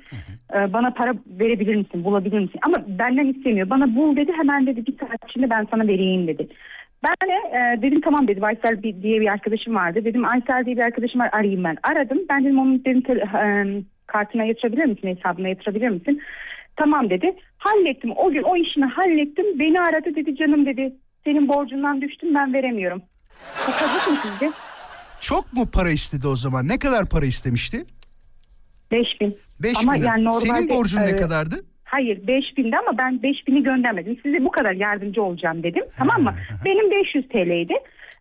Ee, 0.53 0.73
bana 0.73 0.91
para 0.91 1.13
verebilir 1.39 1.75
misin 1.75 2.03
bulabilir 2.03 2.39
misin? 2.39 2.59
Ama 2.67 2.75
benden 2.87 3.25
istemiyor. 3.25 3.69
Bana 3.69 3.95
bul 3.95 4.15
dedi 4.15 4.31
hemen 4.37 4.67
dedi 4.67 4.85
bir 4.87 4.97
saat 4.97 5.29
içinde 5.29 5.49
ben 5.49 5.67
sana 5.71 5.87
vereyim 5.87 6.27
dedi. 6.27 6.47
Ben 7.03 7.29
de 7.29 7.33
e, 7.57 7.81
dedim 7.81 8.01
tamam 8.01 8.27
dedim 8.27 8.43
Aysel 8.43 8.83
bir- 8.83 9.01
diye 9.01 9.21
bir 9.21 9.27
arkadaşım 9.27 9.75
vardı. 9.75 9.99
Dedim 10.05 10.25
Aysel 10.25 10.65
diye 10.65 10.77
bir 10.77 10.85
arkadaşım 10.85 11.19
var 11.21 11.29
arayayım 11.31 11.63
ben. 11.63 11.77
Aradım. 11.83 12.19
Ben 12.29 12.43
dedim 12.45 12.59
onun 12.59 12.85
dedim 12.85 13.03
e, 13.11 13.83
kartına 14.07 14.43
yatırabilir 14.43 14.85
misin 14.85 15.15
hesabına 15.17 15.47
yatırabilir 15.47 15.89
misin? 15.89 16.21
Tamam 16.75 17.09
dedi. 17.09 17.35
Hallettim. 17.57 18.11
O 18.15 18.31
gün 18.31 18.43
o 18.43 18.57
işini 18.57 18.85
hallettim. 18.85 19.59
Beni 19.59 19.75
aradı 19.81 20.15
dedi 20.15 20.35
canım 20.35 20.65
dedi. 20.65 20.93
Senin 21.23 21.47
borcundan 21.49 22.01
düştüm 22.01 22.35
ben 22.35 22.53
veremiyorum. 22.53 23.01
Kazık 23.79 24.07
mı 24.11 24.17
sizce? 24.23 24.51
Çok 25.19 25.53
mu 25.53 25.65
para 25.73 25.89
istedi 25.89 26.27
o 26.27 26.35
zaman? 26.35 26.67
Ne 26.67 26.79
kadar 26.79 27.09
para 27.09 27.25
istemişti? 27.25 27.85
5000. 28.91 29.37
5 29.63 29.77
Ama 29.83 29.93
bin 29.95 30.03
yani 30.03 30.23
normalde, 30.23 30.45
Senin 30.45 30.69
borcun 30.69 30.99
ne 31.01 31.09
e, 31.09 31.15
kadardı? 31.15 31.65
Hayır 31.95 32.17
5000'di 32.17 32.77
ama 32.77 32.97
ben 32.97 33.13
5000'i 33.13 33.63
göndermedim. 33.63 34.17
Size 34.23 34.45
bu 34.45 34.51
kadar 34.51 34.71
yardımcı 34.71 35.23
olacağım 35.23 35.63
dedim. 35.63 35.83
Tamam 35.97 36.23
mı? 36.23 36.33
Benim 36.65 36.91
500 36.91 37.27
TL'ydi. 37.27 37.73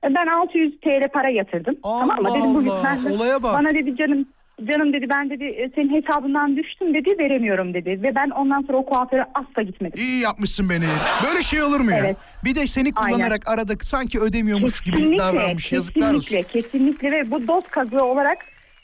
Ben 0.04 0.26
600 0.26 0.80
TL 0.80 1.08
para 1.12 1.28
yatırdım. 1.28 1.76
Allah 1.82 2.00
tamam 2.00 2.22
mı? 2.22 2.28
Dedim 2.38 2.54
bugün 2.54 2.70
Allah, 2.70 3.14
olaya 3.14 3.42
bak. 3.42 3.58
bana 3.58 3.70
dedi 3.70 3.96
canım 3.96 4.26
canım 4.72 4.92
dedi 4.92 5.06
ben 5.14 5.30
dedi 5.30 5.44
e, 5.44 5.70
senin 5.74 6.02
hesabından 6.02 6.56
düştüm 6.56 6.94
dedi 6.94 7.18
veremiyorum 7.18 7.74
dedi. 7.74 7.90
Ve 8.02 8.14
ben 8.14 8.30
ondan 8.30 8.62
sonra 8.62 8.78
o 8.78 8.86
kuaföre 8.86 9.24
asla 9.34 9.62
gitmedim. 9.62 10.02
İyi 10.02 10.20
yapmışsın 10.22 10.70
beni. 10.70 10.84
Böyle 11.28 11.42
şey 11.42 11.62
olur 11.62 11.80
mu 11.80 11.90
ya? 11.90 11.98
Evet. 11.98 12.16
Bir 12.44 12.54
de 12.54 12.66
seni 12.66 12.92
kullanarak 12.92 13.48
arada 13.48 13.72
sanki 13.80 14.20
ödemiyormuş 14.20 14.80
gibi 14.80 15.18
davranmış. 15.18 15.72
Yazıklar 15.72 16.14
olsun. 16.14 16.36
kesinlikle, 16.36 16.60
kesinlikle 16.60 17.10
ve 17.10 17.30
bu 17.30 17.48
dost 17.48 17.70
kazığı 17.70 18.04
olarak 18.04 18.38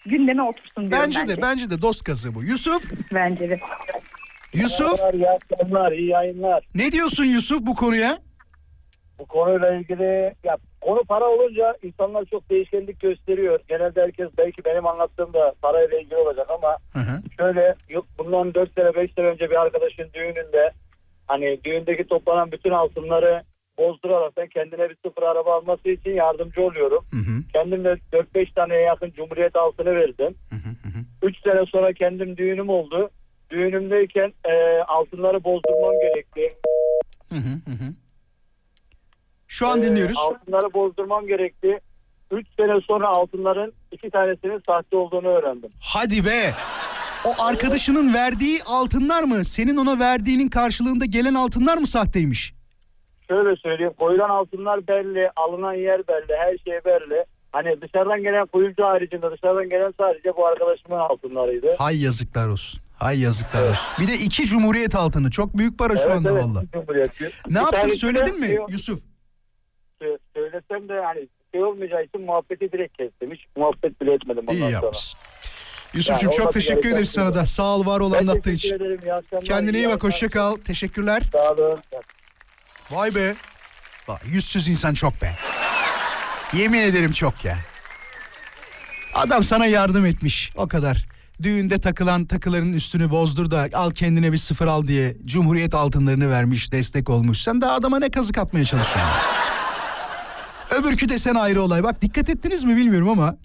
gündeme 0.07 0.43
otursun 0.43 0.91
diyorum 0.91 1.07
Bence 1.07 1.29
de 1.29 1.43
bence 1.43 1.71
de 1.71 1.83
dost 1.83 2.05
kazığı 2.05 2.35
bu. 2.35 2.43
Yusuf, 2.43 2.91
Bence 3.15 3.51
de. 3.51 3.61
Yusuf 4.55 5.01
iyi 5.15 5.29
akşamlar, 5.31 5.93
iyi 5.93 6.09
yayınlar. 6.09 6.65
ne 6.75 6.93
diyorsun 6.93 7.25
Yusuf 7.25 7.67
bu 7.67 7.75
konuya? 7.75 8.19
Bu 9.19 9.27
konuyla 9.27 9.75
ilgili 9.75 10.35
ya 10.45 10.57
konu 10.81 11.05
para 11.05 11.25
olunca 11.25 11.77
insanlar 11.83 12.25
çok 12.25 12.51
değişkenlik 12.51 13.01
gösteriyor. 13.01 13.61
Genelde 13.69 14.03
herkes 14.03 14.29
belki 14.39 14.65
benim 14.65 14.87
anlattığım 14.87 15.33
da 15.33 15.55
parayla 15.63 15.99
ilgili 16.01 16.17
olacak 16.17 16.47
ama 16.51 16.77
Hı 16.93 16.99
hı. 16.99 17.23
şöyle 17.37 17.75
bundan 18.19 18.55
4 18.55 18.75
sene 18.75 18.95
5 18.95 19.11
sene 19.15 19.27
önce 19.27 19.51
bir 19.51 19.61
arkadaşın 19.61 20.11
düğününde 20.15 20.71
hani 21.27 21.61
düğündeki 21.65 22.05
toplanan 22.05 22.53
bütün 22.53 22.71
altınları 22.71 23.43
bozdurarak 23.79 24.37
ben 24.37 24.47
kendine 24.49 24.91
bir 24.91 24.97
sıfır 25.05 25.23
araba 25.23 25.55
alması 25.55 25.89
için 25.89 26.11
yardımcı 26.11 26.63
oluyorum. 26.63 27.05
Hı 27.11 27.17
hı. 27.17 27.53
Kendim 27.53 27.85
de 27.85 27.97
4-5 28.13 28.55
taneye 28.55 28.81
yakın 28.81 29.11
Cumhuriyet 29.11 29.57
altını 29.57 29.95
verdim. 29.97 30.35
Hı 30.51 30.57
hı. 30.57 30.71
3 31.23 31.37
sene 31.43 31.67
sonra 31.67 31.93
kendim 31.93 32.37
düğünüm 32.37 32.69
oldu. 32.69 33.11
Düğünümdeyken 33.51 34.33
e, 34.45 34.83
altınları 34.89 35.45
bozdurmam 35.45 35.93
gerekti. 36.03 36.57
Hı 37.29 37.35
hı 37.35 37.71
hı. 37.71 37.91
Şu 39.49 39.67
an 39.69 39.79
Ee, 39.79 39.83
dinliyoruz. 39.83 40.17
altınları 40.19 40.73
bozdurmam 40.75 41.27
gerekti. 41.27 41.79
3 42.31 42.47
sene 42.57 42.81
sonra 42.87 43.09
altınların 43.09 43.73
iki 43.93 44.11
tanesinin 44.11 44.61
sahte 44.67 44.97
olduğunu 44.97 45.29
öğrendim. 45.29 45.71
Hadi 45.83 46.25
be. 46.25 46.53
O 47.25 47.43
arkadaşının 47.45 48.15
verdiği 48.15 48.61
altınlar 48.67 49.23
mı? 49.23 49.45
Senin 49.45 49.77
ona 49.77 49.99
verdiğinin 49.99 50.49
karşılığında 50.49 51.05
gelen 51.05 51.35
altınlar 51.35 51.79
mı 51.79 51.87
sahteymiş? 51.87 52.53
Şöyle 53.29 53.57
söyleyeyim 53.57 53.93
koyulan 53.99 54.29
altınlar 54.31 54.87
belli, 54.89 55.31
alınan 55.37 55.75
yer 55.75 56.09
belli, 56.09 56.37
her 56.39 56.57
şey 56.59 56.85
belli. 56.85 57.25
Hani 57.53 57.81
dışarıdan 57.83 58.23
gelen 58.23 58.47
kuyumcu 58.47 58.85
haricinde 58.85 59.31
dışarıdan 59.31 59.69
gelen 59.69 59.95
sadece 59.99 60.37
bu 60.37 60.47
arkadaşımın 60.47 60.99
altınlarıydı. 60.99 61.75
Hay 61.79 62.03
yazıklar 62.05 62.49
olsun. 62.49 62.81
Hay 63.01 63.21
yazıklar 63.21 63.71
olsun. 63.71 63.89
Bir 64.01 64.09
de 64.09 64.15
iki 64.15 64.47
cumhuriyet 64.47 64.95
altını. 64.95 65.31
Çok 65.31 65.59
büyük 65.59 65.79
para 65.79 65.97
şu 65.97 66.13
anda 66.13 66.35
valla. 66.35 66.63
Cumhuriyet. 66.73 67.11
Ne 67.49 67.59
yaptın 67.59 67.89
söyledin 67.89 68.41
mi 68.41 68.49
diyor- 68.49 68.71
Yusuf? 68.71 69.03
Sö- 70.03 70.19
söylesem 70.35 70.89
de 70.89 70.93
hani 71.05 71.29
şey 71.55 71.65
olmayacağı 71.65 72.05
için 72.05 72.21
muhabbeti 72.21 72.73
direkt 72.73 72.97
kestim. 72.97 73.33
Hiç 73.33 73.41
muhabbet 73.57 74.01
bile 74.01 74.15
etmedim 74.15 74.43
ondan 74.43 74.55
İyi 74.55 74.61
sonra. 74.61 74.71
yapmışsın. 74.71 75.21
Yusuf'cum 75.95 76.31
Yani 76.31 76.37
çok 76.37 76.53
teşekkür 76.53 76.89
ederiz 76.89 77.15
şey 77.15 77.23
sana 77.25 77.35
da. 77.35 77.47
Sağ 77.47 77.77
ol 77.77 77.87
var 77.87 78.01
ol 78.01 78.13
Ben 78.13 78.19
anlattığın 78.19 78.53
için. 78.53 78.75
ederim. 78.77 79.01
Kendine 79.45 79.77
iyi 79.79 79.89
bak 79.89 80.03
hoşça 80.03 80.29
kal. 80.29 80.57
Teşekkürler. 80.57 81.23
Sağ 81.33 81.51
olun. 81.53 81.81
Vay 82.91 83.15
be. 83.15 83.35
Bak, 84.09 84.21
yüzsüz 84.27 84.69
insan 84.69 84.95
çok 84.95 85.23
be. 85.23 85.35
Yemin 86.53 86.81
ederim 86.81 87.13
çok 87.13 87.45
ya. 87.45 87.59
Adam 89.15 89.43
sana 89.43 89.67
yardım 89.67 90.07
etmiş 90.07 90.53
o 90.57 90.69
kadar. 90.69 91.07
Düğünde 91.43 91.79
takılan 91.79 92.25
takıların 92.25 92.73
üstünü 92.73 93.11
bozdur 93.11 93.51
da 93.51 93.69
al 93.75 93.91
kendine 93.91 94.33
bir 94.33 94.39
sıfır 94.39 94.67
al 94.67 94.87
diye 94.87 95.17
Cumhuriyet 95.25 95.75
altınlarını 95.75 96.31
vermiş 96.31 96.73
destek 96.73 97.11
olmuş. 97.11 97.41
Sen 97.41 97.61
daha 97.61 97.73
adama 97.73 97.99
ne 97.99 98.11
kazık 98.11 98.39
atmaya 98.39 98.65
çalışıyorsun? 98.65 99.13
Öbürkü 100.71 101.09
desen 101.09 101.35
ayrı 101.35 101.63
olay. 101.63 101.83
Bak 101.83 102.03
dikkat 102.03 102.29
ettiniz 102.29 102.65
mi 102.65 102.77
bilmiyorum 102.77 103.09
ama 103.09 103.37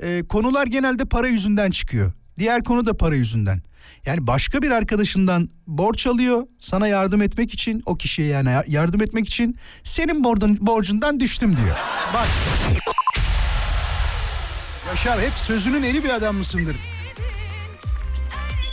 e, 0.00 0.22
konular 0.28 0.66
genelde 0.66 1.04
para 1.04 1.28
yüzünden 1.28 1.70
çıkıyor. 1.70 2.12
Diğer 2.38 2.64
konu 2.64 2.86
da 2.86 2.96
para 2.96 3.14
yüzünden. 3.14 3.62
Yani 4.06 4.26
başka 4.26 4.62
bir 4.62 4.70
arkadaşından 4.70 5.50
borç 5.66 6.06
alıyor 6.06 6.46
sana 6.58 6.88
yardım 6.88 7.22
etmek 7.22 7.54
için 7.54 7.82
o 7.86 7.94
kişiye 7.94 8.28
yani 8.28 8.50
yardım 8.66 9.02
etmek 9.02 9.26
için 9.26 9.56
senin 9.84 10.24
borcun, 10.24 10.58
borcundan 10.60 11.20
düştüm 11.20 11.56
diyor. 11.56 11.76
Bak. 12.14 12.28
Yaşar 14.88 15.20
hep 15.20 15.32
sözünün 15.32 15.82
eri 15.82 16.04
bir 16.04 16.10
adam 16.10 16.36
mısındır? 16.36 16.76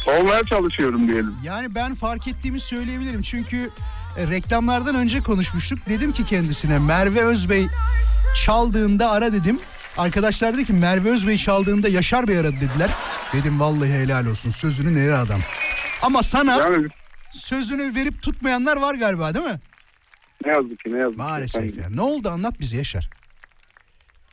Olmaya 0.07 0.43
çalışıyorum 0.43 1.07
diyelim. 1.07 1.35
Yani 1.43 1.75
ben 1.75 1.95
fark 1.95 2.27
ettiğimi 2.27 2.59
söyleyebilirim. 2.59 3.21
Çünkü 3.21 3.69
e, 4.17 4.27
reklamlardan 4.27 4.95
önce 4.95 5.21
konuşmuştuk. 5.21 5.79
Dedim 5.89 6.11
ki 6.11 6.25
kendisine 6.25 6.79
Merve 6.79 7.21
Özbey 7.21 7.65
çaldığında 8.45 9.11
ara 9.11 9.33
dedim. 9.33 9.59
Arkadaşlar 9.97 10.53
dedi 10.53 10.65
ki 10.65 10.73
Merve 10.73 11.09
Özbey 11.09 11.37
çaldığında 11.37 11.89
Yaşar 11.89 12.27
Bey 12.27 12.37
aradı 12.37 12.55
dediler. 12.55 12.89
Dedim 13.33 13.59
vallahi 13.59 13.93
helal 13.93 14.25
olsun 14.25 14.49
sözünü 14.49 14.95
nere 14.95 15.13
adam. 15.13 15.39
Ama 16.01 16.23
sana 16.23 16.57
Yani 16.57 16.87
sözünü 17.31 17.95
verip 17.95 18.21
tutmayanlar 18.21 18.77
var 18.77 18.95
galiba 18.95 19.33
değil 19.33 19.45
mi? 19.45 19.59
ne 20.45 20.51
yazık 20.51 20.79
ki 20.79 20.91
ne 20.93 20.97
yazık 20.97 21.15
ki. 21.15 21.21
Maalesef 21.21 21.77
ya. 21.77 21.89
Ne 21.89 22.01
oldu 22.01 22.29
anlat 22.29 22.59
bize 22.59 22.77
Yaşar. 22.77 23.09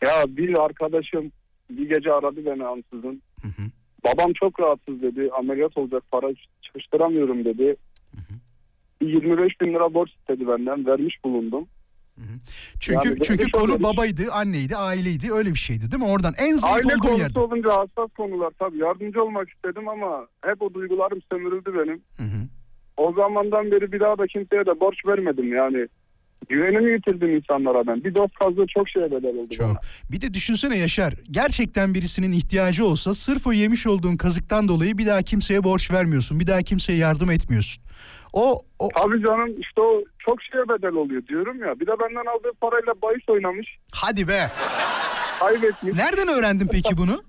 Ya 0.04 0.12
bir 0.28 0.58
arkadaşım 0.64 1.32
bir 1.70 1.88
gece 1.94 2.12
aradı 2.12 2.36
beni 2.46 2.64
ansızın. 2.66 3.22
Hı 3.42 3.48
hı. 3.48 3.62
Babam 4.04 4.32
çok 4.32 4.60
rahatsız 4.60 5.02
dedi. 5.02 5.30
Ameliyat 5.38 5.76
olacak 5.78 6.02
para 6.12 6.26
çıkıştıramıyorum 6.62 7.44
dedi. 7.44 7.76
Bir 9.00 9.08
25 9.08 9.60
bin 9.60 9.74
lira 9.74 9.94
borç 9.94 10.10
istedi 10.10 10.48
benden. 10.48 10.86
Vermiş 10.86 11.24
bulundum. 11.24 11.66
Çünkü 12.80 13.08
Yani 13.08 13.18
çünkü 13.22 13.50
konu 13.50 13.78
bir- 13.78 13.82
babaydı, 13.82 14.32
anneydi, 14.32 14.76
aileydi 14.76 15.32
öyle 15.32 15.50
bir 15.50 15.58
şeydi 15.58 15.90
değil 15.92 16.02
mi? 16.02 16.08
Oradan 16.08 16.34
en 16.38 16.56
zayıf 16.56 16.76
Aile 16.76 16.86
olduğun 16.86 16.98
konusu 16.98 17.20
yerde. 17.22 17.40
olunca 17.40 17.70
hassas 17.72 18.10
konular 18.16 18.50
tabii. 18.58 18.78
Yardımcı 18.78 19.22
olmak 19.22 19.48
istedim 19.50 19.88
ama 19.88 20.26
hep 20.44 20.62
o 20.62 20.74
duygularım 20.74 21.18
sömürüldü 21.32 21.70
benim. 21.74 22.02
Hı 22.16 22.22
hı. 22.22 22.40
O 22.96 23.12
zamandan 23.12 23.70
beri 23.70 23.92
bir 23.92 24.00
daha 24.00 24.18
da 24.18 24.26
kimseye 24.26 24.66
de 24.66 24.80
borç 24.80 25.06
vermedim 25.06 25.52
yani. 25.52 25.88
Güvenimi 26.48 26.92
yitirdim 26.92 27.36
insanlara 27.36 27.86
ben. 27.86 28.04
Bir 28.04 28.14
dost 28.14 28.32
fazla 28.38 28.66
çok 28.66 28.88
şeye 28.88 29.10
bedel 29.10 29.30
oldu 29.36 29.50
bana. 29.60 29.68
Çok. 29.68 29.76
Bir 30.12 30.20
de 30.20 30.34
düşünsene 30.34 30.78
Yaşar. 30.78 31.14
Gerçekten 31.30 31.94
birisinin 31.94 32.32
ihtiyacı 32.32 32.84
olsa 32.84 33.14
sırf 33.14 33.46
o 33.46 33.52
yemiş 33.52 33.86
olduğun 33.86 34.16
kazıktan 34.16 34.68
dolayı 34.68 34.98
bir 34.98 35.06
daha 35.06 35.22
kimseye 35.22 35.64
borç 35.64 35.90
vermiyorsun. 35.90 36.40
Bir 36.40 36.46
daha 36.46 36.62
kimseye 36.62 36.98
yardım 36.98 37.30
etmiyorsun. 37.30 37.82
O, 38.32 38.62
o 38.78 38.88
Tabii 38.96 39.26
canım 39.26 39.50
işte 39.60 39.80
o 39.80 40.02
çok 40.18 40.42
şeye 40.42 40.68
bedel 40.68 40.92
oluyor 40.92 41.26
diyorum 41.26 41.60
ya. 41.60 41.80
Bir 41.80 41.86
de 41.86 41.90
benden 41.90 42.30
aldığı 42.30 42.52
parayla 42.60 42.92
bahis 43.02 43.28
oynamış. 43.28 43.66
hadi 43.92 44.28
be. 44.28 44.50
Kaybetmiş. 45.40 45.94
Nereden 45.96 46.28
öğrendin 46.38 46.68
peki 46.72 46.96
bunu? 46.98 47.22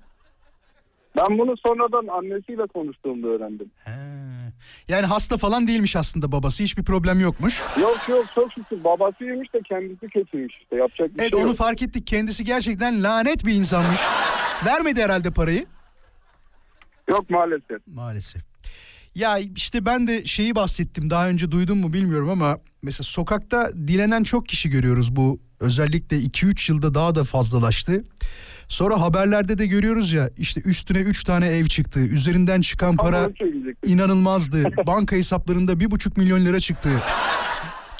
Ben 1.18 1.38
bunu 1.38 1.55
sonradan 1.68 2.07
annesiyle 2.07 2.68
konuştuğumda 2.68 3.28
öğrendim. 3.28 3.72
He. 3.84 3.91
Yani 4.88 5.05
hasta 5.05 5.38
falan 5.38 5.68
değilmiş 5.68 5.95
aslında 5.95 6.32
babası. 6.32 6.64
Hiçbir 6.64 6.84
problem 6.84 7.20
yokmuş. 7.20 7.62
Yok 7.82 7.99
yok 8.09 8.26
çok 8.36 8.53
şükür 8.53 8.84
babasıymış 8.84 9.53
da 9.53 9.59
kendisi 9.70 10.07
kötüymüş 10.07 10.53
işte 10.64 10.76
yapacak 10.76 11.16
bir 11.16 11.22
Evet 11.22 11.32
şey 11.32 11.39
onu 11.39 11.47
yok. 11.47 11.57
fark 11.57 11.82
ettik. 11.82 12.07
Kendisi 12.07 12.43
gerçekten 12.45 13.03
lanet 13.03 13.45
bir 13.45 13.53
insanmış. 13.53 13.99
Vermedi 14.66 15.03
herhalde 15.03 15.32
parayı. 15.32 15.66
Yok 17.09 17.30
maalesef. 17.30 17.88
Maalesef. 17.88 18.41
Ya 19.16 19.38
işte 19.55 19.86
ben 19.86 20.07
de 20.07 20.26
şeyi 20.26 20.55
bahsettim 20.55 21.09
daha 21.09 21.30
önce 21.30 21.51
duydun 21.51 21.78
mu 21.78 21.93
bilmiyorum 21.93 22.30
ama 22.30 22.57
mesela 22.84 23.03
sokakta 23.03 23.72
dilenen 23.74 24.24
çok 24.24 24.47
kişi 24.47 24.70
görüyoruz 24.70 25.16
bu 25.16 25.39
özellikle 25.59 26.18
2-3 26.18 26.72
yılda 26.72 26.93
daha 26.93 27.16
da 27.16 27.24
fazlalaştı. 27.24 28.03
Sonra 28.72 29.01
haberlerde 29.01 29.57
de 29.57 29.67
görüyoruz 29.67 30.13
ya 30.13 30.30
işte 30.38 30.61
üstüne 30.61 30.97
3 30.97 31.24
tane 31.24 31.47
ev 31.47 31.65
çıktı 31.65 31.99
üzerinden 31.99 32.61
çıkan 32.61 32.95
para 32.95 33.30
inanılmazdı. 33.86 34.63
Banka 34.88 35.15
hesaplarında 35.15 35.80
bir 35.80 35.91
buçuk 35.91 36.17
milyon 36.17 36.45
lira 36.45 36.59
çıktı. 36.59 36.89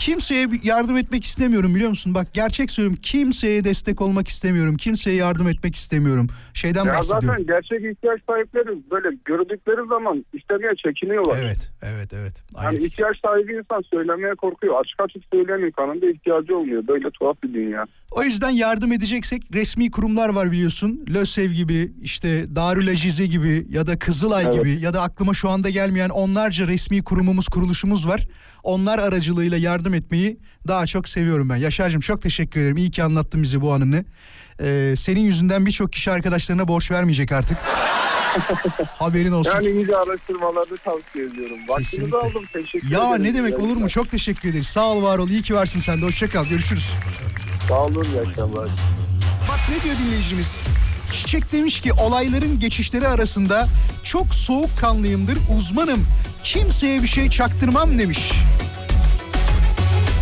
Kimseye 0.02 0.48
yardım 0.64 0.98
etmek 0.98 1.24
istemiyorum 1.24 1.76
biliyor 1.76 1.90
musun? 1.90 2.14
Bak 2.14 2.34
gerçek 2.34 2.72
söylüyorum 2.72 3.00
kimseye 3.02 3.64
destek 3.64 4.02
olmak 4.02 4.28
istemiyorum. 4.28 4.78
Kimseye 4.78 5.16
yardım 5.16 5.48
etmek 5.48 5.76
istemiyorum. 5.76 6.28
Şeyden 6.54 6.86
Ya 6.86 6.94
bahsediyorum. 6.94 7.28
zaten 7.28 7.46
gerçek 7.46 7.92
ihtiyaç 7.92 8.22
sahipleri 8.28 8.92
böyle 8.92 9.18
gördükleri 9.26 9.88
zaman 9.90 10.26
istemeye 10.34 10.74
çekiniyorlar. 10.76 11.40
Evet, 11.42 11.70
evet, 11.82 12.14
evet. 12.14 12.34
Yani 12.58 12.68
Aynen. 12.68 12.82
ihtiyaç 12.82 13.18
sahibi 13.26 13.54
insan 13.54 13.82
söylemeye 13.94 14.36
korkuyor. 14.36 14.82
Açık 14.82 15.00
açık 15.00 15.24
söyleyen 15.34 15.68
insanın 15.68 16.02
da 16.02 16.10
ihtiyacı 16.10 16.58
olmuyor. 16.58 16.88
Böyle 16.88 17.10
tuhaf 17.12 17.44
bir 17.44 17.54
dünya. 17.54 17.86
O 18.12 18.24
yüzden 18.24 18.50
yardım 18.50 18.92
edeceksek 18.94 19.42
resmi 19.54 19.92
kurumlar 19.92 20.30
var 20.30 20.52
biliyorsun. 20.52 21.06
LÖSEV 21.14 21.52
gibi, 21.52 21.92
işte 22.02 22.56
Darül 22.56 22.90
Acize 22.90 23.26
gibi 23.26 23.66
ya 23.70 23.88
da 23.88 24.00
Kızılay 24.00 24.44
Evet. 24.44 24.54
gibi 24.54 24.80
ya 24.82 24.94
da 24.94 25.02
aklıma 25.02 25.34
şu 25.34 25.50
anda 25.50 25.70
gelmeyen 25.70 26.10
onlarca 26.10 26.68
resmi 26.68 27.04
kurumumuz, 27.04 27.48
kuruluşumuz 27.48 28.08
var. 28.08 28.22
Onlar 28.64 29.00
aracılığıyla 29.00 29.58
yardım 29.58 29.94
etmeyi 29.94 30.40
daha 30.68 30.86
çok 30.88 31.08
seviyorum 31.08 31.50
ben. 31.50 31.56
Yaşar'cığım 31.56 32.02
çok 32.02 32.22
teşekkür 32.22 32.62
ederim. 32.62 32.78
İyi 32.78 32.92
ki 32.92 33.04
anlattın 33.04 33.44
bize 33.44 33.62
bu 33.62 33.74
anını. 33.74 34.06
Ee, 34.62 34.94
senin 34.98 35.22
yüzünden 35.22 35.66
birçok 35.66 35.94
kişi 35.94 36.12
arkadaşlarına 36.12 36.68
borç 36.68 36.92
vermeyecek 36.92 37.32
artık. 37.32 37.58
Haberin 38.88 39.32
olsun. 39.32 39.52
Yani 39.52 39.68
iyice 39.70 39.96
araştırmalarını 39.98 40.78
tavsiye 40.78 41.26
ediyorum. 41.26 41.58
Vaktinizi 41.68 42.16
aldım. 42.16 42.44
Teşekkür 42.54 42.90
ya 42.92 43.10
ederim. 43.10 43.24
ne 43.24 43.34
demek 43.34 43.60
olur 43.60 43.78
mu? 43.78 43.90
Çok 43.90 44.12
teşekkür 44.12 44.50
ederiz. 44.50 44.68
Sağ 44.68 44.86
ol 44.86 45.04
var 45.04 45.18
ol. 45.18 45.30
İyi 45.30 45.42
ki 45.42 45.56
varsın 45.56 45.80
sen 45.80 46.02
de. 46.02 46.06
Hoşça 46.06 46.30
kal. 46.30 46.46
Görüşürüz. 46.46 46.90
Sağ 47.68 47.80
olun. 47.86 48.04
iyi 48.04 48.30
akşamlar. 48.30 48.70
Bak 49.50 49.60
ne 49.70 49.84
diyor 49.84 49.96
dinleyicimiz? 50.06 50.62
Çiçek 51.12 51.52
demiş 51.52 51.80
ki 51.80 51.94
olayların 51.94 52.60
geçişleri 52.60 53.08
arasında 53.08 53.68
çok 54.04 54.34
soğukkanlıyımdır 54.36 55.38
uzmanım. 55.58 56.06
Kimseye 56.44 57.04
bir 57.04 57.08
şey 57.08 57.30
çaktırmam 57.30 58.00
demiş. 58.00 58.32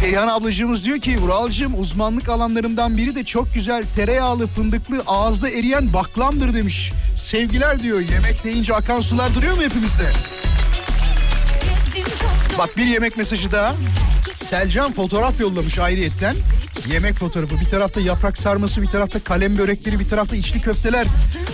Perihan 0.02 0.28
ablacığımız 0.28 0.86
diyor 0.86 1.00
ki 1.00 1.18
Vuralcığım 1.18 1.80
uzmanlık 1.80 2.30
alanlarımdan 2.30 2.98
biri 2.98 3.16
de 3.16 3.24
çok 3.24 3.54
güzel 3.54 3.84
tereyağlı 3.96 4.48
fındıklı 4.48 5.04
ağızda 5.08 5.50
eriyen 5.50 5.94
baklamdır 5.94 6.54
demiş. 6.54 6.92
Sevgiler 7.16 7.84
diyor 7.84 8.00
yemek 8.00 8.44
deyince 8.44 8.76
akan 8.76 9.02
sular 9.02 9.36
duruyor 9.36 9.58
mu 9.58 9.64
hepimizde? 9.64 10.12
Bak 12.58 12.78
bir 12.78 12.86
yemek 12.86 13.18
mesajı 13.18 13.52
daha. 13.52 13.74
Selcan 14.34 14.92
fotoğraf 14.94 15.40
yollamış 15.40 15.80
ayrıyetten. 15.80 16.36
Yemek 16.88 17.16
fotoğrafı. 17.16 17.60
Bir 17.60 17.66
tarafta 17.66 18.02
yaprak 18.02 18.38
sarması, 18.38 18.82
bir 18.82 18.88
tarafta 18.88 19.20
kalem 19.20 19.58
börekleri, 19.58 20.00
bir 20.00 20.10
tarafta 20.10 20.36
içli 20.36 20.62
köfteler. 20.62 21.08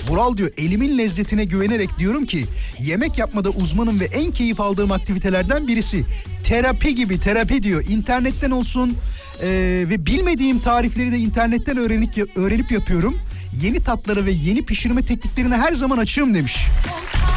Vural 0.08 0.38
diyor 0.38 0.52
elimin 0.58 0.98
lezzetine 0.98 1.46
güvenerek 1.46 2.00
diyorum 2.00 2.26
ki 2.26 2.46
yemek 2.80 3.18
yapmada 3.18 3.50
uzmanım 3.50 4.00
ve 4.00 4.06
en 4.06 4.32
keyif 4.32 4.60
aldığım 4.60 4.92
aktivitelerden 4.92 5.68
birisi. 5.68 6.04
Terapi 6.44 6.96
gibi 6.96 7.20
terapi 7.20 7.64
diyor. 7.64 7.84
İnternetten 7.90 8.52
olsun 8.52 8.98
eee, 9.42 9.50
ve 9.90 10.06
bilmediğim 10.06 10.60
tarifleri 10.60 11.12
de 11.12 11.18
internetten 11.18 11.78
öğrenip 11.78 12.38
öğrenip 12.38 12.72
yapıyorum. 12.72 13.18
Yeni 13.62 13.84
tatları 13.84 14.26
ve 14.26 14.32
yeni 14.32 14.66
pişirme 14.66 15.06
tekniklerine 15.06 15.58
her 15.58 15.74
zaman 15.74 15.98
açığım 15.98 16.34
demiş. 16.34 16.68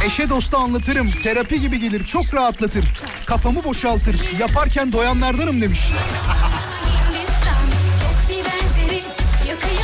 Eşe 0.05 0.29
dosta 0.29 0.57
anlatırım. 0.57 1.11
Terapi 1.23 1.61
gibi 1.61 1.79
gelir. 1.79 2.05
Çok 2.05 2.33
rahatlatır. 2.33 2.85
Kafamı 3.25 3.63
boşaltır. 3.63 4.15
Yaparken 4.39 4.91
doyanlardanım 4.91 5.61
demiş. 5.61 5.79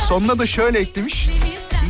Sonuna 0.08 0.38
da 0.38 0.46
şöyle 0.46 0.78
eklemiş. 0.78 1.28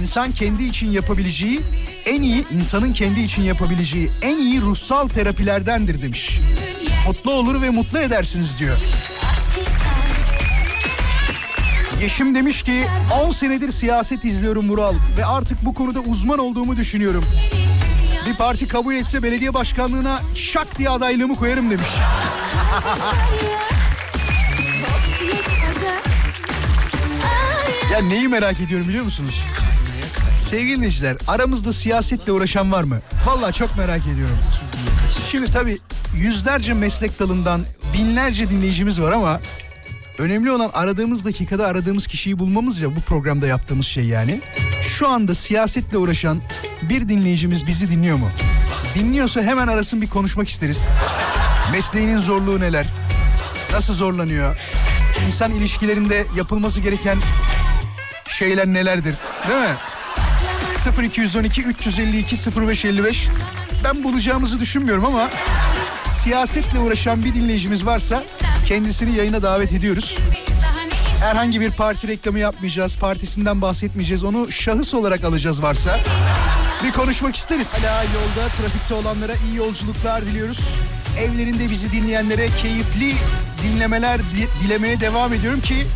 İnsan 0.01 0.31
kendi 0.31 0.65
için 0.65 0.91
yapabileceği 0.91 1.61
en 2.07 2.23
iyi, 2.23 2.45
insanın 2.59 2.93
kendi 2.93 3.21
için 3.21 3.43
yapabileceği 3.43 4.11
en 4.23 4.39
iyi 4.39 4.61
ruhsal 4.61 5.09
terapilerdendir 5.09 6.03
demiş. 6.03 6.41
Mutlu 7.07 7.31
olur 7.31 7.63
ve 7.63 7.71
mutlu 7.71 7.99
edersiniz 7.99 8.59
diyor. 8.59 8.77
Yeşim 12.03 12.35
demiş 12.35 12.63
ki 12.63 12.87
10 13.27 13.31
senedir 13.31 13.73
siyaset 13.73 14.25
izliyorum 14.25 14.67
Mural 14.67 14.95
ve 15.19 15.27
artık 15.27 15.65
bu 15.65 15.75
konuda 15.75 16.01
uzman 16.01 16.39
olduğumu 16.39 16.77
düşünüyorum. 16.77 17.25
Bir 18.27 18.35
parti 18.35 18.69
kabul 18.69 18.95
etse 18.95 19.23
belediye 19.23 19.55
başkanlığına 19.55 20.21
şak 20.35 20.79
diye 20.79 20.91
adaylığımı 20.91 21.37
koyarım 21.37 21.71
demiş. 21.71 21.89
Ya 27.93 27.99
neyi 27.99 28.29
merak 28.29 28.61
ediyorum 28.61 28.89
biliyor 28.89 29.05
musunuz? 29.05 29.45
Sevgili 30.39 30.77
dinleyiciler 30.77 31.17
aramızda 31.29 31.73
siyasetle 31.73 32.33
uğraşan 32.33 32.73
var 32.73 32.85
mı? 32.85 33.01
Vallahi 33.27 33.53
çok 33.53 33.77
merak 33.77 34.07
ediyorum. 34.07 34.37
Şimdi 35.31 35.53
tabii 35.53 35.79
yüzlerce 36.17 36.75
meslek 36.75 37.21
dalından 37.21 37.65
binlerce 37.95 38.51
dinleyicimiz 38.51 39.01
var 39.01 39.13
ama 39.13 39.41
önemli 40.19 40.51
olan 40.51 40.71
aradığımız 40.75 41.25
dakikada 41.25 41.67
aradığımız 41.67 42.07
kişiyi 42.07 42.39
bulmamız 42.39 42.81
ya 42.81 42.97
bu 42.97 43.01
programda 43.01 43.47
yaptığımız 43.47 43.87
şey 43.87 44.05
yani. 44.05 44.41
Şu 44.83 45.09
anda 45.09 45.35
siyasetle 45.35 45.99
uğraşan 45.99 46.41
bir 46.83 47.09
dinleyicimiz 47.09 47.67
bizi 47.67 47.91
dinliyor 47.91 48.17
mu? 48.17 48.29
Dinliyorsa 48.95 49.43
hemen 49.43 49.69
arasın 49.69 50.03
bir 50.03 50.09
konuşmak 50.09 50.49
isteriz. 50.49 50.85
Mesleğinin 51.73 52.19
zorluğu 52.19 52.61
neler? 52.61 52.87
Nasıl 53.73 53.95
zorlanıyor? 53.95 54.57
İnsan 55.27 55.53
ilişkilerinde 55.53 56.27
yapılması 56.37 56.81
gereken 56.81 57.19
şeyler 58.37 58.67
nelerdir? 58.67 59.15
Değil 59.49 59.61
mi? 59.61 59.77
0212 61.07 61.63
352 61.63 62.37
0555 62.61 63.29
ben 63.85 64.05
bulacağımızı 64.05 64.59
düşünmüyorum 64.61 65.05
ama 65.05 65.31
siyasetle 66.05 66.79
uğraşan 66.79 67.25
bir 67.25 67.35
dinleyicimiz 67.35 67.87
varsa 67.87 68.23
kendisini 68.67 69.17
yayına 69.17 69.43
davet 69.43 69.73
ediyoruz. 69.73 70.19
Herhangi 71.21 71.61
bir 71.61 71.71
parti 71.71 72.09
reklamı 72.09 72.39
yapmayacağız, 72.39 72.97
partisinden 72.99 73.63
bahsetmeyeceğiz. 73.63 74.25
Onu 74.25 74.53
şahıs 74.53 74.95
olarak 74.95 75.25
alacağız 75.25 75.63
varsa. 75.63 75.99
Bir 76.85 76.93
konuşmak 76.93 77.37
isteriz. 77.37 77.75
Hala 77.75 78.03
yolda, 78.03 78.49
trafikte 78.61 78.95
olanlara 78.95 79.33
iyi 79.49 79.57
yolculuklar 79.57 80.23
diliyoruz. 80.27 80.59
Evlerinde 81.19 81.71
bizi 81.71 81.93
dinleyenlere 81.93 82.47
keyifli 82.63 83.15
dinlemeler 83.63 84.19
di- 84.19 84.65
dilemeye 84.65 85.01
devam 85.01 85.33
ediyorum 85.33 85.61
ki 85.61 85.87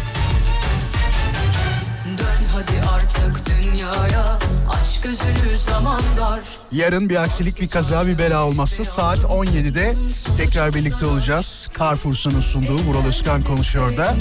dünyaya 3.72 4.38
Aç 4.70 5.00
gözünü 5.00 5.58
zaman 5.66 6.00
dar 6.18 6.40
Yarın 6.72 7.08
bir 7.08 7.22
aksilik 7.22 7.60
bir 7.60 7.68
kaza 7.68 8.06
bir 8.06 8.18
bela 8.18 8.46
olmazsa 8.46 8.84
saat 8.84 9.18
17'de 9.18 9.94
tekrar 10.36 10.74
birlikte 10.74 11.06
olacağız. 11.06 11.68
Carrefour'un 11.78 12.40
sunduğu 12.40 12.78
Vural 12.78 13.06
Özkan 13.06 13.42
konuşuyor 13.42 13.96
da. 13.96 14.14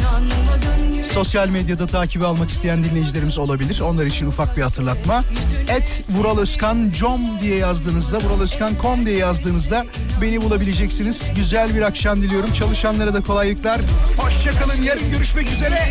Sosyal 1.14 1.48
medyada 1.48 1.88
takibi 1.88 2.26
almak 2.26 2.50
isteyen 2.50 2.84
dinleyicilerimiz 2.84 3.38
olabilir. 3.38 3.82
Onlar 3.82 4.06
için 4.06 4.28
ufak 4.28 4.58
bir 4.58 4.62
hatırlatma. 4.62 5.24
Et 5.70 6.04
Vural 6.10 6.38
Özkan 6.38 6.92
com 7.00 7.42
diye 7.42 7.58
yazdığınızda, 7.58 8.18
vuralözkan.com 8.18 9.06
diye 9.06 9.18
yazdığınızda 9.18 9.86
beni 10.22 10.42
bulabileceksiniz. 10.42 11.32
Güzel 11.36 11.76
bir 11.76 11.82
akşam 11.82 12.22
diliyorum. 12.22 12.54
Çalışanlara 12.54 13.14
da 13.14 13.22
kolaylıklar. 13.22 13.82
Hoşçakalın. 14.18 14.84
Yarın 14.84 15.12
görüşmek 15.12 15.52
üzere. 15.52 15.88